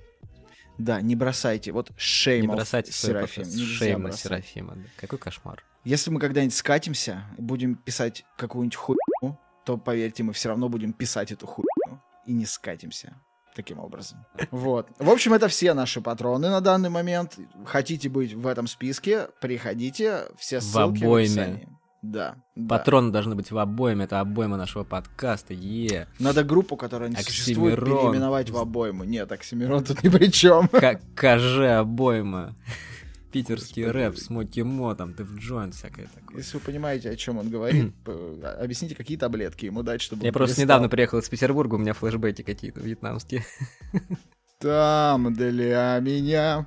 [0.78, 1.72] Да, не бросайте.
[1.72, 3.42] Вот шейм Не бросайте Серафим.
[3.44, 3.56] подкаст.
[3.56, 4.22] Нельзя Шейм на бросать.
[4.22, 4.74] Серафима.
[4.76, 4.82] да.
[4.98, 5.62] Какой кошмар.
[5.84, 11.32] Если мы когда-нибудь скатимся будем писать какую-нибудь хуйню, то, поверьте, мы все равно будем писать
[11.32, 13.20] эту хуйню и не скатимся
[13.54, 14.24] таким образом.
[14.50, 14.88] Вот.
[14.98, 17.38] В общем, это все наши патроны на данный момент.
[17.64, 20.24] Хотите быть в этом списке, приходите.
[20.38, 21.24] Все В ссылки в обойме.
[21.42, 21.68] описании.
[22.12, 22.68] Да, да.
[22.78, 24.04] Патроны должны быть в обойме.
[24.04, 25.54] Это обойма нашего подкаста.
[25.54, 26.06] Е.
[26.18, 28.00] Надо группу, которая не существует, Оксимирон.
[28.10, 29.04] переименовать в обойму.
[29.04, 30.68] Нет, Оксимирон тут ни при чем.
[30.68, 32.54] Как КЖ обойма.
[33.32, 36.38] Питерский рэп, смоки мо, там, ты в джойнт, всякое такое.
[36.38, 40.32] Если вы понимаете, о чем он говорит, п- объясните, какие таблетки ему дать, чтобы Я
[40.32, 40.64] просто перестал.
[40.64, 43.44] недавно приехал из Петербурга, у меня флешбеки какие-то вьетнамские.
[44.58, 46.66] Там для меня.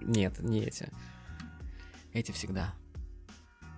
[0.00, 0.88] Нет, не эти.
[2.14, 2.72] Эти всегда.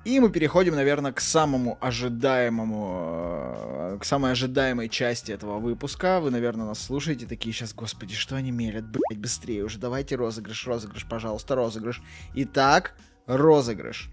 [0.04, 6.20] И мы переходим, наверное, к самому ожидаемому, э, к самой ожидаемой части этого выпуска.
[6.20, 10.66] Вы, наверное, нас слушаете, такие сейчас, господи, что они мелят, блять, быстрее уже, давайте розыгрыш,
[10.66, 12.00] розыгрыш, пожалуйста, розыгрыш.
[12.34, 12.94] Итак,
[13.26, 14.10] розыгрыш.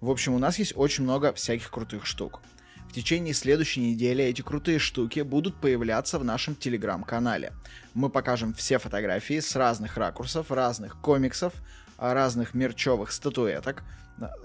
[0.00, 2.42] В общем, у нас есть очень много всяких крутых штук.
[2.88, 7.52] В течение следующей недели эти крутые штуки будут появляться в нашем телеграм-канале.
[7.94, 11.52] Мы покажем все фотографии с разных ракурсов, разных комиксов,
[11.98, 13.84] а, разных мерчевых статуэток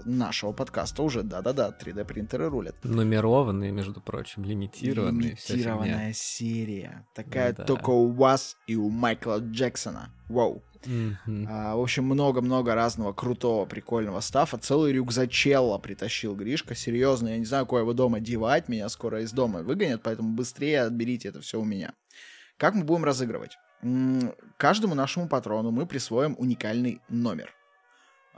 [0.04, 1.22] нашего подкаста уже.
[1.22, 2.74] Да-да-да, 3D принтеры рулят.
[2.84, 5.36] Нумерованные, между прочим, лимитированные.
[5.48, 7.06] Лимитированная серия.
[7.14, 7.64] Такая Да.
[7.64, 10.10] только у вас и у Майкла Джексона.
[10.28, 10.62] Вау.
[10.86, 11.46] Мгм.
[11.48, 14.58] А, в общем, много-много разного крутого, прикольного стафа.
[14.58, 16.74] Целый рюкзачелло притащил Гришка.
[16.74, 18.68] Серьезно, я не знаю, кое его дома девать.
[18.68, 21.94] Меня скоро из дома выгонят, поэтому быстрее отберите это все у меня.
[22.58, 23.56] Как мы будем разыгрывать?
[23.82, 27.50] М, Каждому нашему патрону мы присвоим уникальный номер.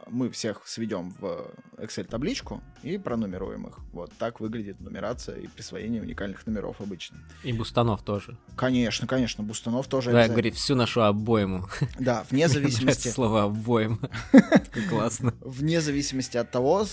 [0.09, 3.79] Мы всех сведем в Excel-табличку и пронумеруем их.
[3.93, 7.19] Вот так выглядит нумерация и присвоение уникальных номеров обычно.
[7.43, 8.39] И Бустанов тоже.
[8.57, 11.67] Конечно, конечно, Бустанов тоже Да, говорит, всю нашу обойму.
[11.99, 13.09] Да, вне зависимости...
[13.09, 13.99] слово обойма.
[14.89, 15.35] Классно.
[15.41, 16.87] вне зависимости от того,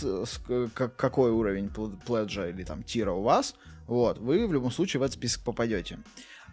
[0.73, 3.56] какой уровень пл- пледжа или там тира у вас,
[3.88, 5.99] вот, вы в любом случае в этот список попадете.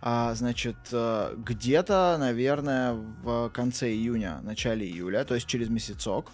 [0.03, 6.31] А, значит, э, где-то, наверное, в конце июня, начале июля, то есть через месяцок,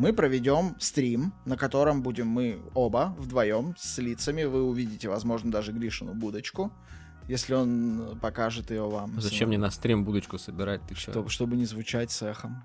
[0.00, 4.44] мы проведем стрим, на котором будем мы оба вдвоем с лицами.
[4.44, 6.72] Вы увидите, возможно, даже Гришину будочку,
[7.28, 9.20] если он покажет ее вам.
[9.20, 10.80] Зачем мне на стрим будочку собирать?
[10.88, 11.12] Ты что?
[11.12, 12.64] Чтобы, чтобы не звучать с эхом.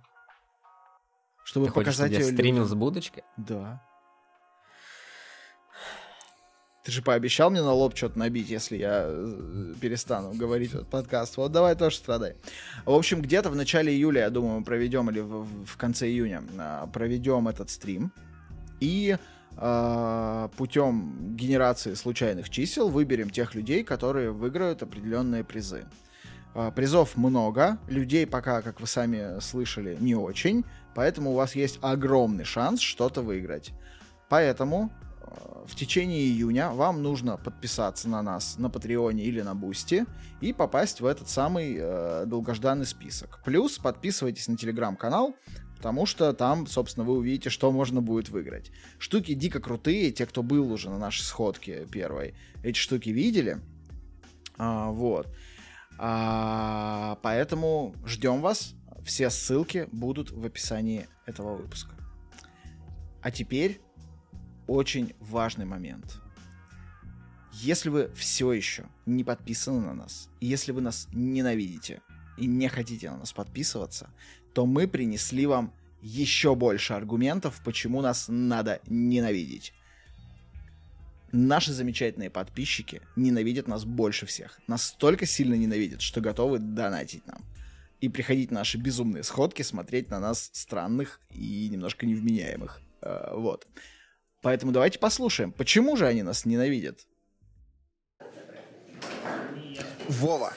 [1.44, 2.70] Чтобы Ты хочешь, показать чтобы я её стримил людям.
[2.70, 3.24] с будочкой?
[3.36, 3.84] Да.
[6.86, 11.36] Ты же пообещал мне на лоб что-то набить, если я э, перестану говорить этот подкаст.
[11.38, 12.36] Вот давай тоже страдай.
[12.86, 16.44] В общем, где-то в начале июля, я думаю, мы проведем, или в, в конце июня,
[16.60, 18.12] а, проведем этот стрим.
[18.80, 19.18] И
[19.57, 25.86] а, путем генерации случайных чисел выберем тех людей, которые выиграют определенные призы.
[26.53, 30.64] А, Призов много, людей пока, как вы сами слышали, не очень,
[30.94, 33.72] поэтому у вас есть огромный шанс что-то выиграть.
[34.30, 35.05] Поэтому э,
[35.66, 40.06] в течение июня вам нужно подписаться на нас на Патреоне или на Boosty
[40.41, 43.41] и попасть в этот самый э, долгожданный список.
[43.44, 45.36] Плюс подписывайтесь на телеграм-канал,
[45.78, 48.72] потому что там, собственно, вы увидите, что можно будет выиграть.
[48.99, 53.57] Штуки дико крутые, те, кто был уже на нашей сходке первой, эти штуки видели.
[54.57, 55.28] А, вот.
[55.98, 58.74] А, поэтому ждем вас.
[59.03, 61.95] Все ссылки будут в описании этого выпуска.
[63.22, 63.80] А теперь
[64.68, 66.20] очень важный момент.
[67.54, 72.02] Если вы все еще не подписаны на нас, и если вы нас ненавидите
[72.38, 74.10] и не хотите на нас подписываться,
[74.54, 79.74] то мы принесли вам еще больше аргументов, почему нас надо ненавидеть.
[81.32, 84.60] Наши замечательные подписчики ненавидят нас больше всех.
[84.68, 87.44] Настолько сильно ненавидят, что готовы донатить нам.
[88.02, 92.80] И приходить на наши безумные сходки, смотреть на нас странных и немножко невменяемых.
[93.02, 93.68] Э, вот.
[94.46, 97.00] Поэтому давайте послушаем, почему же они нас ненавидят.
[100.08, 100.54] Вова,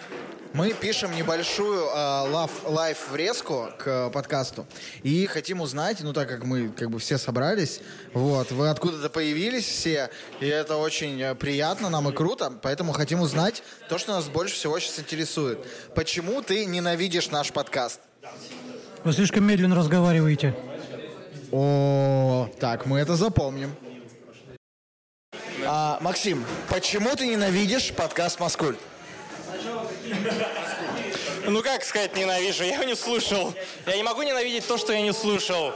[0.52, 4.66] мы пишем небольшую лав, лайф врезку к э, подкасту
[5.02, 7.81] и хотим узнать, ну так как мы как бы все собрались,
[8.12, 10.10] вот, вы откуда-то появились все,
[10.40, 14.55] и это очень э, приятно нам и круто, поэтому хотим узнать то, что нас больше
[14.55, 15.66] всего сейчас интересует.
[15.94, 18.01] Почему ты ненавидишь наш подкаст?
[19.02, 20.55] Вы слишком медленно разговариваете.
[21.50, 23.74] О, так, мы это запомним.
[25.64, 28.76] А, Максим, почему ты ненавидишь подкаст Москуль?
[31.46, 32.64] Ну как сказать ненавижу?
[32.64, 33.54] Я его не слушал.
[33.86, 35.72] Я не могу ненавидеть то, что я не слушал.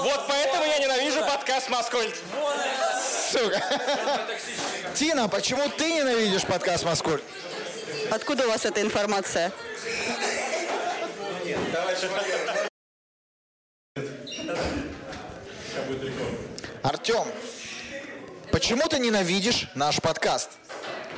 [0.00, 2.16] Вот поэтому я ненавижу подкаст Маскульт.
[3.30, 3.62] Сука.
[4.94, 7.20] Тина, почему ты ненавидишь подкаст Маскуль?
[8.10, 9.52] Откуда у вас эта информация?
[16.82, 17.24] Артем,
[18.52, 20.50] почему ты ненавидишь наш подкаст?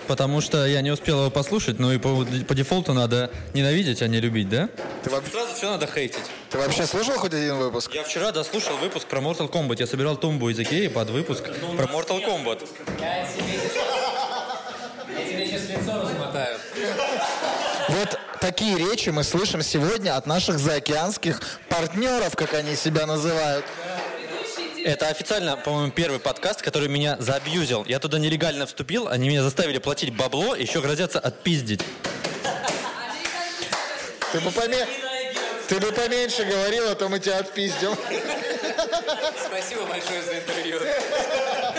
[0.09, 4.09] Потому что я не успел его послушать, ну и по, по дефолту надо ненавидеть, а
[4.09, 4.69] не любить, да?
[5.05, 6.25] Ты, вообще- Сразу все надо хейтить.
[6.51, 7.95] ты вообще слушал хоть один выпуск?
[7.95, 9.77] Я вчера дослушал выпуск про Mortal Kombat.
[9.79, 12.69] Я собирал тумбу из Икеи под выпуск про Mortal Kombat.
[15.73, 16.59] Лицо размотаю.
[17.89, 23.65] Вот такие речи мы слышим сегодня от наших заокеанских партнеров, как они себя называют.
[24.85, 27.85] Это официально, по-моему, первый подкаст, который меня заабьюзил.
[27.87, 31.83] Я туда нелегально вступил, они меня заставили платить бабло, еще грозятся отпиздить.
[34.33, 34.89] Ты бы, поме-
[35.69, 37.95] Ты бы поменьше говорил, а то мы тебя отпиздим.
[39.47, 40.81] Спасибо большое за интервью.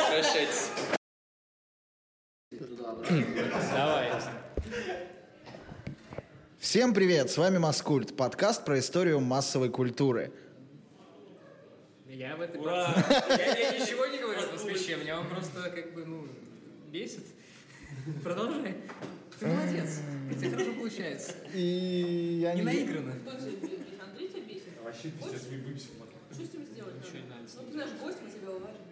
[0.10, 0.70] Прощайтесь.
[3.02, 4.12] Давай.
[6.60, 10.32] Всем привет, с вами Маскульт, подкаст про историю массовой культуры.
[12.08, 12.94] Я в этой Ура!
[13.30, 16.28] Я, я ничего не говорю с москвичем, меня он просто как бы, ну,
[16.92, 17.26] бесит.
[18.24, 18.76] Продолжай.
[19.40, 20.00] Ты молодец.
[20.30, 21.34] У тебя хорошо получается.
[21.54, 23.16] И я Не наиграно.
[24.02, 24.70] Андрей тебя бесит?
[24.84, 25.50] Вообще пиздец, Что
[26.46, 26.96] с ним сделать?
[26.96, 27.42] Ничего не надо.
[27.60, 28.84] Ну, ты наш гость, мы тебя уважим.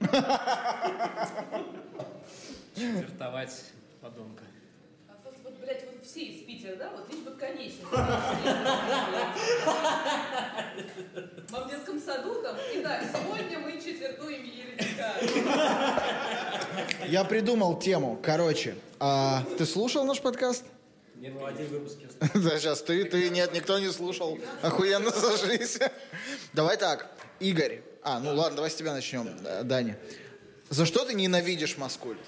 [2.76, 3.64] Четвертовать
[4.02, 4.44] подонка.
[5.08, 6.90] А просто вот, блядь, вот все из Питера, да?
[6.90, 7.80] Вот лишь бы конечность.
[11.48, 15.14] В детском саду там, и да, сегодня мы четвертуем еретика.
[17.06, 18.18] Я придумал тему.
[18.22, 20.64] Короче, а, ты слушал наш подкаст?
[21.14, 22.08] Нет, ну, один выпуск я
[22.40, 24.38] Да, сейчас ты, ты, нет, никто не слушал.
[24.60, 25.78] Охуенно сошлись.
[26.52, 27.80] Давай так, Игорь.
[28.02, 29.98] А, ну ладно, давай с тебя начнем, Да, Даня.
[30.68, 32.18] За что ты ненавидишь Маскульт?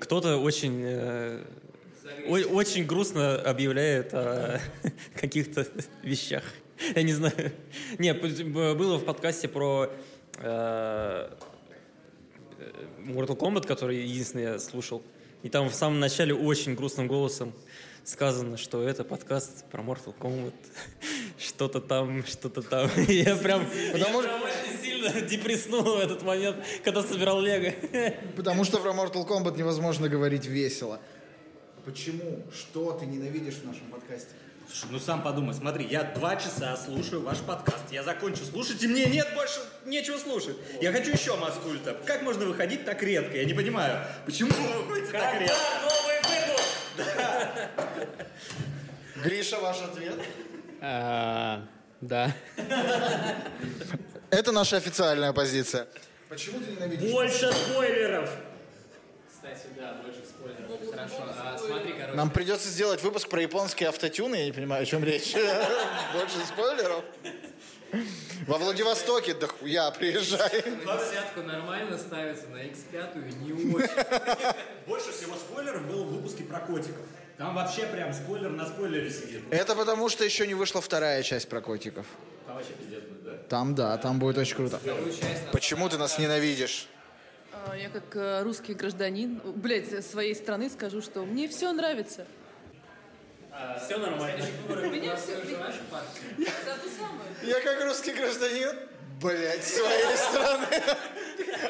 [0.00, 1.42] Кто-то очень, э,
[2.26, 4.60] очень грустно объявляет о
[5.20, 5.66] каких-то
[6.02, 6.44] вещах.
[6.94, 7.52] Я не знаю.
[7.98, 9.90] Не, было в подкасте про
[10.38, 11.30] э,
[13.00, 15.02] Mortal Kombat, который единственный я слушал.
[15.42, 17.52] И там в самом начале очень грустным голосом
[18.04, 20.54] сказано, что это подкаст про Mortal Kombat.
[21.38, 22.88] Что-то там, что-то там.
[23.08, 27.74] Я прям, Потому я прям очень сильно депресснул в этот момент, когда собирал Лего.
[28.36, 31.00] Потому что про Mortal Kombat невозможно говорить весело.
[31.84, 32.42] Почему?
[32.52, 34.30] Что ты ненавидишь в нашем подкасте?
[34.66, 38.86] Слушай, ну сам подумай, смотри, я два часа слушаю ваш подкаст, я закончу слушать, и
[38.86, 40.56] мне нет больше нечего слушать.
[40.80, 42.00] Я хочу еще маскульта.
[42.06, 43.36] Как можно выходить так редко?
[43.36, 45.54] Я не понимаю, почему вы выходите так редко?
[49.22, 50.14] Гриша, ваш ответ?
[50.80, 51.62] А,
[52.00, 52.32] Да.
[54.30, 55.86] Это наша официальная позиция.
[56.28, 57.10] Почему ты ненавидишь?
[57.12, 58.28] Больше спойлеров!
[59.30, 60.90] Кстати, да, больше спойлеров.
[60.90, 61.24] Хорошо.
[61.42, 62.16] А, смотри, короче.
[62.16, 65.34] Нам придется сделать выпуск про японские автотюны, я не понимаю, о чем речь.
[66.14, 67.04] Больше спойлеров.
[68.48, 70.64] Во Владивостоке дохуя приезжай.
[70.84, 73.88] На десятку нормально ставится, на X5 не очень.
[74.86, 77.06] Больше всего спойлеров было в выпуске про котиков.
[77.36, 79.42] Там вообще прям спойлер на спойлере сидит.
[79.50, 82.06] Это потому, что еще не вышла вторая часть про котиков.
[82.46, 83.32] Там вообще пиздец будет, да?
[83.48, 84.78] Там, да, там будет очень круто.
[85.52, 86.88] Почему ты нас ненавидишь?
[87.76, 92.26] Я как русский гражданин, блядь, своей страны скажу, что мне все нравится.
[93.84, 94.44] Все нормально.
[94.90, 95.32] Меня все...
[97.42, 98.76] Я как русский гражданин,
[99.20, 100.82] блять, своей страны,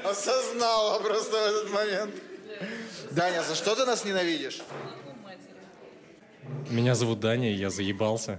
[0.05, 2.15] осознала просто в этот момент.
[3.11, 4.63] Даня, за что ты нас ненавидишь?
[6.71, 8.39] Меня зовут Даня, и я заебался.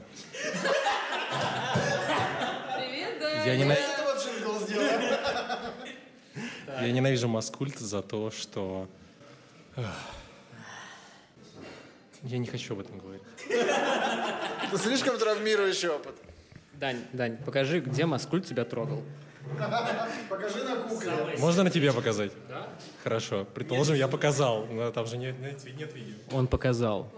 [2.78, 3.44] Привет, да.
[3.44, 5.02] Я, нена- этого джингл сделаем.
[6.82, 8.88] я ненавижу Маскульт за то, что...
[12.24, 13.22] Я не хочу об этом говорить.
[13.50, 16.16] Это слишком травмирующий опыт.
[16.74, 19.04] Дань, Дань, покажи, где Маскуль тебя трогал.
[20.30, 21.12] Покажи на кукле.
[21.38, 22.32] Можно на тебе показать?
[22.50, 22.68] Да.
[23.04, 23.46] Хорошо.
[23.54, 26.16] Предположим, я показал, но там же нет, нет, нет видео.
[26.32, 27.12] Он показал.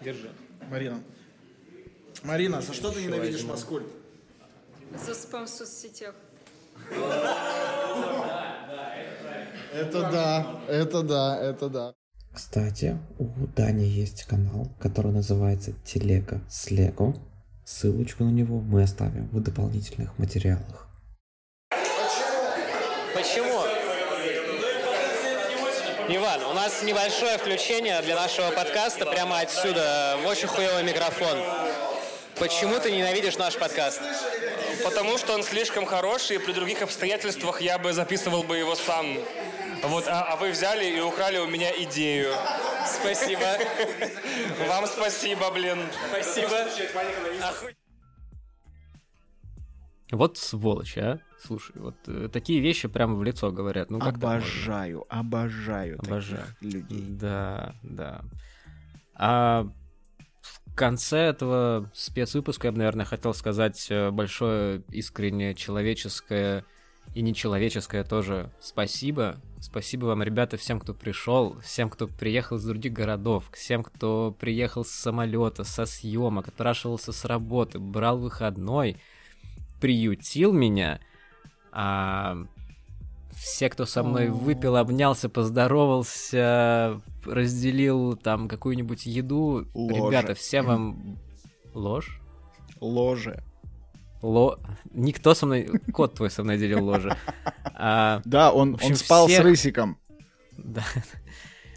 [0.00, 0.30] Держи.
[0.70, 1.02] Марина.
[2.22, 3.86] Марина, за что ты ненавидишь Маскульт?
[5.06, 6.14] За спам в соцсетях.
[9.72, 11.94] Это да, это да, это да.
[12.32, 13.26] Кстати, у
[13.56, 17.14] Дани есть канал, который называется Телега с Лего.
[17.64, 20.88] Ссылочку на него мы оставим в дополнительных материалах.
[23.14, 23.62] Почему?
[26.08, 31.38] Иван, у нас небольшое включение для нашего подкаста прямо отсюда, в очень хуевый микрофон.
[32.38, 34.00] Почему ты ненавидишь наш подкаст?
[34.82, 39.18] потому что он слишком хороший, и при других обстоятельствах я бы записывал бы его сам.
[39.84, 42.34] Вот, а, а вы взяли и украли у меня идею.
[42.86, 43.58] Спасибо.
[44.68, 45.78] Вам спасибо, блин.
[46.10, 46.66] Спасибо.
[50.10, 51.18] Вот сволочь, а?
[51.44, 53.90] Слушай, вот э, такие вещи прямо в лицо говорят.
[53.90, 54.14] Ну, как?
[54.14, 56.46] Обожаю, обожаю, Обожаю.
[56.60, 57.06] таких людей.
[57.08, 58.22] Да, да.
[59.14, 59.66] А
[60.40, 66.64] в конце этого спецвыпуска я бы, наверное, хотел сказать э, большое искреннее человеческое
[67.14, 69.36] и нечеловеческое тоже спасибо.
[69.60, 74.84] Спасибо вам, ребята, всем, кто пришел, всем, кто приехал из других городов, всем, кто приехал
[74.84, 78.96] с самолета, со съемок, отпрашивался с работы, брал выходной,
[79.80, 81.00] приютил меня.
[81.72, 82.36] А
[83.34, 89.66] все, кто со мной выпил, обнялся, поздоровался, разделил там какую-нибудь еду.
[89.74, 89.94] Ложе.
[89.94, 91.18] Ребята, все вам...
[91.74, 92.20] Ложь?
[92.80, 93.42] Ложе.
[94.20, 94.58] Ло...
[94.92, 95.68] Никто со мной...
[95.92, 97.16] Кот твой со мной делил ложе.
[97.74, 99.98] А, Да, он, общем, он спал всех- с рысиком.
[100.56, 100.84] Да.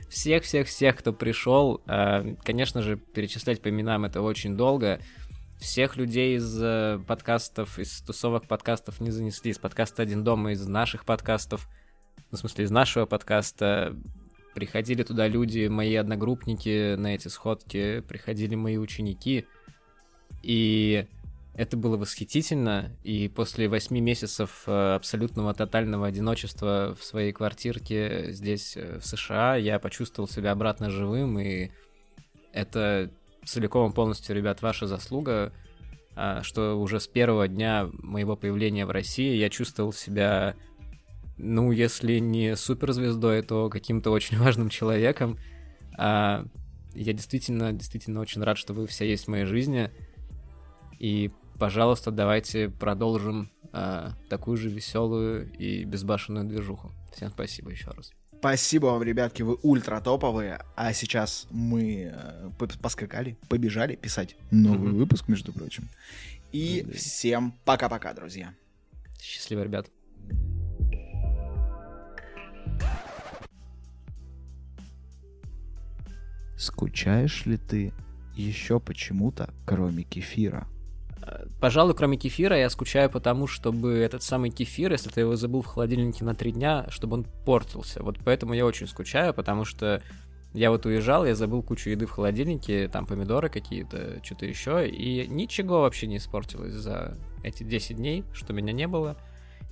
[0.10, 5.02] Всех-всех-всех, кто пришел, э, конечно же, перечислять по именам это очень долго.
[5.66, 9.50] Всех людей из э, подкастов, из тусовок подкастов не занесли.
[9.50, 11.68] Из подкаста «Один дома», из наших подкастов,
[12.30, 13.98] ну, в смысле, из нашего подкаста.
[14.54, 19.48] Приходили туда люди, мои одногруппники на эти сходки, приходили мои ученики.
[20.44, 21.08] И
[21.56, 28.78] это было восхитительно, и после восьми месяцев э, абсолютного тотального одиночества в своей квартирке здесь,
[28.78, 31.72] э, в США, я почувствовал себя обратно живым, и
[32.54, 33.10] это
[33.46, 35.54] целиком полностью, ребят, ваша заслуга,
[36.16, 40.56] а, что уже с первого дня моего появления в России я чувствовал себя,
[41.38, 45.38] ну, если не суперзвездой, то каким-то очень важным человеком.
[45.98, 46.46] А,
[46.94, 49.92] Я действительно, действительно очень рад, что вы все есть в моей жизни.
[51.00, 56.92] И, пожалуйста, давайте продолжим а, такую же веселую и безбашенную движуху.
[57.14, 58.12] Всем спасибо еще раз.
[58.40, 60.60] Спасибо вам, ребятки, вы ультра топовые.
[60.76, 62.50] А сейчас мы э,
[62.82, 64.98] поскакали, побежали писать новый Мгм.
[65.00, 65.88] выпуск, между прочим.
[66.52, 66.94] И Да.
[66.94, 68.54] всем пока-пока, друзья.
[69.20, 69.88] Счастливо, ребят.
[76.58, 77.94] Скучаешь ли ты
[78.36, 80.68] еще почему-то, кроме кефира?
[81.60, 85.62] Пожалуй, кроме кефира, я скучаю по тому, чтобы этот самый кефир, если ты его забыл
[85.62, 88.04] в холодильнике на три дня, чтобы он портился.
[88.04, 90.02] Вот поэтому я очень скучаю, потому что
[90.54, 95.28] я вот уезжал, я забыл кучу еды в холодильнике, там помидоры какие-то, что-то еще, и
[95.28, 99.18] ничего вообще не испортилось за эти 10 дней, что меня не было.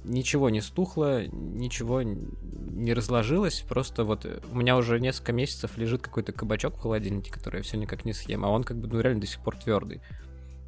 [0.03, 6.33] Ничего не стухло, ничего не разложилось, просто вот у меня уже несколько месяцев лежит какой-то
[6.33, 9.21] кабачок в холодильнике, который я все никак не съем, а он как бы, ну, реально
[9.21, 10.01] до сих пор твердый.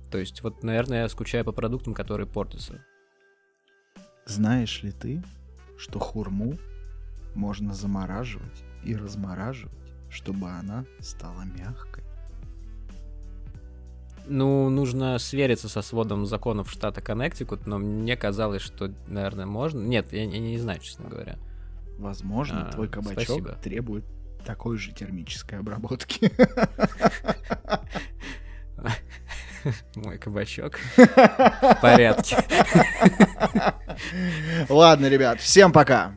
[0.10, 2.84] То есть, вот, наверное, я скучаю по продуктам, которые портятся.
[4.26, 5.24] Знаешь ли ты,
[5.78, 6.58] что хурму
[7.34, 9.74] можно замораживать и размораживать,
[10.10, 12.04] чтобы она стала мягкой?
[14.28, 19.82] Ну, нужно свериться со сводом законов штата Коннектикут, но мне казалось, что, наверное, можно.
[19.86, 21.38] Нет, я, я не знаю, честно говоря.
[22.00, 23.52] Возможно, А, твой кабачок спасибо.
[23.62, 24.06] требует
[24.44, 26.32] такой же термической обработки.
[29.96, 30.80] Мой кабачок.
[30.96, 32.38] В порядке.
[34.70, 36.16] Ладно, ребят, всем пока.